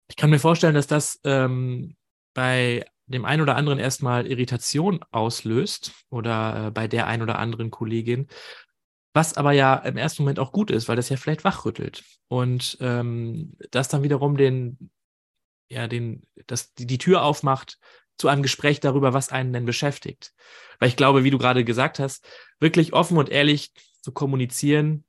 ich 0.09 0.17
kann 0.17 0.31
mir 0.31 0.39
vorstellen, 0.39 0.75
dass 0.75 0.87
das 0.87 1.21
ähm, 1.25 1.97
bei 2.35 2.85
dem 3.07 3.25
einen 3.25 3.43
oder 3.43 3.57
anderen 3.57 3.79
erstmal 3.79 4.27
Irritation 4.27 5.01
auslöst 5.11 5.93
oder 6.11 6.67
äh, 6.67 6.71
bei 6.71 6.89
der 6.89 7.07
einen 7.07 7.23
oder 7.23 7.39
anderen 7.39 7.71
Kollegin, 7.71 8.29
was 9.15 9.37
aber 9.37 9.53
ja 9.53 9.75
im 9.77 9.97
ersten 9.97 10.23
Moment 10.23 10.39
auch 10.39 10.53
gut 10.53 10.71
ist, 10.71 10.89
weil 10.89 10.97
das 10.97 11.09
ja 11.09 11.17
vielleicht 11.17 11.45
wachrüttelt 11.45 12.05
und 12.29 12.77
ähm, 12.81 13.57
das 13.71 13.89
dann 13.89 14.03
wiederum 14.03 14.37
den, 14.37 14.91
ja, 15.69 15.87
den, 15.87 16.23
das, 16.47 16.75
die, 16.75 16.87
die 16.87 16.99
Tür 16.99 17.23
aufmacht 17.23 17.79
zu 18.17 18.29
einem 18.29 18.43
Gespräch 18.43 18.81
darüber, 18.81 19.13
was 19.13 19.31
einen 19.31 19.53
denn 19.53 19.65
beschäftigt. 19.65 20.33
Weil 20.79 20.89
ich 20.89 20.97
glaube, 20.97 21.25
wie 21.25 21.31
du 21.31 21.39
gerade 21.39 21.65
gesagt 21.65 21.99
hast, 21.99 22.27
wirklich 22.59 22.93
offen 22.93 23.17
und 23.17 23.29
ehrlich 23.29 23.73
zu 24.03 24.13
kommunizieren, 24.13 25.05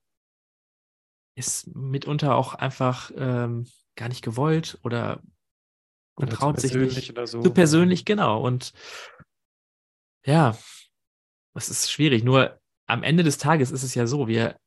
ist 1.36 1.74
mitunter 1.76 2.36
auch 2.36 2.54
einfach 2.54 3.12
ähm, 3.16 3.66
gar 3.96 4.10
nicht 4.10 4.24
gewollt 4.24 4.78
oder 4.84 5.22
man 6.18 6.28
oder 6.28 6.38
traut 6.38 6.60
sich 6.60 6.74
nicht. 6.74 7.12
Oder 7.12 7.28
so. 7.28 7.42
Zu 7.42 7.52
persönlich, 7.52 8.06
genau. 8.06 8.42
Und 8.42 8.74
ja, 10.26 10.58
das 11.54 11.70
ist 11.70 11.92
schwierig. 11.92 12.24
Nur 12.24 12.60
am 12.88 13.04
Ende 13.04 13.24
des 13.24 13.38
Tages 13.38 13.72
ist 13.72 13.84
es 13.84 13.96
ja 13.96 14.06
so, 14.06 14.28
wir 14.28 14.60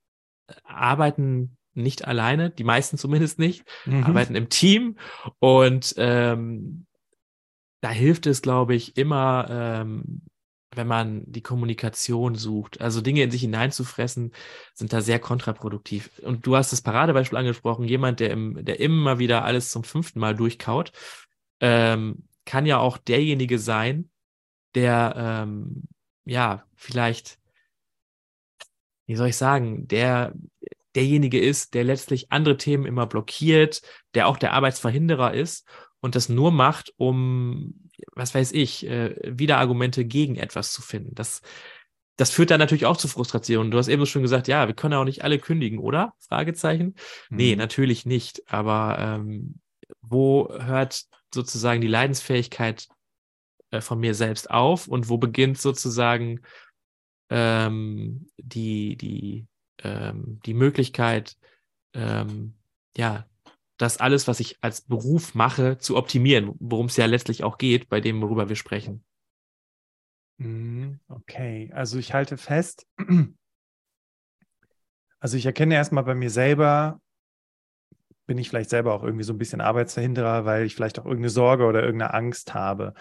arbeiten 0.64 1.56
nicht 1.74 2.06
alleine, 2.06 2.50
die 2.50 2.64
meisten 2.64 2.98
zumindest 2.98 3.38
nicht, 3.38 3.64
mhm. 3.84 4.04
arbeiten 4.04 4.34
im 4.34 4.48
Team 4.48 4.96
und 5.38 5.94
ähm, 5.96 6.86
da 7.82 7.90
hilft 7.90 8.26
es, 8.26 8.42
glaube 8.42 8.74
ich, 8.74 8.96
immer, 8.96 9.48
ähm, 9.50 10.22
wenn 10.74 10.86
man 10.86 11.24
die 11.26 11.42
Kommunikation 11.42 12.36
sucht. 12.36 12.80
Also 12.80 13.00
Dinge 13.00 13.22
in 13.22 13.30
sich 13.30 13.42
hineinzufressen, 13.42 14.32
sind 14.72 14.92
da 14.92 15.00
sehr 15.00 15.18
kontraproduktiv. 15.18 16.10
Und 16.22 16.46
du 16.46 16.56
hast 16.56 16.72
das 16.72 16.80
Paradebeispiel 16.80 17.36
angesprochen, 17.36 17.84
jemand, 17.84 18.20
der, 18.20 18.30
im, 18.30 18.64
der 18.64 18.80
immer 18.80 19.18
wieder 19.18 19.44
alles 19.44 19.70
zum 19.70 19.84
fünften 19.84 20.20
Mal 20.20 20.34
durchkaut, 20.34 20.92
ähm, 21.60 22.28
kann 22.44 22.66
ja 22.66 22.78
auch 22.78 22.98
derjenige 22.98 23.58
sein, 23.58 24.08
der 24.74 25.14
ähm, 25.16 25.82
ja 26.24 26.64
vielleicht, 26.76 27.38
wie 29.06 29.16
soll 29.16 29.28
ich 29.28 29.36
sagen, 29.36 29.88
der 29.88 30.32
derjenige 30.94 31.40
ist, 31.40 31.74
der 31.74 31.84
letztlich 31.84 32.30
andere 32.30 32.56
Themen 32.56 32.86
immer 32.86 33.06
blockiert, 33.06 33.82
der 34.14 34.28
auch 34.28 34.36
der 34.36 34.52
Arbeitsverhinderer 34.52 35.34
ist 35.34 35.66
und 36.00 36.14
das 36.14 36.28
nur 36.28 36.50
macht, 36.50 36.92
um 36.96 37.74
was 38.14 38.34
weiß 38.34 38.52
ich, 38.52 38.86
äh, 38.86 39.14
Widerargumente 39.24 40.04
gegen 40.04 40.36
etwas 40.36 40.72
zu 40.72 40.82
finden. 40.82 41.14
Das, 41.14 41.40
das 42.16 42.30
führt 42.30 42.50
dann 42.50 42.58
natürlich 42.58 42.86
auch 42.86 42.96
zu 42.96 43.08
Frustration. 43.08 43.70
Du 43.70 43.78
hast 43.78 43.88
eben 43.88 44.04
schon 44.06 44.22
gesagt, 44.22 44.48
ja, 44.48 44.66
wir 44.66 44.74
können 44.74 44.94
auch 44.94 45.04
nicht 45.04 45.24
alle 45.24 45.38
kündigen, 45.38 45.78
oder? 45.78 46.14
Fragezeichen. 46.18 46.94
Mhm. 47.30 47.36
Nee, 47.36 47.56
natürlich 47.56 48.06
nicht. 48.06 48.42
Aber 48.50 48.96
ähm, 48.98 49.60
wo 50.00 50.52
hört 50.52 51.04
sozusagen 51.32 51.80
die 51.80 51.88
Leidensfähigkeit 51.88 52.88
äh, 53.70 53.80
von 53.80 53.98
mir 53.98 54.14
selbst 54.14 54.50
auf 54.50 54.88
und 54.88 55.08
wo 55.08 55.18
beginnt 55.18 55.58
sozusagen 55.58 56.40
ähm, 57.30 58.26
die, 58.36 58.96
die, 58.96 59.46
ähm, 59.82 60.40
die 60.44 60.54
Möglichkeit, 60.54 61.36
ähm, 61.94 62.54
ja, 62.96 63.26
das 63.76 63.98
alles, 63.98 64.28
was 64.28 64.40
ich 64.40 64.58
als 64.60 64.82
Beruf 64.82 65.34
mache, 65.34 65.78
zu 65.78 65.96
optimieren, 65.96 66.54
worum 66.60 66.86
es 66.86 66.96
ja 66.96 67.06
letztlich 67.06 67.42
auch 67.42 67.58
geht, 67.58 67.88
bei 67.88 68.00
dem, 68.00 68.20
worüber 68.22 68.48
wir 68.48 68.56
sprechen. 68.56 69.04
Mhm, 70.38 71.00
okay, 71.08 71.70
also 71.74 71.98
ich 71.98 72.14
halte 72.14 72.36
fest, 72.36 72.86
also 75.20 75.36
ich 75.36 75.46
erkenne 75.46 75.74
erstmal 75.74 76.04
bei 76.04 76.14
mir 76.14 76.30
selber, 76.30 77.00
bin 78.26 78.38
ich 78.38 78.48
vielleicht 78.48 78.70
selber 78.70 78.94
auch 78.94 79.02
irgendwie 79.02 79.24
so 79.24 79.32
ein 79.32 79.38
bisschen 79.38 79.60
Arbeitsverhinderer, 79.60 80.44
weil 80.44 80.64
ich 80.64 80.74
vielleicht 80.74 80.98
auch 80.98 81.04
irgendeine 81.04 81.30
Sorge 81.30 81.66
oder 81.66 81.82
irgendeine 81.82 82.14
Angst 82.14 82.54
habe. 82.54 82.94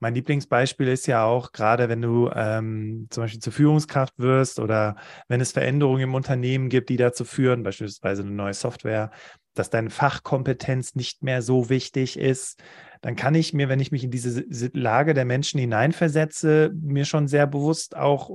Mein 0.00 0.14
Lieblingsbeispiel 0.14 0.88
ist 0.88 1.06
ja 1.06 1.24
auch, 1.24 1.52
gerade 1.52 1.88
wenn 1.88 2.02
du 2.02 2.30
ähm, 2.34 3.06
zum 3.10 3.24
Beispiel 3.24 3.40
zur 3.40 3.52
Führungskraft 3.52 4.14
wirst 4.18 4.60
oder 4.60 4.96
wenn 5.28 5.40
es 5.40 5.52
Veränderungen 5.52 6.02
im 6.02 6.14
Unternehmen 6.14 6.68
gibt, 6.68 6.88
die 6.88 6.96
dazu 6.96 7.24
führen, 7.24 7.62
beispielsweise 7.62 8.22
eine 8.22 8.32
neue 8.32 8.54
Software, 8.54 9.10
dass 9.54 9.70
deine 9.70 9.90
Fachkompetenz 9.90 10.94
nicht 10.94 11.22
mehr 11.22 11.42
so 11.42 11.68
wichtig 11.70 12.18
ist, 12.18 12.62
dann 13.00 13.16
kann 13.16 13.34
ich 13.34 13.52
mir, 13.52 13.68
wenn 13.68 13.80
ich 13.80 13.92
mich 13.92 14.04
in 14.04 14.10
diese 14.10 14.44
Lage 14.72 15.14
der 15.14 15.24
Menschen 15.24 15.60
hineinversetze, 15.60 16.72
mir 16.74 17.04
schon 17.04 17.28
sehr 17.28 17.46
bewusst 17.46 17.96
auch 17.96 18.30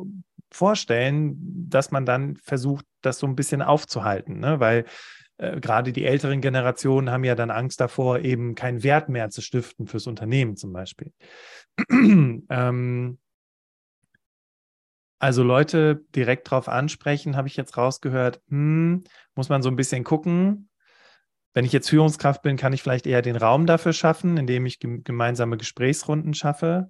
vorstellen, 0.52 1.36
dass 1.70 1.92
man 1.92 2.06
dann 2.06 2.36
versucht, 2.38 2.86
das 3.02 3.20
so 3.20 3.28
ein 3.28 3.36
bisschen 3.36 3.62
aufzuhalten, 3.62 4.40
ne? 4.40 4.60
weil 4.60 4.86
äh, 5.40 5.60
gerade 5.60 5.94
die 5.94 6.06
älteren 6.06 6.42
Generationen 6.42 7.10
haben 7.10 7.24
ja 7.24 7.34
dann 7.34 7.50
Angst 7.50 7.80
davor, 7.80 8.20
eben 8.20 8.56
keinen 8.56 8.84
Wert 8.84 9.10
mehr 9.10 9.30
zu 9.30 9.42
stiften 9.42 9.88
fürs 9.88 10.06
Unternehmen 10.06 10.58
zum 10.58 10.74
Beispiel. 10.74 11.14
ähm, 11.90 13.18
also 15.18 15.44
Leute 15.44 16.04
direkt 16.16 16.50
drauf 16.50 16.70
ansprechen, 16.70 17.36
habe 17.36 17.48
ich 17.48 17.58
jetzt 17.58 17.78
rausgehört, 17.78 18.42
hm, 18.50 19.04
muss 19.36 19.50
man 19.50 19.62
so 19.62 19.70
ein 19.70 19.76
bisschen 19.76 20.04
gucken, 20.04 20.70
wenn 21.54 21.66
ich 21.66 21.72
jetzt 21.74 21.90
Führungskraft 21.90 22.42
bin, 22.42 22.58
kann 22.58 22.74
ich 22.74 22.84
vielleicht 22.84 23.08
eher 23.08 23.22
den 23.22 23.36
Raum 23.36 23.66
dafür 23.66 23.94
schaffen, 23.94 24.38
indem 24.38 24.66
ich 24.66 24.80
gemeinsame 24.80 25.58
Gesprächsrunden 25.58 26.34
schaffe. 26.34 26.90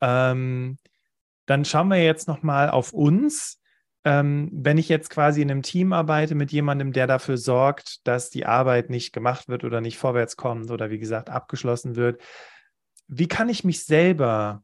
Ähm, 0.00 0.78
dann 1.46 1.64
schauen 1.64 1.88
wir 1.88 2.02
jetzt 2.02 2.26
nochmal 2.26 2.70
auf 2.70 2.92
uns. 2.92 3.60
Ähm, 4.06 4.50
wenn 4.52 4.76
ich 4.76 4.90
jetzt 4.90 5.08
quasi 5.08 5.40
in 5.40 5.50
einem 5.50 5.62
Team 5.62 5.92
arbeite 5.92 6.34
mit 6.34 6.52
jemandem, 6.52 6.92
der 6.92 7.06
dafür 7.06 7.38
sorgt, 7.38 8.06
dass 8.06 8.28
die 8.28 8.44
Arbeit 8.44 8.90
nicht 8.90 9.12
gemacht 9.12 9.48
wird 9.48 9.64
oder 9.64 9.80
nicht 9.80 9.96
vorwärts 9.96 10.36
kommt 10.36 10.70
oder 10.70 10.90
wie 10.90 10.98
gesagt 10.98 11.30
abgeschlossen 11.30 11.96
wird, 11.96 12.20
wie 13.08 13.28
kann 13.28 13.48
ich 13.48 13.64
mich 13.64 13.84
selber 13.84 14.62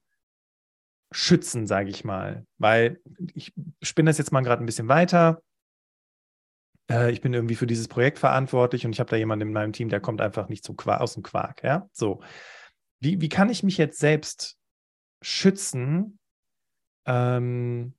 schützen, 1.10 1.66
sage 1.66 1.90
ich 1.90 2.04
mal? 2.04 2.46
Weil 2.58 3.00
ich 3.34 3.54
spinne 3.82 4.10
das 4.10 4.18
jetzt 4.18 4.32
mal 4.32 4.42
gerade 4.42 4.62
ein 4.62 4.66
bisschen 4.66 4.88
weiter. 4.88 5.42
Äh, 6.90 7.10
ich 7.10 7.20
bin 7.20 7.32
irgendwie 7.32 7.56
für 7.56 7.66
dieses 7.66 7.88
Projekt 7.88 8.18
verantwortlich 8.18 8.84
und 8.84 8.92
ich 8.92 9.00
habe 9.00 9.10
da 9.10 9.16
jemanden 9.16 9.48
in 9.48 9.54
meinem 9.54 9.72
Team, 9.72 9.88
der 9.88 10.00
kommt 10.00 10.20
einfach 10.20 10.48
nicht 10.48 10.64
zum 10.64 10.76
Quark, 10.76 11.00
aus 11.00 11.14
dem 11.14 11.22
Quark. 11.22 11.62
Ja, 11.62 11.88
so. 11.92 12.20
Wie, 13.00 13.20
wie 13.20 13.30
kann 13.30 13.48
ich 13.48 13.62
mich 13.62 13.78
jetzt 13.78 13.98
selbst 13.98 14.58
schützen, 15.22 16.18
ähm, 17.06 17.94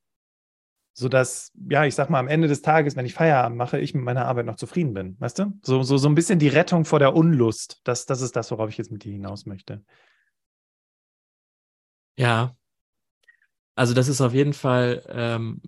sodass, 1.02 1.52
ja, 1.68 1.84
ich 1.86 1.96
sag 1.96 2.12
mal, 2.12 2.20
am 2.20 2.28
Ende 2.28 2.48
des 2.48 2.62
Tages, 2.62 2.96
wenn 2.96 3.08
ich 3.08 3.16
Feierabend 3.16 3.58
mache, 3.58 3.80
ich 3.80 3.96
mit 3.96 4.04
meiner 4.04 4.28
Arbeit 4.28 4.46
noch 4.46 4.56
zufrieden 4.56 4.94
bin, 4.94 5.20
weißt 5.20 5.40
du? 5.40 5.60
So, 5.64 5.82
so, 5.82 5.98
so 5.98 6.08
ein 6.08 6.14
bisschen 6.14 6.38
die 6.38 6.48
Rettung 6.48 6.86
vor 6.86 7.00
der 7.00 7.16
Unlust. 7.16 7.82
Das, 7.84 8.06
das 8.06 8.22
ist 8.22 8.36
das, 8.36 8.52
worauf 8.52 8.70
ich 8.70 8.78
jetzt 8.78 8.92
mit 8.92 9.04
dir 9.04 9.12
hinaus 9.12 9.48
möchte. 9.48 9.84
Ja. 12.18 12.56
Also, 13.74 13.96
das 13.96 14.08
ist 14.08 14.22
auf 14.22 14.34
jeden 14.34 14.54
Fall, 14.54 15.04
ähm, 15.10 15.62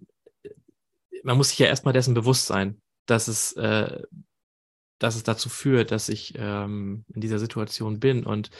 man 1.23 1.35
muss 1.35 1.49
sich 1.49 1.57
ja 1.57 1.65
erstmal 1.65 1.93
dessen 1.93 2.13
bewusst 2.13 2.45
sein, 2.45 2.79
dass 3.07 3.27
es, 3.27 3.53
äh, 3.53 4.03
dass 4.99 5.15
es 5.15 5.23
dazu 5.23 5.49
führt, 5.49 5.89
dass 5.89 6.09
ich 6.09 6.35
ähm, 6.37 7.05
in 7.11 7.21
dieser 7.21 7.39
Situation 7.39 7.99
bin. 7.99 8.23
Und 8.23 8.51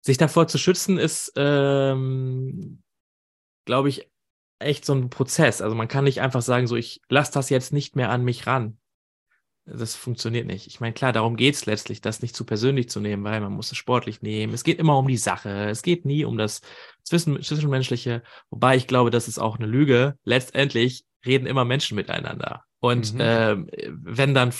sich 0.00 0.16
davor 0.16 0.48
zu 0.48 0.56
schützen, 0.56 0.96
ist, 0.96 1.30
ähm, 1.36 2.82
glaube 3.66 3.90
ich, 3.90 4.09
echt 4.60 4.84
so 4.84 4.94
ein 4.94 5.10
Prozess. 5.10 5.60
Also 5.60 5.74
man 5.74 5.88
kann 5.88 6.04
nicht 6.04 6.20
einfach 6.20 6.42
sagen, 6.42 6.66
so 6.66 6.76
ich 6.76 7.00
lasse 7.08 7.32
das 7.32 7.50
jetzt 7.50 7.72
nicht 7.72 7.96
mehr 7.96 8.10
an 8.10 8.24
mich 8.24 8.46
ran. 8.46 8.78
Das 9.66 9.94
funktioniert 9.94 10.46
nicht. 10.46 10.66
Ich 10.66 10.80
meine, 10.80 10.94
klar, 10.94 11.12
darum 11.12 11.36
geht 11.36 11.54
es 11.54 11.66
letztlich, 11.66 12.00
das 12.00 12.22
nicht 12.22 12.34
zu 12.34 12.44
persönlich 12.44 12.88
zu 12.88 12.98
nehmen, 12.98 13.24
weil 13.24 13.40
man 13.40 13.52
muss 13.52 13.70
es 13.70 13.78
sportlich 13.78 14.22
nehmen. 14.22 14.52
Es 14.52 14.64
geht 14.64 14.78
immer 14.78 14.98
um 14.98 15.06
die 15.06 15.16
Sache. 15.16 15.68
Es 15.68 15.82
geht 15.82 16.04
nie 16.04 16.24
um 16.24 16.38
das 16.38 16.60
Zwischen 17.04 17.40
Zwischenmenschliche. 17.42 18.22
Wobei 18.50 18.76
ich 18.76 18.86
glaube, 18.86 19.10
das 19.10 19.28
ist 19.28 19.38
auch 19.38 19.58
eine 19.58 19.66
Lüge. 19.66 20.16
Letztendlich 20.24 21.04
reden 21.24 21.46
immer 21.46 21.64
Menschen 21.64 21.94
miteinander. 21.94 22.64
Und 22.80 23.14
mhm. 23.14 23.20
äh, 23.20 23.56
wenn 23.90 24.34
dann 24.34 24.52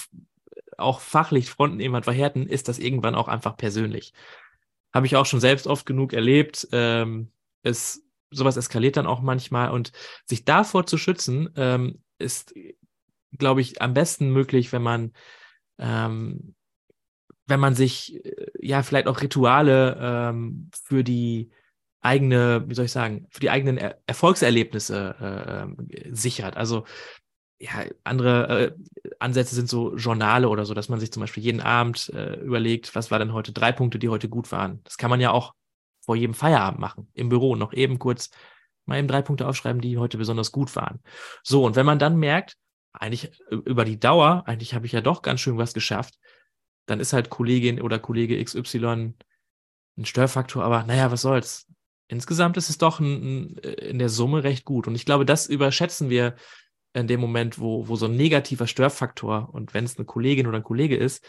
auch 0.77 1.01
fachlich 1.01 1.51
Fronten 1.51 1.81
jemand 1.81 2.05
verhärten, 2.05 2.47
ist 2.47 2.69
das 2.69 2.79
irgendwann 2.79 3.15
auch 3.15 3.29
einfach 3.29 3.57
persönlich. 3.57 4.13
Habe 4.93 5.07
ich 5.07 5.17
auch 5.17 5.27
schon 5.27 5.41
selbst 5.41 5.67
oft 5.67 5.87
genug 5.87 6.13
erlebt. 6.13 6.69
Ähm, 6.73 7.31
es, 7.63 8.03
sowas 8.31 8.57
eskaliert 8.57 8.97
dann 8.97 9.07
auch 9.07 9.21
manchmal. 9.21 9.71
Und 9.71 9.93
sich 10.25 10.45
davor 10.45 10.87
zu 10.87 10.99
schützen, 10.99 11.51
ähm, 11.57 12.03
ist, 12.19 12.55
glaube 13.37 13.61
ich, 13.61 13.81
am 13.83 13.95
besten 13.95 14.31
möglich, 14.31 14.73
wenn 14.73 14.83
man, 14.83 15.13
ähm, 15.79 16.55
wenn 17.47 17.61
man 17.61 17.75
sich 17.75 18.25
äh, 18.25 18.47
ja 18.61 18.83
vielleicht 18.83 19.07
auch 19.07 19.21
Rituale 19.23 19.99
ähm, 20.01 20.71
für 20.85 21.05
die 21.05 21.51
eigene, 22.01 22.65
wie 22.67 22.75
soll 22.75 22.87
ich 22.87 22.93
sagen, 22.93 23.27
für 23.31 23.41
die 23.41 23.51
eigenen 23.51 23.77
er 23.77 23.99
Erfolgserlebnisse 24.07 25.17
äh, 25.21 25.63
ähm, 25.63 25.89
sichert. 26.15 26.57
Also 26.57 26.85
ja, 27.59 27.85
andere 28.05 28.67
äh, 28.69 28.73
Ansätze 29.19 29.55
sind 29.55 29.69
so 29.69 29.95
Journale 29.97 30.49
oder 30.49 30.65
so, 30.65 30.73
dass 30.73 30.89
man 30.89 30.99
sich 30.99 31.13
zum 31.13 31.21
Beispiel 31.21 31.43
jeden 31.43 31.61
Abend 31.61 32.11
äh, 32.15 32.37
überlegt, 32.41 32.95
was 32.95 33.11
war 33.11 33.19
denn 33.19 33.35
heute 33.35 33.53
drei 33.53 33.71
Punkte, 33.71 33.99
die 33.99 34.09
heute 34.09 34.31
gut 34.31 34.51
waren. 34.51 34.81
Das 34.85 34.97
kann 34.97 35.11
man 35.11 35.21
ja 35.21 35.31
auch 35.31 35.55
vor 36.11 36.17
jedem 36.17 36.35
Feierabend 36.35 36.81
machen, 36.81 37.09
im 37.15 37.29
Büro 37.29 37.55
noch 37.55 37.73
eben 37.73 38.01
kurz 38.01 38.31
mal 38.85 38.99
eben 38.99 39.07
drei 39.07 39.23
Punkte 39.23 39.47
aufschreiben, 39.47 39.81
die 39.81 39.97
heute 39.97 40.19
besonders 40.19 40.51
gut 40.51 40.75
waren. 40.75 40.99
So, 41.45 41.65
und 41.65 41.77
wenn 41.77 41.87
man 41.87 42.01
dann 42.01 42.17
merkt, 42.17 42.57
eigentlich 42.93 43.31
über 43.49 43.85
die 43.85 44.01
Dauer, 44.01 44.43
eigentlich 44.47 44.75
habe 44.75 44.87
ich 44.87 44.91
ja 44.91 45.03
doch 45.03 45.23
ganz 45.23 45.39
schön 45.39 45.57
was 45.57 45.73
geschafft, 45.73 46.19
dann 46.87 46.99
ist 46.99 47.13
halt 47.13 47.31
Kollegin 47.31 47.81
oder 47.81 48.01
Kollege 48.01 48.43
XY 48.43 49.15
ein 49.99 50.05
Störfaktor, 50.05 50.65
aber 50.65 50.83
naja, 50.83 51.13
was 51.13 51.21
soll's. 51.21 51.69
Insgesamt 52.09 52.57
ist 52.57 52.71
es 52.71 52.79
doch 52.79 52.99
ein, 52.99 53.53
ein, 53.53 53.59
in 53.59 54.01
der 54.01 54.09
Summe 54.09 54.43
recht 54.43 54.65
gut. 54.65 54.89
Und 54.89 54.97
ich 54.97 55.05
glaube, 55.05 55.25
das 55.25 55.47
überschätzen 55.47 56.11
wir 56.11 56.35
in 56.93 57.07
dem 57.07 57.21
Moment, 57.21 57.61
wo, 57.61 57.87
wo 57.87 57.95
so 57.95 58.07
ein 58.07 58.17
negativer 58.17 58.67
Störfaktor 58.67 59.55
und 59.55 59.75
wenn 59.75 59.85
es 59.85 59.97
eine 59.97 60.07
Kollegin 60.07 60.49
oder 60.49 60.57
ein 60.57 60.65
Kollege 60.65 60.97
ist, 60.97 61.25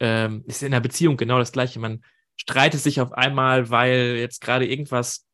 ähm, 0.00 0.44
ist 0.46 0.62
in 0.62 0.72
der 0.72 0.80
Beziehung 0.80 1.18
genau 1.18 1.38
das 1.38 1.52
Gleiche. 1.52 1.78
Man 1.78 2.02
streitet 2.36 2.80
sich 2.80 3.00
auf 3.00 3.12
einmal, 3.12 3.70
weil 3.70 4.16
jetzt 4.18 4.40
gerade 4.40 4.66
irgendwas 4.66 5.26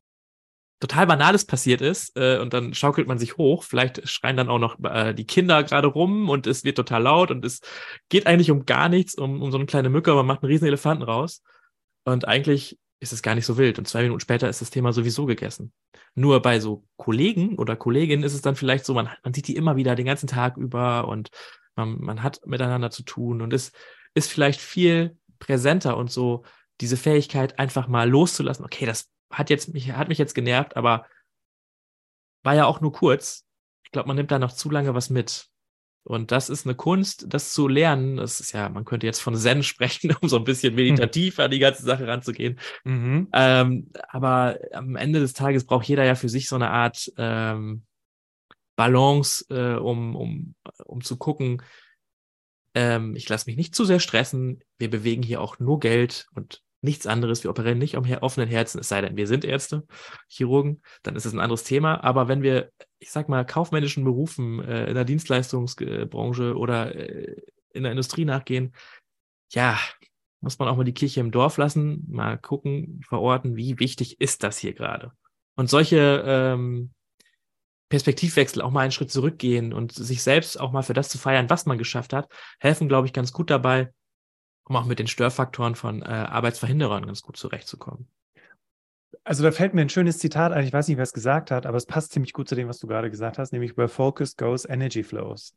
total 0.80 1.06
Banales 1.06 1.44
passiert 1.44 1.82
ist 1.82 2.16
äh, 2.16 2.38
und 2.38 2.54
dann 2.54 2.72
schaukelt 2.72 3.06
man 3.06 3.18
sich 3.18 3.36
hoch. 3.36 3.64
Vielleicht 3.64 4.08
schreien 4.08 4.36
dann 4.36 4.48
auch 4.48 4.58
noch 4.58 4.82
äh, 4.82 5.14
die 5.14 5.26
Kinder 5.26 5.62
gerade 5.62 5.88
rum 5.88 6.28
und 6.30 6.46
es 6.46 6.64
wird 6.64 6.76
total 6.76 7.02
laut 7.02 7.30
und 7.30 7.44
es 7.44 7.60
geht 8.08 8.26
eigentlich 8.26 8.50
um 8.50 8.64
gar 8.64 8.88
nichts, 8.88 9.14
um, 9.14 9.42
um 9.42 9.52
so 9.52 9.58
eine 9.58 9.66
kleine 9.66 9.90
Mücke, 9.90 10.10
aber 10.10 10.22
man 10.22 10.34
macht 10.34 10.42
einen 10.42 10.52
riesen 10.52 10.66
Elefanten 10.66 11.02
raus. 11.02 11.42
Und 12.04 12.26
eigentlich 12.26 12.78
ist 12.98 13.12
es 13.12 13.22
gar 13.22 13.34
nicht 13.34 13.46
so 13.46 13.58
wild. 13.58 13.78
Und 13.78 13.86
zwei 13.88 14.02
Minuten 14.02 14.20
später 14.20 14.48
ist 14.48 14.62
das 14.62 14.70
Thema 14.70 14.92
sowieso 14.92 15.26
gegessen. 15.26 15.72
Nur 16.14 16.40
bei 16.40 16.60
so 16.60 16.84
Kollegen 16.96 17.58
oder 17.58 17.76
Kolleginnen 17.76 18.24
ist 18.24 18.34
es 18.34 18.42
dann 18.42 18.56
vielleicht 18.56 18.86
so, 18.86 18.94
man, 18.94 19.10
man 19.22 19.34
sieht 19.34 19.48
die 19.48 19.56
immer 19.56 19.76
wieder 19.76 19.94
den 19.94 20.06
ganzen 20.06 20.26
Tag 20.26 20.56
über 20.56 21.08
und 21.08 21.30
man, 21.76 22.00
man 22.00 22.22
hat 22.22 22.40
miteinander 22.46 22.90
zu 22.90 23.02
tun 23.02 23.42
und 23.42 23.52
es 23.52 23.72
ist 24.14 24.30
vielleicht 24.30 24.60
viel 24.60 25.16
präsenter 25.38 25.96
und 25.96 26.10
so 26.10 26.44
diese 26.80 26.96
Fähigkeit 26.96 27.58
einfach 27.58 27.88
mal 27.88 28.08
loszulassen. 28.08 28.64
Okay, 28.64 28.86
das 28.86 29.10
hat 29.30 29.50
jetzt 29.50 29.72
mich, 29.72 29.92
hat 29.92 30.08
mich 30.08 30.18
jetzt 30.18 30.34
genervt, 30.34 30.76
aber 30.76 31.06
war 32.42 32.54
ja 32.54 32.66
auch 32.66 32.80
nur 32.80 32.92
kurz. 32.92 33.46
Ich 33.84 33.90
glaube, 33.90 34.08
man 34.08 34.16
nimmt 34.16 34.30
da 34.30 34.38
noch 34.38 34.52
zu 34.52 34.70
lange 34.70 34.94
was 34.94 35.10
mit. 35.10 35.48
Und 36.02 36.32
das 36.32 36.48
ist 36.48 36.66
eine 36.66 36.74
Kunst, 36.74 37.26
das 37.28 37.52
zu 37.52 37.68
lernen. 37.68 38.16
Das 38.16 38.40
ist 38.40 38.52
ja, 38.52 38.68
man 38.68 38.84
könnte 38.84 39.06
jetzt 39.06 39.20
von 39.20 39.36
Zen 39.36 39.62
sprechen, 39.62 40.16
um 40.20 40.28
so 40.28 40.36
ein 40.36 40.44
bisschen 40.44 40.74
meditativ 40.74 41.38
an 41.38 41.50
die 41.50 41.58
ganze 41.58 41.82
Sache 41.82 42.06
ranzugehen. 42.06 42.58
Mhm. 42.84 43.28
Ähm, 43.32 43.90
aber 44.08 44.58
am 44.72 44.96
Ende 44.96 45.20
des 45.20 45.34
Tages 45.34 45.66
braucht 45.66 45.86
jeder 45.86 46.04
ja 46.04 46.14
für 46.14 46.28
sich 46.28 46.48
so 46.48 46.56
eine 46.56 46.70
Art 46.70 47.12
ähm, 47.18 47.82
Balance, 48.76 49.44
äh, 49.50 49.78
um, 49.78 50.16
um, 50.16 50.54
um 50.86 51.02
zu 51.02 51.18
gucken, 51.18 51.62
ähm, 52.74 53.14
ich 53.16 53.28
lasse 53.28 53.46
mich 53.46 53.56
nicht 53.56 53.74
zu 53.74 53.84
sehr 53.84 54.00
stressen. 54.00 54.62
Wir 54.78 54.88
bewegen 54.88 55.22
hier 55.22 55.40
auch 55.40 55.58
nur 55.58 55.80
Geld 55.80 56.28
und 56.34 56.62
nichts 56.82 57.06
anderes. 57.06 57.44
Wir 57.44 57.50
operieren 57.50 57.78
nicht 57.78 57.96
am 57.96 58.04
offenen 58.20 58.48
Herzen, 58.48 58.80
es 58.80 58.88
sei 58.88 59.00
denn, 59.00 59.16
wir 59.16 59.26
sind 59.26 59.44
Ärzte, 59.44 59.86
Chirurgen, 60.28 60.82
dann 61.02 61.16
ist 61.16 61.26
es 61.26 61.32
ein 61.32 61.40
anderes 61.40 61.64
Thema. 61.64 62.02
Aber 62.02 62.28
wenn 62.28 62.42
wir, 62.42 62.70
ich 62.98 63.10
sag 63.10 63.28
mal, 63.28 63.44
kaufmännischen 63.44 64.04
Berufen 64.04 64.62
äh, 64.62 64.86
in 64.86 64.94
der 64.94 65.04
Dienstleistungsbranche 65.04 66.56
oder 66.56 66.94
äh, 66.94 67.42
in 67.72 67.82
der 67.82 67.92
Industrie 67.92 68.24
nachgehen, 68.24 68.74
ja, 69.52 69.78
muss 70.40 70.58
man 70.58 70.68
auch 70.68 70.76
mal 70.76 70.84
die 70.84 70.94
Kirche 70.94 71.20
im 71.20 71.30
Dorf 71.30 71.58
lassen, 71.58 72.04
mal 72.08 72.38
gucken, 72.38 73.00
verorten, 73.06 73.56
wie 73.56 73.78
wichtig 73.78 74.20
ist 74.20 74.42
das 74.42 74.58
hier 74.58 74.72
gerade. 74.72 75.12
Und 75.56 75.68
solche 75.68 76.24
ähm, 76.26 76.92
Perspektivwechsel, 77.90 78.62
auch 78.62 78.70
mal 78.70 78.80
einen 78.80 78.92
Schritt 78.92 79.10
zurückgehen 79.10 79.72
und 79.72 79.92
sich 79.92 80.22
selbst 80.22 80.58
auch 80.58 80.72
mal 80.72 80.82
für 80.82 80.94
das 80.94 81.08
zu 81.08 81.18
feiern, 81.18 81.50
was 81.50 81.66
man 81.66 81.76
geschafft 81.76 82.12
hat, 82.12 82.30
helfen, 82.58 82.88
glaube 82.88 83.06
ich, 83.06 83.12
ganz 83.12 83.32
gut 83.32 83.50
dabei, 83.50 83.92
um 84.70 84.76
auch 84.76 84.86
mit 84.86 85.00
den 85.00 85.08
Störfaktoren 85.08 85.74
von 85.74 86.00
äh, 86.00 86.04
Arbeitsverhinderern 86.04 87.04
ganz 87.04 87.22
gut 87.22 87.36
zurechtzukommen. 87.36 88.06
Also 89.24 89.42
da 89.42 89.50
fällt 89.50 89.74
mir 89.74 89.80
ein 89.80 89.88
schönes 89.88 90.18
Zitat 90.18 90.52
ein, 90.52 90.64
ich 90.64 90.72
weiß 90.72 90.86
nicht, 90.86 90.96
wer 90.96 91.02
es 91.02 91.12
gesagt 91.12 91.50
hat, 91.50 91.66
aber 91.66 91.76
es 91.76 91.86
passt 91.86 92.12
ziemlich 92.12 92.32
gut 92.32 92.48
zu 92.48 92.54
dem, 92.54 92.68
was 92.68 92.78
du 92.78 92.86
gerade 92.86 93.10
gesagt 93.10 93.36
hast, 93.36 93.52
nämlich 93.52 93.76
where 93.76 93.88
focus 93.88 94.36
goes, 94.36 94.64
energy 94.64 95.02
flows. 95.02 95.56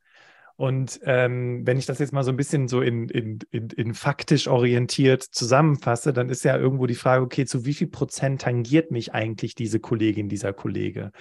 Und 0.56 1.00
ähm, 1.04 1.62
wenn 1.66 1.78
ich 1.78 1.86
das 1.86 2.00
jetzt 2.00 2.12
mal 2.12 2.24
so 2.24 2.32
ein 2.32 2.38
bisschen 2.38 2.68
so 2.68 2.82
in, 2.82 3.08
in, 3.10 3.40
in, 3.52 3.70
in, 3.70 3.94
faktisch 3.94 4.48
orientiert 4.48 5.22
zusammenfasse, 5.22 6.12
dann 6.12 6.30
ist 6.30 6.44
ja 6.44 6.58
irgendwo 6.58 6.88
die 6.88 6.96
Frage, 6.96 7.24
okay, 7.24 7.46
zu 7.46 7.66
wie 7.66 7.74
viel 7.76 7.88
Prozent 7.88 8.42
tangiert 8.42 8.90
mich 8.90 9.14
eigentlich 9.14 9.54
diese 9.54 9.80
Kollegin, 9.80 10.28
dieser 10.28 10.54
Kollege? 10.54 11.12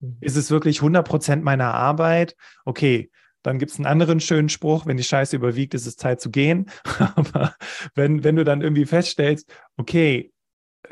Mhm. 0.00 0.16
Ist 0.20 0.36
es 0.36 0.50
wirklich 0.50 0.78
100 0.78 1.06
Prozent 1.06 1.44
meiner 1.44 1.74
Arbeit? 1.74 2.34
Okay, 2.64 3.10
dann 3.42 3.58
gibt 3.58 3.72
es 3.72 3.78
einen 3.78 3.86
anderen 3.86 4.20
schönen 4.20 4.48
Spruch, 4.48 4.86
wenn 4.86 4.96
die 4.96 5.04
Scheiße 5.04 5.36
überwiegt, 5.36 5.74
ist 5.74 5.86
es 5.86 5.96
Zeit 5.96 6.20
zu 6.20 6.30
gehen. 6.30 6.70
Aber 7.16 7.54
wenn, 7.94 8.24
wenn 8.24 8.36
du 8.36 8.44
dann 8.44 8.62
irgendwie 8.62 8.86
feststellst, 8.86 9.52
okay, 9.76 10.32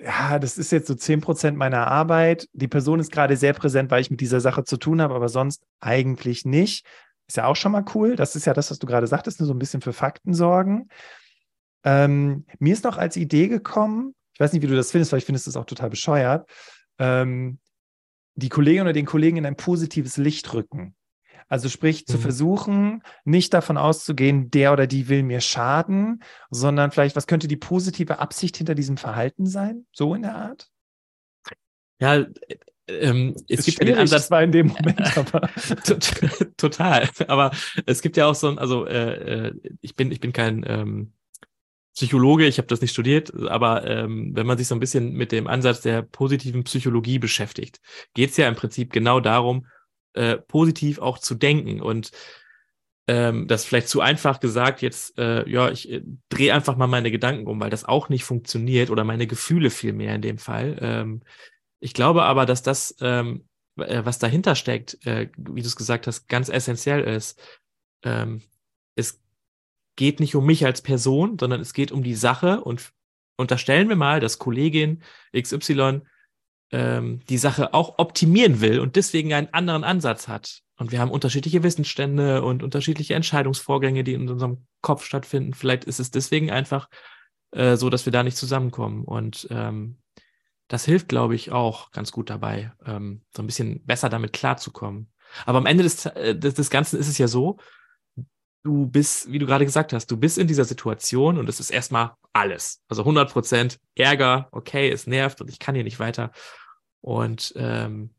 ja, 0.02 0.38
das 0.38 0.56
ist 0.58 0.72
jetzt 0.72 0.86
so 0.86 0.94
10% 0.94 1.52
meiner 1.52 1.86
Arbeit, 1.86 2.48
die 2.52 2.68
Person 2.68 3.00
ist 3.00 3.12
gerade 3.12 3.36
sehr 3.36 3.52
präsent, 3.52 3.90
weil 3.90 4.00
ich 4.00 4.10
mit 4.10 4.20
dieser 4.20 4.40
Sache 4.40 4.64
zu 4.64 4.76
tun 4.76 5.02
habe, 5.02 5.14
aber 5.14 5.28
sonst 5.28 5.64
eigentlich 5.80 6.44
nicht. 6.44 6.86
Ist 7.28 7.36
ja 7.36 7.46
auch 7.46 7.56
schon 7.56 7.72
mal 7.72 7.84
cool. 7.94 8.16
Das 8.16 8.36
ist 8.36 8.46
ja 8.46 8.54
das, 8.54 8.70
was 8.70 8.78
du 8.78 8.86
gerade 8.86 9.06
sagtest, 9.06 9.40
nur 9.40 9.46
so 9.46 9.54
ein 9.54 9.58
bisschen 9.58 9.82
für 9.82 9.92
Fakten 9.92 10.32
sorgen. 10.32 10.88
Ähm, 11.84 12.44
mir 12.58 12.72
ist 12.72 12.84
noch 12.84 12.98
als 12.98 13.16
Idee 13.16 13.48
gekommen, 13.48 14.14
ich 14.34 14.40
weiß 14.40 14.52
nicht, 14.52 14.62
wie 14.62 14.68
du 14.68 14.76
das 14.76 14.90
findest, 14.90 15.12
weil 15.12 15.18
ich 15.18 15.24
finde 15.24 15.38
es 15.38 15.56
auch 15.56 15.66
total 15.66 15.90
bescheuert, 15.90 16.48
ähm, 16.98 17.58
die 18.34 18.48
Kollegin 18.48 18.82
oder 18.82 18.92
den 18.92 19.06
Kollegen 19.06 19.36
in 19.36 19.46
ein 19.46 19.56
positives 19.56 20.16
Licht 20.16 20.52
rücken. 20.54 20.94
Also 21.50 21.68
sprich, 21.68 22.04
mhm. 22.06 22.12
zu 22.12 22.18
versuchen, 22.18 23.02
nicht 23.24 23.52
davon 23.52 23.76
auszugehen, 23.76 24.50
der 24.52 24.72
oder 24.72 24.86
die 24.86 25.08
will 25.08 25.24
mir 25.24 25.40
schaden, 25.40 26.22
sondern 26.50 26.92
vielleicht, 26.92 27.16
was 27.16 27.26
könnte 27.26 27.48
die 27.48 27.56
positive 27.56 28.20
Absicht 28.20 28.56
hinter 28.56 28.76
diesem 28.76 28.96
Verhalten 28.96 29.46
sein? 29.46 29.84
So 29.92 30.14
in 30.14 30.22
der 30.22 30.36
Art? 30.36 30.70
Ja, 32.00 32.14
äh, 32.18 32.28
ähm, 32.86 33.34
es 33.48 33.58
Ist 33.60 33.64
gibt 33.66 33.80
ja 33.80 33.84
den 33.86 33.98
Ansatz, 33.98 34.28
zwar 34.28 34.42
in 34.44 34.52
dem 34.52 34.68
Moment, 34.68 35.00
aber 35.18 35.40
Tot- 35.84 36.56
Total. 36.56 37.08
Aber 37.26 37.50
es 37.84 38.00
gibt 38.00 38.16
ja 38.16 38.26
auch 38.26 38.34
so 38.34 38.48
ein, 38.48 38.58
also 38.58 38.86
äh, 38.86 39.48
äh, 39.48 39.54
ich 39.80 39.96
bin, 39.96 40.12
ich 40.12 40.20
bin 40.20 40.32
kein 40.32 40.64
ähm, 40.66 41.12
Psychologe, 41.94 42.46
ich 42.46 42.58
habe 42.58 42.68
das 42.68 42.80
nicht 42.80 42.92
studiert, 42.92 43.34
aber 43.48 43.84
ähm, 43.88 44.30
wenn 44.34 44.46
man 44.46 44.56
sich 44.56 44.68
so 44.68 44.76
ein 44.76 44.80
bisschen 44.80 45.14
mit 45.14 45.32
dem 45.32 45.48
Ansatz 45.48 45.80
der 45.80 46.02
positiven 46.02 46.62
Psychologie 46.62 47.18
beschäftigt, 47.18 47.80
geht 48.14 48.30
es 48.30 48.36
ja 48.36 48.46
im 48.46 48.54
Prinzip 48.54 48.92
genau 48.92 49.18
darum, 49.18 49.66
äh, 50.14 50.36
positiv 50.36 50.98
auch 50.98 51.18
zu 51.18 51.34
denken. 51.34 51.80
Und 51.80 52.10
ähm, 53.06 53.48
das 53.48 53.64
vielleicht 53.64 53.88
zu 53.88 54.00
einfach 54.00 54.40
gesagt, 54.40 54.82
jetzt, 54.82 55.18
äh, 55.18 55.48
ja, 55.48 55.70
ich 55.70 55.90
äh, 55.90 56.02
drehe 56.28 56.54
einfach 56.54 56.76
mal 56.76 56.86
meine 56.86 57.10
Gedanken 57.10 57.46
um, 57.46 57.60
weil 57.60 57.70
das 57.70 57.84
auch 57.84 58.08
nicht 58.08 58.24
funktioniert 58.24 58.90
oder 58.90 59.04
meine 59.04 59.26
Gefühle 59.26 59.70
vielmehr 59.70 60.14
in 60.14 60.22
dem 60.22 60.38
Fall. 60.38 60.76
Ähm, 60.80 61.22
ich 61.80 61.94
glaube 61.94 62.22
aber, 62.22 62.46
dass 62.46 62.62
das, 62.62 62.94
ähm, 63.00 63.48
äh, 63.76 64.04
was 64.04 64.18
dahinter 64.18 64.54
steckt, 64.54 65.04
äh, 65.06 65.28
wie 65.36 65.62
du 65.62 65.66
es 65.66 65.76
gesagt 65.76 66.06
hast, 66.06 66.28
ganz 66.28 66.48
essentiell 66.48 67.02
ist. 67.02 67.40
Ähm, 68.04 68.42
es 68.94 69.20
geht 69.96 70.20
nicht 70.20 70.36
um 70.36 70.46
mich 70.46 70.64
als 70.64 70.82
Person, 70.82 71.36
sondern 71.38 71.60
es 71.60 71.72
geht 71.72 71.90
um 71.90 72.02
die 72.02 72.14
Sache 72.14 72.60
und 72.60 72.92
unterstellen 73.36 73.88
wir 73.88 73.96
mal, 73.96 74.20
dass 74.20 74.38
Kollegin 74.38 75.02
XY 75.36 76.02
ähm, 76.72 77.20
die 77.28 77.38
Sache 77.38 77.74
auch 77.74 77.98
optimieren 77.98 78.60
will 78.60 78.80
und 78.80 78.96
deswegen 78.96 79.32
einen 79.32 79.52
anderen 79.52 79.84
Ansatz 79.84 80.28
hat. 80.28 80.60
Und 80.76 80.92
wir 80.92 81.00
haben 81.00 81.10
unterschiedliche 81.10 81.62
Wissensstände 81.62 82.42
und 82.42 82.62
unterschiedliche 82.62 83.14
Entscheidungsvorgänge, 83.14 84.02
die 84.02 84.14
in 84.14 84.28
unserem 84.28 84.66
Kopf 84.80 85.04
stattfinden. 85.04 85.52
Vielleicht 85.52 85.84
ist 85.84 86.00
es 86.00 86.10
deswegen 86.10 86.50
einfach 86.50 86.88
äh, 87.50 87.76
so, 87.76 87.90
dass 87.90 88.06
wir 88.06 88.12
da 88.12 88.22
nicht 88.22 88.36
zusammenkommen. 88.36 89.04
Und 89.04 89.46
ähm, 89.50 89.98
das 90.68 90.84
hilft, 90.84 91.08
glaube 91.08 91.34
ich, 91.34 91.50
auch 91.52 91.90
ganz 91.90 92.12
gut 92.12 92.30
dabei, 92.30 92.72
ähm, 92.86 93.22
so 93.34 93.42
ein 93.42 93.46
bisschen 93.46 93.84
besser 93.84 94.08
damit 94.08 94.32
klarzukommen. 94.32 95.10
Aber 95.44 95.58
am 95.58 95.66
Ende 95.66 95.82
des, 95.82 96.06
äh, 96.06 96.36
des, 96.36 96.54
des 96.54 96.70
Ganzen 96.70 96.98
ist 96.98 97.08
es 97.08 97.18
ja 97.18 97.28
so, 97.28 97.58
du 98.62 98.86
bist, 98.86 99.30
wie 99.32 99.38
du 99.38 99.46
gerade 99.46 99.64
gesagt 99.64 99.92
hast, 99.92 100.10
du 100.10 100.16
bist 100.16 100.38
in 100.38 100.46
dieser 100.46 100.64
Situation 100.64 101.38
und 101.38 101.48
es 101.48 101.60
ist 101.60 101.70
erstmal 101.70 102.12
alles. 102.32 102.82
Also 102.88 103.02
100 103.02 103.32
Prozent 103.32 103.78
Ärger, 103.94 104.48
okay, 104.52 104.90
es 104.90 105.06
nervt 105.06 105.40
und 105.40 105.48
ich 105.48 105.58
kann 105.58 105.74
hier 105.74 105.84
nicht 105.84 106.00
weiter. 106.00 106.30
Und 107.00 107.52
ähm, 107.56 108.10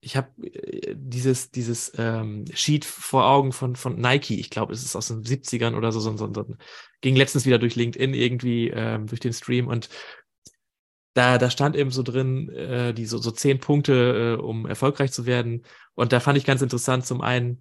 ich 0.00 0.16
habe 0.16 0.28
äh, 0.46 0.94
dieses, 0.96 1.50
dieses 1.50 1.92
ähm, 1.98 2.44
Sheet 2.54 2.84
vor 2.84 3.26
Augen 3.26 3.52
von, 3.52 3.74
von 3.74 4.00
Nike, 4.00 4.38
ich 4.38 4.50
glaube, 4.50 4.72
es 4.72 4.84
ist 4.84 4.94
aus 4.94 5.08
den 5.08 5.24
70ern 5.24 5.74
oder 5.74 5.90
so, 5.90 5.98
so, 5.98 6.16
so, 6.16 6.32
so 6.32 6.54
ging 7.00 7.16
letztens 7.16 7.46
wieder 7.46 7.58
durch 7.58 7.74
LinkedIn 7.74 8.14
irgendwie, 8.14 8.68
ähm, 8.68 9.06
durch 9.06 9.20
den 9.20 9.32
Stream 9.32 9.66
und 9.66 9.88
da, 11.14 11.36
da 11.36 11.50
stand 11.50 11.74
eben 11.74 11.90
so 11.90 12.04
drin, 12.04 12.48
äh, 12.50 12.94
die 12.94 13.06
so, 13.06 13.18
so 13.18 13.32
zehn 13.32 13.58
Punkte, 13.58 14.36
äh, 14.38 14.40
um 14.40 14.66
erfolgreich 14.66 15.10
zu 15.10 15.26
werden. 15.26 15.64
Und 15.94 16.12
da 16.12 16.20
fand 16.20 16.38
ich 16.38 16.44
ganz 16.44 16.62
interessant, 16.62 17.06
zum 17.06 17.22
einen 17.22 17.60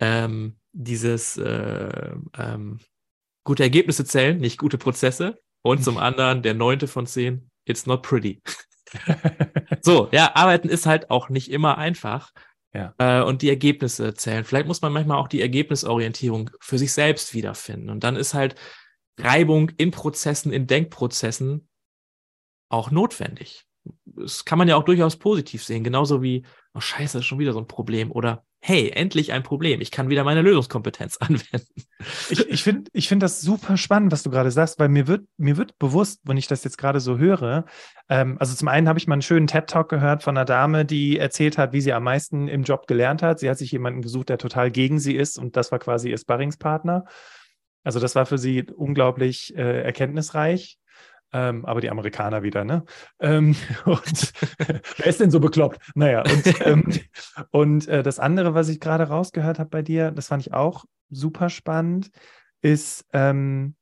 ähm, 0.00 0.56
dieses 0.72 1.36
äh, 1.36 2.14
ähm, 2.36 2.80
gute 3.44 3.62
Ergebnisse 3.62 4.04
zählen, 4.04 4.38
nicht 4.38 4.58
gute 4.58 4.78
Prozesse. 4.78 5.40
Und 5.62 5.84
zum 5.84 5.98
anderen 5.98 6.42
der 6.42 6.54
neunte 6.54 6.88
von 6.88 7.06
zehn, 7.06 7.50
it's 7.66 7.86
not 7.86 8.02
pretty. 8.02 8.42
So, 9.82 10.08
ja, 10.12 10.34
arbeiten 10.34 10.68
ist 10.68 10.84
halt 10.84 11.10
auch 11.10 11.28
nicht 11.28 11.50
immer 11.50 11.78
einfach. 11.78 12.32
Ja. 12.72 12.94
Äh, 12.98 13.22
und 13.22 13.42
die 13.42 13.48
Ergebnisse 13.48 14.14
zählen. 14.14 14.44
Vielleicht 14.44 14.66
muss 14.66 14.82
man 14.82 14.92
manchmal 14.92 15.18
auch 15.18 15.28
die 15.28 15.40
Ergebnisorientierung 15.40 16.50
für 16.60 16.78
sich 16.78 16.92
selbst 16.92 17.34
wiederfinden. 17.34 17.90
Und 17.90 18.04
dann 18.04 18.16
ist 18.16 18.34
halt 18.34 18.54
Reibung 19.18 19.70
in 19.76 19.90
Prozessen, 19.90 20.52
in 20.52 20.66
Denkprozessen 20.66 21.68
auch 22.68 22.90
notwendig. 22.90 23.64
Das 24.04 24.44
kann 24.44 24.58
man 24.58 24.68
ja 24.68 24.76
auch 24.76 24.84
durchaus 24.84 25.16
positiv 25.16 25.64
sehen, 25.64 25.82
genauso 25.82 26.22
wie, 26.22 26.44
oh 26.74 26.80
scheiße, 26.80 27.18
ist 27.18 27.24
schon 27.24 27.38
wieder 27.38 27.52
so 27.52 27.58
ein 27.58 27.66
Problem. 27.66 28.12
Oder 28.12 28.44
hey, 28.62 28.90
endlich 28.90 29.32
ein 29.32 29.42
Problem. 29.42 29.80
Ich 29.80 29.90
kann 29.90 30.10
wieder 30.10 30.22
meine 30.22 30.42
Lösungskompetenz 30.42 31.16
anwenden. 31.20 31.82
ich, 32.28 32.48
ich 32.48 32.62
finde 32.62 32.90
ich 32.92 33.08
find 33.08 33.22
das 33.22 33.40
super 33.40 33.76
spannend, 33.76 34.12
was 34.12 34.22
du 34.22 34.30
gerade 34.30 34.50
sagst, 34.50 34.78
weil 34.78 34.88
mir 34.88 35.06
wird, 35.06 35.26
mir 35.38 35.56
wird 35.56 35.78
bewusst, 35.78 36.20
wenn 36.24 36.36
ich 36.36 36.46
das 36.46 36.62
jetzt 36.64 36.76
gerade 36.78 37.00
so 37.00 37.18
höre, 37.18 37.64
ähm, 38.08 38.36
also 38.38 38.54
zum 38.54 38.68
einen 38.68 38.88
habe 38.88 38.98
ich 38.98 39.06
mal 39.06 39.14
einen 39.14 39.22
schönen 39.22 39.46
TED-Talk 39.46 39.88
gehört 39.88 40.22
von 40.22 40.36
einer 40.36 40.44
Dame, 40.44 40.84
die 40.84 41.18
erzählt 41.18 41.56
hat, 41.56 41.72
wie 41.72 41.80
sie 41.80 41.92
am 41.92 42.04
meisten 42.04 42.48
im 42.48 42.64
Job 42.64 42.86
gelernt 42.86 43.22
hat. 43.22 43.38
Sie 43.38 43.48
hat 43.48 43.58
sich 43.58 43.72
jemanden 43.72 44.02
gesucht, 44.02 44.28
der 44.28 44.38
total 44.38 44.70
gegen 44.70 44.98
sie 44.98 45.16
ist 45.16 45.38
und 45.38 45.56
das 45.56 45.72
war 45.72 45.78
quasi 45.78 46.10
ihr 46.10 46.18
Sparringspartner. 46.18 47.04
Also 47.82 47.98
das 47.98 48.14
war 48.14 48.26
für 48.26 48.36
sie 48.36 48.64
unglaublich 48.64 49.56
äh, 49.56 49.82
erkenntnisreich. 49.82 50.78
Ähm, 51.32 51.64
aber 51.64 51.80
die 51.80 51.90
Amerikaner 51.90 52.42
wieder, 52.42 52.64
ne? 52.64 52.84
Ähm, 53.20 53.54
und 53.84 54.32
wer 54.96 55.06
ist 55.06 55.20
denn 55.20 55.30
so 55.30 55.40
bekloppt? 55.40 55.78
Naja, 55.94 56.22
und, 56.22 56.60
ähm, 56.66 56.92
und 57.50 57.88
äh, 57.88 58.02
das 58.02 58.18
andere, 58.18 58.54
was 58.54 58.68
ich 58.68 58.80
gerade 58.80 59.04
rausgehört 59.04 59.58
habe 59.58 59.70
bei 59.70 59.82
dir, 59.82 60.10
das 60.10 60.28
fand 60.28 60.46
ich 60.46 60.52
auch 60.52 60.84
super 61.08 61.48
spannend, 61.48 62.10
ist 62.62 63.04
ähm, 63.12 63.74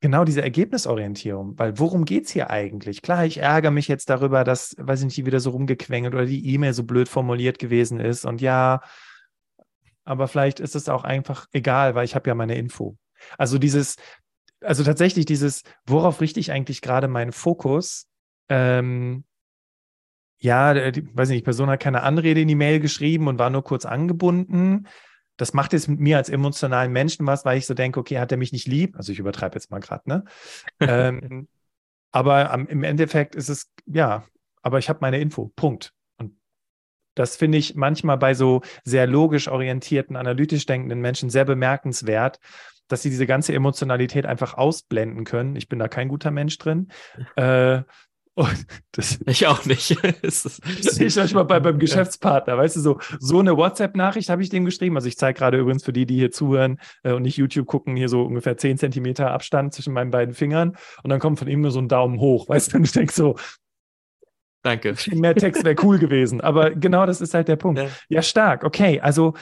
genau 0.00 0.24
diese 0.24 0.42
Ergebnisorientierung. 0.42 1.58
Weil 1.58 1.78
worum 1.78 2.04
geht 2.04 2.26
es 2.26 2.30
hier 2.30 2.50
eigentlich? 2.50 3.02
Klar, 3.02 3.24
ich 3.24 3.38
ärgere 3.38 3.70
mich 3.70 3.88
jetzt 3.88 4.10
darüber, 4.10 4.44
dass, 4.44 4.74
weiß 4.78 5.00
ich 5.00 5.06
nicht, 5.06 5.16
die 5.16 5.26
wieder 5.26 5.40
so 5.40 5.50
rumgequengelt 5.50 6.14
oder 6.14 6.26
die 6.26 6.54
E-Mail 6.54 6.72
so 6.72 6.84
blöd 6.84 7.08
formuliert 7.08 7.58
gewesen 7.58 8.00
ist. 8.00 8.24
Und 8.24 8.40
ja, 8.40 8.80
aber 10.04 10.28
vielleicht 10.28 10.60
ist 10.60 10.76
es 10.76 10.88
auch 10.88 11.04
einfach 11.04 11.46
egal, 11.52 11.94
weil 11.94 12.04
ich 12.04 12.14
habe 12.14 12.28
ja 12.28 12.34
meine 12.34 12.56
Info. 12.56 12.96
Also 13.38 13.58
dieses, 13.58 13.96
also 14.66 14.84
tatsächlich 14.84 15.26
dieses, 15.26 15.62
worauf 15.86 16.20
richte 16.20 16.40
ich 16.40 16.52
eigentlich 16.52 16.82
gerade 16.82 17.08
meinen 17.08 17.32
Fokus? 17.32 18.08
Ähm, 18.48 19.24
ja, 20.38 20.90
die, 20.90 21.16
weiß 21.16 21.28
nicht, 21.28 21.40
die 21.40 21.44
Person 21.44 21.70
hat 21.70 21.80
keine 21.80 22.02
Anrede 22.02 22.40
in 22.40 22.48
die 22.48 22.54
Mail 22.54 22.80
geschrieben 22.80 23.28
und 23.28 23.38
war 23.38 23.50
nur 23.50 23.64
kurz 23.64 23.86
angebunden. 23.86 24.86
Das 25.36 25.54
macht 25.54 25.72
jetzt 25.72 25.88
mit 25.88 26.00
mir 26.00 26.16
als 26.16 26.28
emotionalen 26.28 26.92
Menschen 26.92 27.26
was, 27.26 27.44
weil 27.44 27.58
ich 27.58 27.66
so 27.66 27.74
denke, 27.74 28.00
okay, 28.00 28.18
hat 28.18 28.32
er 28.32 28.38
mich 28.38 28.52
nicht 28.52 28.66
lieb? 28.66 28.96
Also 28.96 29.12
ich 29.12 29.18
übertreibe 29.18 29.54
jetzt 29.54 29.70
mal 29.70 29.80
gerade, 29.80 30.08
ne? 30.08 30.24
ähm, 30.80 31.48
aber 32.10 32.50
am, 32.50 32.66
im 32.66 32.82
Endeffekt 32.82 33.34
ist 33.34 33.48
es, 33.48 33.70
ja, 33.86 34.24
aber 34.62 34.78
ich 34.78 34.88
habe 34.88 34.98
meine 35.02 35.20
Info, 35.20 35.52
Punkt. 35.56 35.92
Und 36.18 36.38
das 37.14 37.36
finde 37.36 37.58
ich 37.58 37.74
manchmal 37.74 38.18
bei 38.18 38.34
so 38.34 38.62
sehr 38.84 39.06
logisch 39.06 39.48
orientierten, 39.48 40.16
analytisch 40.16 40.66
denkenden 40.66 41.00
Menschen 41.00 41.30
sehr 41.30 41.44
bemerkenswert, 41.44 42.40
dass 42.88 43.02
sie 43.02 43.10
diese 43.10 43.26
ganze 43.26 43.52
Emotionalität 43.52 44.26
einfach 44.26 44.54
ausblenden 44.54 45.24
können. 45.24 45.56
Ich 45.56 45.68
bin 45.68 45.78
da 45.78 45.88
kein 45.88 46.08
guter 46.08 46.30
Mensch 46.30 46.58
drin. 46.58 46.88
Äh, 47.36 47.82
das, 48.92 49.18
Ich 49.26 49.46
auch 49.46 49.64
nicht. 49.64 49.96
Das 50.22 50.42
sehe 50.42 51.06
ich 51.06 51.16
manchmal 51.16 51.46
bei, 51.46 51.58
beim 51.58 51.78
Geschäftspartner. 51.78 52.58
Weißt 52.58 52.76
du, 52.76 52.80
so, 52.80 52.98
so 53.18 53.40
eine 53.40 53.56
WhatsApp-Nachricht 53.56 54.28
habe 54.28 54.42
ich 54.42 54.50
dem 54.50 54.64
geschrieben. 54.66 54.96
Also 54.96 55.08
ich 55.08 55.16
zeige 55.16 55.38
gerade 55.38 55.58
übrigens 55.58 55.84
für 55.84 55.92
die, 55.92 56.04
die 56.04 56.16
hier 56.16 56.30
zuhören 56.30 56.78
äh, 57.02 57.12
und 57.12 57.22
nicht 57.22 57.38
YouTube 57.38 57.66
gucken, 57.66 57.96
hier 57.96 58.10
so 58.10 58.22
ungefähr 58.22 58.56
10 58.56 58.78
Zentimeter 58.78 59.30
Abstand 59.30 59.72
zwischen 59.72 59.94
meinen 59.94 60.10
beiden 60.10 60.34
Fingern. 60.34 60.76
Und 61.02 61.10
dann 61.10 61.18
kommt 61.18 61.38
von 61.38 61.48
ihm 61.48 61.62
nur 61.62 61.70
so 61.70 61.80
ein 61.80 61.88
Daumen 61.88 62.20
hoch. 62.20 62.48
Weißt 62.48 62.72
du, 62.72 62.76
und 62.76 62.84
ich 62.84 62.92
denke 62.92 63.12
so, 63.12 63.36
Danke. 64.66 64.96
mehr 65.12 65.34
Text 65.34 65.64
wäre 65.64 65.76
cool 65.82 65.98
gewesen. 65.98 66.40
Aber 66.40 66.70
genau 66.70 67.06
das 67.06 67.20
ist 67.20 67.34
halt 67.34 67.48
der 67.48 67.56
Punkt. 67.56 67.80
Ja. 67.80 67.88
Ja, 68.08 68.22
stark. 68.22 68.64
Okay, 68.64 69.00
also 69.00 69.34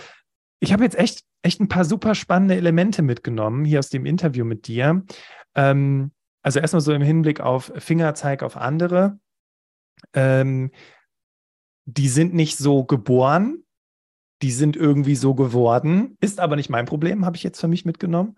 ich 0.60 0.72
habe 0.72 0.84
jetzt 0.84 0.98
echt, 0.98 1.22
echt 1.44 1.60
ein 1.60 1.68
paar 1.68 1.84
super 1.84 2.14
spannende 2.14 2.56
Elemente 2.56 3.02
mitgenommen 3.02 3.64
hier 3.64 3.78
aus 3.78 3.90
dem 3.90 4.06
Interview 4.06 4.44
mit 4.44 4.66
dir. 4.66 5.04
Ähm, 5.54 6.10
also 6.42 6.58
erstmal 6.58 6.80
so 6.80 6.92
im 6.92 7.02
Hinblick 7.02 7.40
auf 7.40 7.70
Fingerzeig 7.76 8.42
auf 8.42 8.56
andere. 8.56 9.18
Ähm, 10.14 10.70
die 11.84 12.08
sind 12.08 12.34
nicht 12.34 12.56
so 12.56 12.84
geboren, 12.84 13.62
die 14.42 14.52
sind 14.52 14.74
irgendwie 14.74 15.16
so 15.16 15.34
geworden, 15.34 16.16
ist 16.20 16.40
aber 16.40 16.56
nicht 16.56 16.70
mein 16.70 16.86
Problem, 16.86 17.26
habe 17.26 17.36
ich 17.36 17.42
jetzt 17.42 17.60
für 17.60 17.68
mich 17.68 17.84
mitgenommen. 17.84 18.36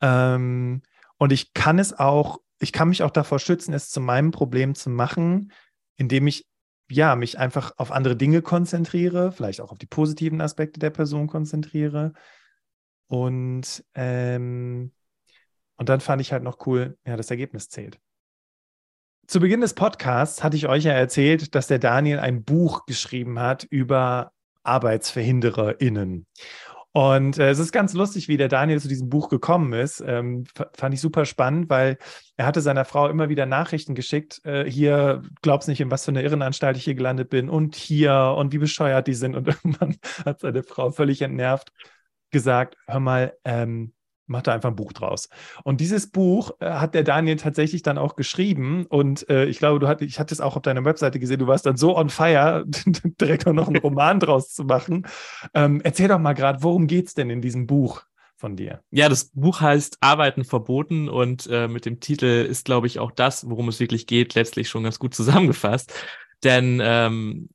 Ähm, 0.00 0.82
und 1.16 1.32
ich 1.32 1.52
kann 1.54 1.78
es 1.80 1.92
auch, 1.92 2.38
ich 2.60 2.72
kann 2.72 2.88
mich 2.88 3.02
auch 3.02 3.10
davor 3.10 3.40
schützen, 3.40 3.74
es 3.74 3.90
zu 3.90 4.00
meinem 4.00 4.30
Problem 4.30 4.76
zu 4.76 4.90
machen, 4.90 5.52
indem 5.96 6.28
ich 6.28 6.46
ja, 6.90 7.16
mich 7.16 7.38
einfach 7.38 7.72
auf 7.76 7.92
andere 7.92 8.16
Dinge 8.16 8.42
konzentriere, 8.42 9.32
vielleicht 9.32 9.60
auch 9.60 9.72
auf 9.72 9.78
die 9.78 9.86
positiven 9.86 10.40
Aspekte 10.40 10.80
der 10.80 10.90
Person 10.90 11.26
konzentriere. 11.26 12.12
Und, 13.08 13.84
ähm, 13.94 14.92
und 15.76 15.88
dann 15.88 16.00
fand 16.00 16.20
ich 16.20 16.32
halt 16.32 16.42
noch 16.42 16.66
cool, 16.66 16.98
ja, 17.06 17.16
das 17.16 17.30
Ergebnis 17.30 17.68
zählt. 17.68 17.98
Zu 19.26 19.40
Beginn 19.40 19.60
des 19.60 19.74
Podcasts 19.74 20.42
hatte 20.42 20.56
ich 20.56 20.68
euch 20.68 20.84
ja 20.84 20.92
erzählt, 20.92 21.54
dass 21.54 21.66
der 21.66 21.78
Daniel 21.78 22.18
ein 22.18 22.44
Buch 22.44 22.86
geschrieben 22.86 23.38
hat 23.38 23.64
über 23.64 24.32
ArbeitsverhindererInnen. 24.62 26.26
Und 26.98 27.38
äh, 27.38 27.50
es 27.50 27.60
ist 27.60 27.70
ganz 27.70 27.94
lustig, 27.94 28.26
wie 28.26 28.36
der 28.36 28.48
Daniel 28.48 28.80
zu 28.80 28.88
diesem 28.88 29.08
Buch 29.08 29.28
gekommen 29.28 29.72
ist. 29.72 30.02
Ähm, 30.04 30.46
fand 30.74 30.92
ich 30.92 31.00
super 31.00 31.26
spannend, 31.26 31.70
weil 31.70 31.96
er 32.36 32.44
hatte 32.44 32.60
seiner 32.60 32.84
Frau 32.84 33.08
immer 33.08 33.28
wieder 33.28 33.46
Nachrichten 33.46 33.94
geschickt. 33.94 34.44
Äh, 34.44 34.68
hier, 34.68 35.22
glaubst 35.40 35.68
nicht, 35.68 35.80
in 35.80 35.92
was 35.92 36.04
für 36.04 36.10
eine 36.10 36.24
Irrenanstalt 36.24 36.76
ich 36.76 36.82
hier 36.82 36.96
gelandet 36.96 37.30
bin 37.30 37.48
und 37.48 37.76
hier 37.76 38.34
und 38.36 38.52
wie 38.52 38.58
bescheuert 38.58 39.06
die 39.06 39.14
sind. 39.14 39.36
Und 39.36 39.46
irgendwann 39.64 39.94
hat 40.24 40.40
seine 40.40 40.64
Frau 40.64 40.90
völlig 40.90 41.22
entnervt 41.22 41.70
gesagt: 42.32 42.76
Hör 42.88 42.98
mal, 42.98 43.32
ähm, 43.44 43.92
mach 44.28 44.42
da 44.42 44.52
einfach 44.52 44.70
ein 44.70 44.76
Buch 44.76 44.92
draus. 44.92 45.28
Und 45.64 45.80
dieses 45.80 46.10
Buch 46.10 46.52
äh, 46.60 46.70
hat 46.70 46.94
der 46.94 47.02
Daniel 47.02 47.36
tatsächlich 47.36 47.82
dann 47.82 47.98
auch 47.98 48.16
geschrieben. 48.16 48.86
Und 48.86 49.28
äh, 49.28 49.46
ich 49.46 49.58
glaube, 49.58 49.80
du 49.80 49.88
hat, 49.88 50.02
ich 50.02 50.18
hatte 50.20 50.34
es 50.34 50.40
auch 50.40 50.56
auf 50.56 50.62
deiner 50.62 50.84
Webseite 50.84 51.18
gesehen, 51.18 51.40
du 51.40 51.46
warst 51.46 51.66
dann 51.66 51.76
so 51.76 51.96
on 51.96 52.10
fire, 52.10 52.64
direkt 53.20 53.46
noch 53.46 53.68
einen 53.68 53.76
Roman 53.82 54.20
draus 54.20 54.52
zu 54.52 54.64
machen. 54.64 55.06
Ähm, 55.54 55.80
erzähl 55.82 56.08
doch 56.08 56.18
mal 56.18 56.34
gerade, 56.34 56.62
worum 56.62 56.86
geht 56.86 57.08
es 57.08 57.14
denn 57.14 57.30
in 57.30 57.40
diesem 57.40 57.66
Buch? 57.66 58.02
Von 58.40 58.54
dir. 58.54 58.84
Ja, 58.92 59.08
das 59.08 59.32
Buch 59.34 59.60
heißt 59.60 59.96
Arbeiten 60.00 60.44
verboten 60.44 61.08
und 61.08 61.48
äh, 61.50 61.66
mit 61.66 61.84
dem 61.86 61.98
Titel 61.98 62.46
ist, 62.48 62.66
glaube 62.66 62.86
ich, 62.86 63.00
auch 63.00 63.10
das, 63.10 63.50
worum 63.50 63.68
es 63.68 63.80
wirklich 63.80 64.06
geht, 64.06 64.36
letztlich 64.36 64.68
schon 64.68 64.84
ganz 64.84 65.00
gut 65.00 65.12
zusammengefasst. 65.12 65.92
Denn 66.44 66.80
ähm, 66.80 67.48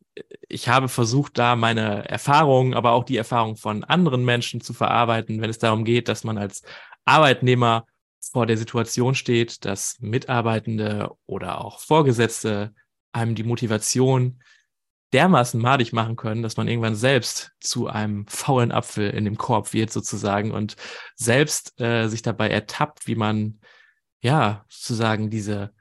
ich 0.48 0.70
habe 0.70 0.90
versucht, 0.90 1.38
da 1.38 1.56
meine 1.56 2.08
Erfahrungen, 2.08 2.74
aber 2.74 2.92
auch 2.92 3.04
die 3.04 3.18
Erfahrungen 3.18 3.56
von 3.56 3.84
anderen 3.84 4.24
Menschen 4.26 4.62
zu 4.62 4.74
verarbeiten, 4.74 5.42
wenn 5.42 5.50
es 5.50 5.58
darum 5.58 5.86
geht, 5.86 6.08
dass 6.08 6.24
man 6.24 6.38
als 6.38 6.64
Arbeitnehmer 7.06 7.86
vor 8.32 8.46
der 8.46 8.58
Situation 8.58 9.16
steht, 9.16 9.66
dass 9.66 10.00
Mitarbeitende 10.00 11.12
oder 11.26 11.64
auch 11.64 11.80
Vorgesetzte 11.80 12.74
einem 13.12 13.36
die 13.36 13.44
Motivation 13.44 14.42
dermaßen 15.12 15.62
madig 15.62 15.94
machen 15.94 16.16
können, 16.16 16.42
dass 16.42 16.58
man 16.58 16.68
irgendwann 16.68 16.96
selbst 16.96 17.52
zu 17.60 17.88
einem 17.88 18.26
faulen 18.28 18.72
Apfel 18.72 19.12
in 19.12 19.26
dem 19.26 19.38
Korb 19.38 19.74
wird 19.74 19.92
sozusagen 19.92 20.52
und 20.52 20.76
selbst 21.16 21.80
äh, 21.80 22.08
sich 22.08 22.24
dabei 22.24 22.50
ertappt, 22.50 23.06
wie 23.06 23.16
man 23.16 23.60
ja 24.22 24.66
sozusagen 24.70 25.30
diese 25.30 25.74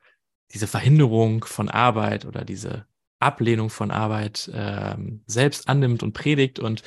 diese 0.53 0.67
Verhinderung 0.67 1.45
von 1.45 1.69
Arbeit 1.69 2.25
oder 2.25 2.45
diese 2.45 2.87
Ablehnung 3.23 3.71
von 3.71 3.91
Arbeit 3.91 4.51
ähm, 4.55 5.23
selbst 5.27 5.69
annimmt 5.69 6.03
und 6.03 6.13
predigt. 6.13 6.59
Und 6.59 6.83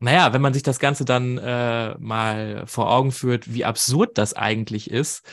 naja, 0.00 0.32
wenn 0.32 0.42
man 0.42 0.54
sich 0.54 0.62
das 0.62 0.78
Ganze 0.78 1.04
dann 1.04 1.38
äh, 1.38 1.96
mal 1.98 2.64
vor 2.66 2.90
Augen 2.90 3.12
führt, 3.12 3.52
wie 3.52 3.64
absurd 3.64 4.18
das 4.18 4.34
eigentlich 4.34 4.90
ist, 4.90 5.24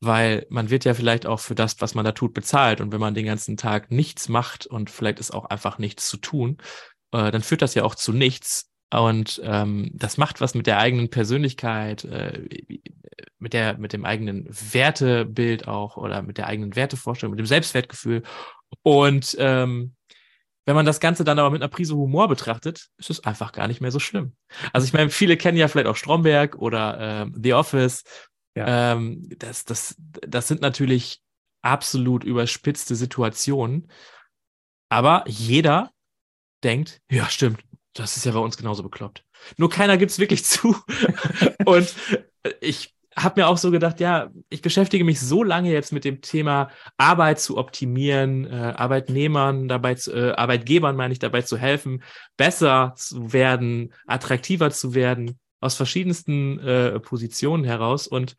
weil 0.00 0.46
man 0.50 0.70
wird 0.70 0.84
ja 0.84 0.94
vielleicht 0.94 1.26
auch 1.26 1.40
für 1.40 1.54
das, 1.54 1.80
was 1.80 1.94
man 1.94 2.04
da 2.04 2.12
tut, 2.12 2.34
bezahlt. 2.34 2.80
Und 2.80 2.92
wenn 2.92 3.00
man 3.00 3.14
den 3.14 3.26
ganzen 3.26 3.56
Tag 3.56 3.90
nichts 3.90 4.28
macht 4.28 4.66
und 4.66 4.90
vielleicht 4.90 5.20
ist 5.20 5.32
auch 5.32 5.46
einfach 5.46 5.78
nichts 5.78 6.08
zu 6.08 6.16
tun, 6.16 6.58
äh, 7.12 7.30
dann 7.30 7.42
führt 7.42 7.62
das 7.62 7.74
ja 7.74 7.84
auch 7.84 7.94
zu 7.94 8.12
nichts. 8.12 8.70
Und 8.92 9.40
ähm, 9.44 9.90
das 9.92 10.18
macht 10.18 10.40
was 10.40 10.54
mit 10.54 10.66
der 10.66 10.78
eigenen 10.78 11.10
Persönlichkeit, 11.10 12.04
äh, 12.04 12.46
mit, 13.38 13.52
der, 13.52 13.76
mit 13.78 13.92
dem 13.92 14.04
eigenen 14.04 14.46
Wertebild 14.48 15.66
auch 15.66 15.96
oder 15.96 16.22
mit 16.22 16.38
der 16.38 16.46
eigenen 16.46 16.76
Wertevorstellung, 16.76 17.32
mit 17.32 17.40
dem 17.40 17.46
Selbstwertgefühl. 17.46 18.22
Und 18.82 19.36
ähm, 19.38 19.94
wenn 20.66 20.74
man 20.74 20.86
das 20.86 21.00
Ganze 21.00 21.24
dann 21.24 21.38
aber 21.38 21.50
mit 21.50 21.62
einer 21.62 21.68
Prise 21.68 21.94
Humor 21.94 22.28
betrachtet, 22.28 22.88
ist 22.96 23.10
es 23.10 23.24
einfach 23.24 23.52
gar 23.52 23.68
nicht 23.68 23.80
mehr 23.80 23.90
so 23.90 23.98
schlimm. 23.98 24.34
Also 24.72 24.86
ich 24.86 24.92
meine, 24.92 25.10
viele 25.10 25.36
kennen 25.36 25.58
ja 25.58 25.68
vielleicht 25.68 25.88
auch 25.88 25.96
Stromberg 25.96 26.56
oder 26.56 26.98
ähm, 27.00 27.34
The 27.40 27.52
Office. 27.52 28.04
Ja. 28.56 28.92
Ähm, 28.92 29.28
das, 29.38 29.64
das, 29.64 29.94
das 29.98 30.48
sind 30.48 30.62
natürlich 30.62 31.20
absolut 31.62 32.24
überspitzte 32.24 32.94
Situationen. 32.94 33.90
Aber 34.88 35.24
jeder 35.26 35.90
denkt, 36.62 37.00
ja, 37.10 37.28
stimmt, 37.28 37.62
das 37.94 38.16
ist 38.16 38.24
ja 38.24 38.32
bei 38.32 38.38
uns 38.38 38.56
genauso 38.56 38.82
bekloppt. 38.82 39.24
Nur 39.56 39.68
keiner 39.68 39.98
gibt 39.98 40.12
es 40.12 40.18
wirklich 40.18 40.44
zu. 40.46 40.76
Und 41.64 41.94
ich 42.60 42.94
habe 43.16 43.40
mir 43.40 43.48
auch 43.48 43.58
so 43.58 43.70
gedacht, 43.70 44.00
ja, 44.00 44.30
ich 44.48 44.62
beschäftige 44.62 45.04
mich 45.04 45.20
so 45.20 45.42
lange 45.42 45.72
jetzt 45.72 45.92
mit 45.92 46.04
dem 46.04 46.20
Thema 46.20 46.70
Arbeit 46.96 47.40
zu 47.40 47.56
optimieren, 47.58 48.46
äh, 48.46 48.74
Arbeitnehmern 48.76 49.68
dabei, 49.68 49.94
zu, 49.94 50.12
äh, 50.12 50.32
Arbeitgebern 50.32 50.96
meine 50.96 51.12
ich 51.12 51.18
dabei 51.18 51.42
zu 51.42 51.56
helfen, 51.56 52.02
besser 52.36 52.94
zu 52.96 53.32
werden, 53.32 53.92
attraktiver 54.06 54.70
zu 54.70 54.94
werden, 54.94 55.38
aus 55.60 55.76
verschiedensten 55.76 56.58
äh, 56.58 56.98
Positionen 57.00 57.64
heraus. 57.64 58.06
Und 58.06 58.36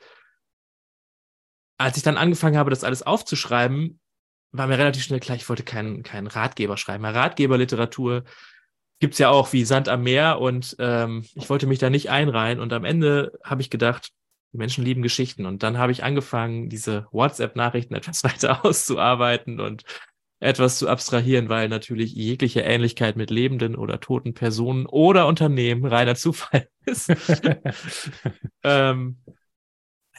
als 1.78 1.98
ich 1.98 2.04
dann 2.04 2.18
angefangen 2.18 2.58
habe, 2.58 2.70
das 2.70 2.84
alles 2.84 3.04
aufzuschreiben, 3.04 4.00
war 4.52 4.68
mir 4.68 4.78
relativ 4.78 5.04
schnell 5.04 5.20
klar, 5.20 5.36
ich 5.36 5.48
wollte 5.50 5.64
keinen 5.64 6.04
keinen 6.04 6.28
Ratgeber 6.28 6.78
schreiben. 6.78 7.06
Ratgeberliteratur 7.06 8.24
gibt's 9.00 9.18
ja 9.18 9.30
auch 9.30 9.52
wie 9.54 9.66
Sand 9.66 9.90
am 9.90 10.04
Meer 10.04 10.40
und 10.40 10.76
ähm, 10.80 11.26
ich 11.34 11.50
wollte 11.50 11.68
mich 11.68 11.80
da 11.80 11.90
nicht 11.90 12.10
einreihen. 12.10 12.60
Und 12.60 12.72
am 12.74 12.86
Ende 12.86 13.34
habe 13.44 13.62
ich 13.62 13.70
gedacht, 13.70 14.12
die 14.56 14.60
Menschen 14.60 14.86
lieben 14.86 15.02
Geschichten. 15.02 15.46
Und 15.46 15.64
dann 15.64 15.78
habe 15.78 15.92
ich 15.92 16.04
angefangen, 16.04 16.70
diese 16.70 17.08
WhatsApp-Nachrichten 17.12 17.94
etwas 17.94 18.24
weiter 18.24 18.66
auszuarbeiten 18.66 19.60
und 19.60 19.84
etwas 20.40 20.78
zu 20.78 20.88
abstrahieren, 20.88 21.50
weil 21.50 21.70
natürlich 21.70 22.14
jegliche 22.14 22.62
Ähnlichkeit 22.62 23.16
mit 23.16 23.30
lebenden 23.30 23.76
oder 23.76 24.00
toten 24.00 24.34
Personen 24.34 24.86
oder 24.86 25.28
Unternehmen 25.28 25.86
reiner 25.86 26.16
Zufall 26.16 26.70
ist. 26.86 27.10
ähm, 28.64 29.18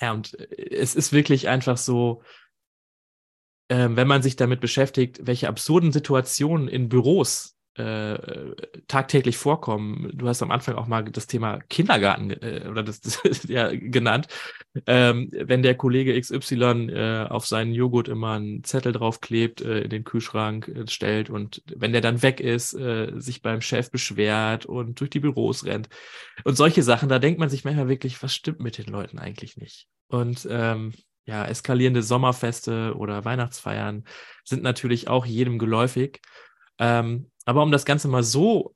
ja, 0.01 0.13
und 0.13 0.35
es 0.35 0.95
ist 0.95 1.13
wirklich 1.13 1.49
einfach 1.49 1.79
so, 1.79 2.23
ähm, 3.71 3.97
wenn 3.97 4.09
man 4.09 4.23
sich 4.23 4.37
damit 4.37 4.61
beschäftigt, 4.61 5.21
welche 5.23 5.49
absurden 5.49 5.93
Situationen 5.93 6.69
in 6.69 6.91
Büros 6.91 7.56
äh, 7.77 8.55
tagtäglich 8.89 9.37
vorkommen. 9.37 10.11
Du 10.15 10.29
hast 10.29 10.43
am 10.43 10.51
Anfang 10.51 10.77
auch 10.77 10.87
mal 10.87 11.05
das 11.05 11.27
Thema 11.27 11.59
Kindergarten 11.69 12.31
äh, 12.31 12.67
oder 12.71 12.83
das, 12.83 13.01
das 13.01 13.21
ja, 13.49 13.71
genannt. 13.71 14.29
Ähm, 14.87 15.31
wenn 15.33 15.63
der 15.63 15.75
Kollege 15.75 16.19
XY 16.19 16.91
äh, 16.91 17.27
auf 17.29 17.47
seinen 17.47 17.73
Joghurt 17.73 18.09
immer 18.09 18.33
einen 18.33 18.65
Zettel 18.65 18.93
draufklebt, 18.93 19.61
äh, 19.61 19.81
in 19.81 19.91
den 19.91 20.05
Kühlschrank 20.05 20.69
äh, 20.69 20.87
stellt 20.89 21.29
und 21.29 21.63
wenn 21.75 21.93
der 21.93 22.01
dann 22.01 22.23
weg 22.23 22.41
ist, 22.41 22.71
sich 22.71 23.43
beim 23.43 23.61
Chef 23.61 23.91
beschwert 23.91 24.67
und 24.67 25.01
durch 25.01 25.11
die 25.11 25.21
Büros 25.21 25.65
rennt 25.65 25.89
und 26.45 26.57
solche 26.57 26.83
Sachen, 26.83 27.09
da 27.09 27.19
denkt 27.19 27.39
man 27.39 27.49
sich 27.49 27.65
manchmal 27.65 27.89
wirklich, 27.89 28.23
was 28.23 28.35
stimmt 28.35 28.61
mit 28.61 28.79
den 28.79 28.87
Leuten 28.87 29.19
eigentlich 29.19 29.57
nicht? 29.57 29.89
Und 30.09 30.47
ähm, 30.51 30.93
ja, 31.27 31.45
eskalierende 31.45 32.03
Sommerfeste 32.03 32.95
oder 32.97 33.25
Weihnachtsfeiern 33.25 34.05
sind 34.45 34.63
natürlich 34.63 35.09
auch 35.09 35.27
jedem 35.27 35.59
geläufig. 35.59 36.21
Ähm, 36.79 37.31
aber 37.47 37.63
um 37.63 37.73
das 37.73 37.87
Ganze 37.87 38.09
mal 38.09 38.23
so 38.23 38.75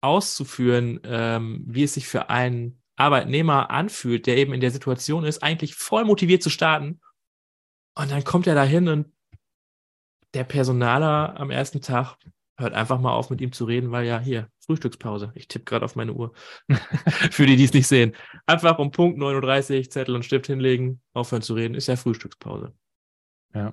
auszuführen, 0.00 1.00
ähm, 1.04 1.64
wie 1.66 1.82
es 1.82 1.94
sich 1.94 2.08
für 2.08 2.30
einen 2.30 2.80
Arbeitnehmer 2.96 3.70
anfühlt, 3.70 4.26
der 4.26 4.38
eben 4.38 4.54
in 4.54 4.60
der 4.60 4.70
Situation 4.70 5.24
ist, 5.24 5.42
eigentlich 5.42 5.74
voll 5.74 6.04
motiviert 6.04 6.42
zu 6.42 6.50
starten. 6.50 7.00
Und 7.94 8.10
dann 8.10 8.24
kommt 8.24 8.46
er 8.46 8.54
dahin 8.54 8.88
und 8.88 9.12
der 10.34 10.44
Personaler 10.44 11.38
am 11.38 11.50
ersten 11.50 11.82
Tag 11.82 12.16
hört 12.56 12.74
einfach 12.74 13.00
mal 13.00 13.12
auf, 13.12 13.28
mit 13.28 13.40
ihm 13.40 13.52
zu 13.52 13.64
reden, 13.64 13.90
weil 13.90 14.06
ja 14.06 14.18
hier, 14.18 14.48
Frühstückspause. 14.60 15.32
Ich 15.34 15.48
tippe 15.48 15.64
gerade 15.64 15.84
auf 15.84 15.96
meine 15.96 16.12
Uhr. 16.12 16.32
Für 17.30 17.46
die, 17.46 17.56
die 17.56 17.64
es 17.64 17.72
nicht 17.72 17.88
sehen. 17.88 18.14
Einfach 18.46 18.78
um 18.78 18.92
Punkt 18.92 19.18
39 19.18 19.90
Zettel 19.90 20.14
und 20.14 20.24
Stift 20.24 20.46
hinlegen, 20.46 21.02
aufhören 21.12 21.42
zu 21.42 21.54
reden, 21.54 21.74
ist 21.74 21.88
ja 21.88 21.96
Frühstückspause. 21.96 22.72
Ja. 23.54 23.72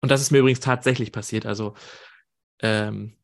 Und 0.00 0.10
das 0.10 0.20
ist 0.20 0.30
mir 0.30 0.38
übrigens 0.38 0.60
tatsächlich 0.60 1.10
passiert. 1.10 1.44
Also 1.44 1.74
ähm, 2.60 3.17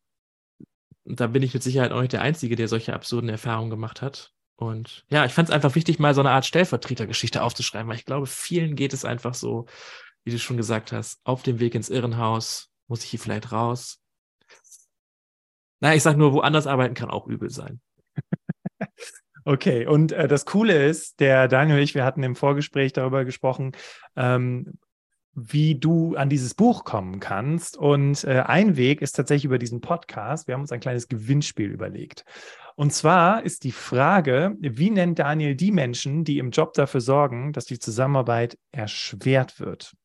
da 1.05 1.27
bin 1.27 1.43
ich 1.43 1.53
mit 1.53 1.63
Sicherheit 1.63 1.91
auch 1.91 2.01
nicht 2.01 2.13
der 2.13 2.21
Einzige, 2.21 2.55
der 2.55 2.67
solche 2.67 2.93
absurden 2.93 3.29
Erfahrungen 3.29 3.69
gemacht 3.69 4.01
hat. 4.01 4.33
Und 4.57 5.05
ja, 5.09 5.25
ich 5.25 5.33
fand 5.33 5.49
es 5.49 5.53
einfach 5.53 5.75
wichtig, 5.75 5.99
mal 5.99 6.13
so 6.13 6.21
eine 6.21 6.31
Art 6.31 6.45
Stellvertretergeschichte 6.45 7.43
aufzuschreiben, 7.43 7.87
weil 7.89 7.97
ich 7.97 8.05
glaube, 8.05 8.25
vielen 8.25 8.75
geht 8.75 8.93
es 8.93 9.05
einfach 9.05 9.33
so, 9.33 9.65
wie 10.23 10.31
du 10.31 10.39
schon 10.39 10.57
gesagt 10.57 10.91
hast, 10.91 11.19
auf 11.23 11.43
dem 11.43 11.59
Weg 11.59 11.75
ins 11.75 11.89
Irrenhaus, 11.89 12.71
muss 12.87 13.03
ich 13.03 13.09
hier 13.09 13.19
vielleicht 13.19 13.51
raus. 13.51 14.01
Na, 15.81 15.93
ich 15.93 16.03
sag 16.03 16.17
nur, 16.17 16.33
woanders 16.33 16.67
arbeiten 16.67 16.95
kann 16.95 17.09
auch 17.09 17.27
übel 17.27 17.49
sein. 17.49 17.81
Okay, 19.47 19.85
und 19.85 20.11
äh, 20.11 20.27
das 20.27 20.45
Coole 20.45 20.87
ist, 20.87 21.19
der 21.19 21.47
Daniel 21.47 21.77
und 21.77 21.83
ich, 21.83 21.93
wir 21.93 22.03
hatten 22.03 22.23
im 22.23 22.35
Vorgespräch 22.35 22.93
darüber 22.93 23.25
gesprochen, 23.25 23.73
ähm, 24.15 24.73
wie 25.35 25.75
du 25.75 26.15
an 26.15 26.29
dieses 26.29 26.53
Buch 26.53 26.85
kommen 26.85 27.19
kannst. 27.19 27.77
Und 27.77 28.23
äh, 28.23 28.43
ein 28.45 28.77
Weg 28.77 29.01
ist 29.01 29.13
tatsächlich 29.13 29.45
über 29.45 29.59
diesen 29.59 29.81
Podcast. 29.81 30.47
Wir 30.47 30.53
haben 30.53 30.61
uns 30.61 30.71
ein 30.71 30.79
kleines 30.79 31.07
Gewinnspiel 31.07 31.69
überlegt. 31.69 32.23
Und 32.75 32.93
zwar 32.93 33.43
ist 33.43 33.63
die 33.63 33.71
Frage, 33.71 34.55
wie 34.59 34.89
nennt 34.89 35.19
Daniel 35.19 35.55
die 35.55 35.71
Menschen, 35.71 36.23
die 36.23 36.39
im 36.39 36.51
Job 36.51 36.73
dafür 36.73 37.01
sorgen, 37.01 37.53
dass 37.53 37.65
die 37.65 37.79
Zusammenarbeit 37.79 38.57
erschwert 38.71 39.59
wird? 39.59 39.95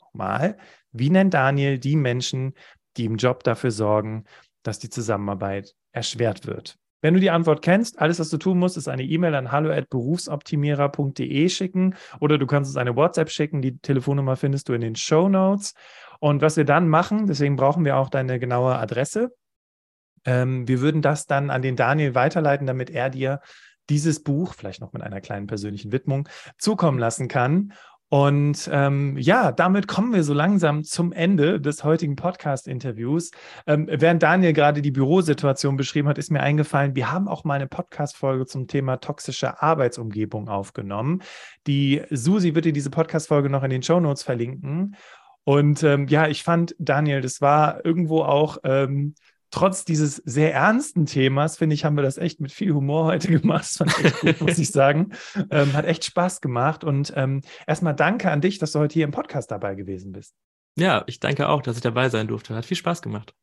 Nochmal, 0.00 0.58
wie 0.92 1.10
nennt 1.10 1.34
Daniel 1.34 1.78
die 1.78 1.96
Menschen, 1.96 2.54
die 2.96 3.04
im 3.04 3.16
Job 3.16 3.44
dafür 3.44 3.70
sorgen, 3.70 4.24
dass 4.62 4.78
die 4.78 4.90
Zusammenarbeit 4.90 5.74
erschwert 5.92 6.46
wird? 6.46 6.76
Wenn 7.00 7.14
du 7.14 7.20
die 7.20 7.30
Antwort 7.30 7.62
kennst, 7.62 7.98
alles, 7.98 8.18
was 8.20 8.28
du 8.28 8.36
tun 8.36 8.58
musst, 8.58 8.76
ist 8.76 8.88
eine 8.88 9.04
E-Mail 9.04 9.34
an 9.34 9.52
hallo@berufsoptimierer.de 9.52 11.48
schicken 11.48 11.94
oder 12.20 12.36
du 12.38 12.46
kannst 12.46 12.70
uns 12.70 12.76
eine 12.76 12.96
WhatsApp 12.96 13.30
schicken. 13.30 13.62
Die 13.62 13.78
Telefonnummer 13.78 14.36
findest 14.36 14.68
du 14.68 14.74
in 14.74 14.82
den 14.82 14.96
Show 14.96 15.28
Notes. 15.28 15.74
Und 16.18 16.42
was 16.42 16.56
wir 16.56 16.64
dann 16.64 16.88
machen, 16.88 17.26
deswegen 17.26 17.56
brauchen 17.56 17.84
wir 17.84 17.96
auch 17.96 18.10
deine 18.10 18.38
genaue 18.38 18.76
Adresse. 18.76 19.34
Ähm, 20.26 20.68
wir 20.68 20.80
würden 20.80 21.00
das 21.00 21.26
dann 21.26 21.50
an 21.50 21.62
den 21.62 21.76
Daniel 21.76 22.14
weiterleiten, 22.14 22.66
damit 22.66 22.90
er 22.90 23.08
dir 23.08 23.40
dieses 23.88 24.22
Buch, 24.22 24.54
vielleicht 24.54 24.80
noch 24.80 24.92
mit 24.92 25.02
einer 25.02 25.20
kleinen 25.20 25.46
persönlichen 25.46 25.92
Widmung, 25.92 26.28
zukommen 26.58 26.98
lassen 26.98 27.28
kann. 27.28 27.72
Und 28.12 28.68
ähm, 28.72 29.16
ja, 29.18 29.52
damit 29.52 29.86
kommen 29.86 30.12
wir 30.12 30.24
so 30.24 30.34
langsam 30.34 30.82
zum 30.82 31.12
Ende 31.12 31.60
des 31.60 31.84
heutigen 31.84 32.16
Podcast-Interviews. 32.16 33.30
Ähm, 33.68 33.88
während 33.88 34.24
Daniel 34.24 34.52
gerade 34.52 34.82
die 34.82 34.90
Bürosituation 34.90 35.76
beschrieben 35.76 36.08
hat, 36.08 36.18
ist 36.18 36.32
mir 36.32 36.40
eingefallen, 36.40 36.96
wir 36.96 37.12
haben 37.12 37.28
auch 37.28 37.44
mal 37.44 37.54
eine 37.54 37.68
Podcast-Folge 37.68 38.46
zum 38.46 38.66
Thema 38.66 38.96
toxische 38.96 39.62
Arbeitsumgebung 39.62 40.48
aufgenommen. 40.48 41.22
Die 41.68 42.02
Susi 42.10 42.56
wird 42.56 42.64
dir 42.64 42.72
diese 42.72 42.90
Podcast-Folge 42.90 43.48
noch 43.48 43.62
in 43.62 43.70
den 43.70 43.84
Show 43.84 44.00
Notes 44.00 44.24
verlinken. 44.24 44.96
Und 45.44 45.84
ähm, 45.84 46.08
ja, 46.08 46.26
ich 46.26 46.42
fand, 46.42 46.74
Daniel, 46.80 47.20
das 47.20 47.40
war 47.40 47.84
irgendwo 47.84 48.22
auch 48.22 48.58
ähm, 48.64 49.14
trotz 49.50 49.84
dieses 49.84 50.16
sehr 50.16 50.54
ernsten 50.54 51.06
Themas, 51.06 51.58
finde 51.58 51.74
ich, 51.74 51.84
haben 51.84 51.96
wir 51.96 52.02
das 52.02 52.18
echt 52.18 52.40
mit 52.40 52.52
viel 52.52 52.72
Humor 52.72 53.06
heute 53.06 53.28
gemacht. 53.40 53.62
Das 53.62 53.76
fand 53.76 53.98
ich 53.98 54.04
echt 54.04 54.20
gut, 54.20 54.40
muss 54.40 54.58
ich 54.58 54.70
sagen. 54.70 55.12
Ähm, 55.50 55.72
hat 55.72 55.84
echt 55.84 56.04
Spaß 56.04 56.40
gemacht. 56.40 56.84
Und 56.84 57.12
ähm, 57.16 57.42
erstmal 57.66 57.94
danke 57.94 58.30
an 58.30 58.40
dich, 58.40 58.58
dass 58.58 58.72
du 58.72 58.78
heute 58.78 58.94
hier 58.94 59.04
im 59.04 59.10
Podcast 59.10 59.50
dabei 59.50 59.74
gewesen 59.74 60.12
bist. 60.12 60.34
Ja, 60.76 61.04
ich 61.06 61.20
danke 61.20 61.48
auch, 61.48 61.62
dass 61.62 61.76
ich 61.76 61.82
dabei 61.82 62.08
sein 62.08 62.28
durfte. 62.28 62.54
Hat 62.54 62.64
viel 62.64 62.76
Spaß 62.76 63.02
gemacht. 63.02 63.34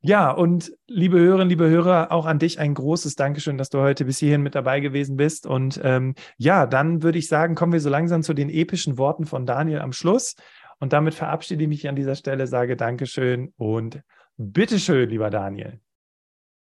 Ja, 0.00 0.30
und 0.30 0.72
liebe 0.86 1.18
Hörerinnen, 1.18 1.48
liebe 1.48 1.68
Hörer, 1.68 2.12
auch 2.12 2.24
an 2.24 2.38
dich 2.38 2.60
ein 2.60 2.72
großes 2.72 3.16
Dankeschön, 3.16 3.58
dass 3.58 3.68
du 3.68 3.80
heute 3.80 4.04
bis 4.04 4.18
hierhin 4.18 4.42
mit 4.42 4.54
dabei 4.54 4.78
gewesen 4.78 5.16
bist. 5.16 5.44
Und 5.44 5.80
ähm, 5.82 6.14
ja, 6.36 6.66
dann 6.66 7.02
würde 7.02 7.18
ich 7.18 7.26
sagen, 7.26 7.56
kommen 7.56 7.72
wir 7.72 7.80
so 7.80 7.90
langsam 7.90 8.22
zu 8.22 8.32
den 8.32 8.48
epischen 8.48 8.96
Worten 8.96 9.26
von 9.26 9.44
Daniel 9.44 9.80
am 9.80 9.92
Schluss. 9.92 10.36
Und 10.78 10.92
damit 10.92 11.14
verabschiede 11.14 11.64
ich 11.64 11.68
mich 11.68 11.88
an 11.88 11.96
dieser 11.96 12.14
Stelle, 12.14 12.46
sage 12.46 12.76
Dankeschön 12.76 13.52
und 13.56 14.00
bitteschön, 14.38 15.10
lieber 15.10 15.30
Daniel. 15.30 15.80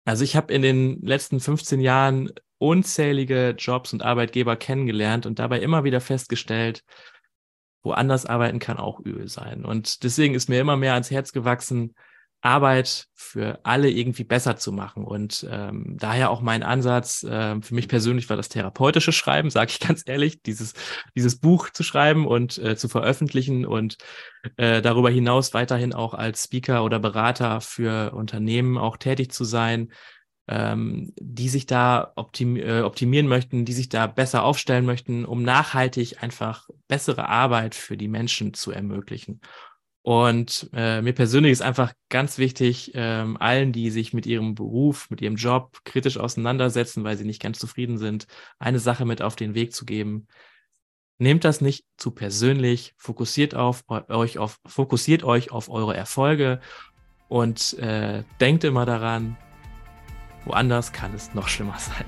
Also 0.04 0.24
ich 0.24 0.34
habe 0.34 0.52
in 0.52 0.62
den 0.62 1.00
letzten 1.02 1.38
15 1.38 1.80
Jahren 1.80 2.32
unzählige 2.58 3.54
Jobs 3.56 3.92
und 3.92 4.02
Arbeitgeber 4.02 4.56
kennengelernt 4.56 5.26
und 5.26 5.38
dabei 5.38 5.60
immer 5.60 5.84
wieder 5.84 6.00
festgestellt, 6.00 6.82
woanders 7.82 8.26
arbeiten 8.26 8.58
kann 8.58 8.78
auch 8.78 9.00
übel 9.00 9.28
sein. 9.28 9.64
Und 9.64 10.02
deswegen 10.02 10.34
ist 10.34 10.48
mir 10.48 10.60
immer 10.60 10.76
mehr 10.76 10.94
ans 10.94 11.10
Herz 11.10 11.32
gewachsen, 11.32 11.94
Arbeit 12.42 13.06
für 13.14 13.60
alle 13.64 13.90
irgendwie 13.90 14.24
besser 14.24 14.56
zu 14.56 14.72
machen. 14.72 15.04
Und 15.04 15.46
ähm, 15.50 15.96
daher 15.98 16.30
auch 16.30 16.40
mein 16.40 16.62
Ansatz, 16.62 17.22
äh, 17.22 17.60
für 17.60 17.74
mich 17.74 17.88
persönlich 17.88 18.28
war 18.30 18.36
das 18.36 18.48
therapeutische 18.48 19.12
Schreiben, 19.12 19.50
sage 19.50 19.70
ich 19.70 19.80
ganz 19.86 20.02
ehrlich, 20.06 20.42
dieses, 20.42 20.74
dieses 21.14 21.38
Buch 21.38 21.70
zu 21.70 21.82
schreiben 21.82 22.26
und 22.26 22.58
äh, 22.58 22.76
zu 22.76 22.88
veröffentlichen 22.88 23.66
und 23.66 23.98
äh, 24.56 24.80
darüber 24.80 25.10
hinaus 25.10 25.52
weiterhin 25.54 25.92
auch 25.92 26.14
als 26.14 26.44
Speaker 26.44 26.84
oder 26.84 26.98
Berater 26.98 27.60
für 27.60 28.12
Unternehmen 28.14 28.78
auch 28.78 28.96
tätig 28.96 29.32
zu 29.32 29.44
sein, 29.44 29.92
ähm, 30.48 31.12
die 31.20 31.48
sich 31.48 31.66
da 31.66 32.12
optim 32.16 32.56
äh, 32.56 32.80
optimieren 32.80 33.28
möchten, 33.28 33.64
die 33.64 33.72
sich 33.72 33.88
da 33.88 34.08
besser 34.08 34.42
aufstellen 34.42 34.84
möchten, 34.84 35.24
um 35.24 35.42
nachhaltig 35.42 36.22
einfach 36.22 36.68
bessere 36.88 37.28
Arbeit 37.28 37.76
für 37.76 37.96
die 37.96 38.08
Menschen 38.08 38.52
zu 38.52 38.72
ermöglichen. 38.72 39.40
Und 40.02 40.70
äh, 40.72 41.02
mir 41.02 41.12
persönlich 41.12 41.52
ist 41.52 41.62
einfach 41.62 41.92
ganz 42.08 42.38
wichtig, 42.38 42.92
ähm, 42.94 43.36
allen, 43.36 43.72
die 43.72 43.90
sich 43.90 44.14
mit 44.14 44.24
ihrem 44.24 44.54
Beruf, 44.54 45.10
mit 45.10 45.20
ihrem 45.20 45.36
Job 45.36 45.80
kritisch 45.84 46.16
auseinandersetzen, 46.16 47.04
weil 47.04 47.18
sie 47.18 47.26
nicht 47.26 47.42
ganz 47.42 47.58
zufrieden 47.58 47.98
sind, 47.98 48.26
eine 48.58 48.78
Sache 48.78 49.04
mit 49.04 49.20
auf 49.20 49.36
den 49.36 49.54
Weg 49.54 49.74
zu 49.74 49.84
geben. 49.84 50.26
Nehmt 51.18 51.44
das 51.44 51.60
nicht 51.60 51.84
zu 51.98 52.12
persönlich, 52.12 52.94
fokussiert 52.96 53.54
auf 53.54 53.84
euch 53.88 54.38
auf, 54.38 54.58
fokussiert 54.66 55.22
euch 55.22 55.50
auf 55.52 55.68
eure 55.68 55.94
Erfolge 55.94 56.60
und 57.28 57.78
äh, 57.78 58.24
denkt 58.40 58.64
immer 58.64 58.86
daran, 58.86 59.36
woanders 60.46 60.92
kann 60.92 61.12
es 61.14 61.34
noch 61.34 61.48
schlimmer 61.48 61.78
sein. 61.78 62.06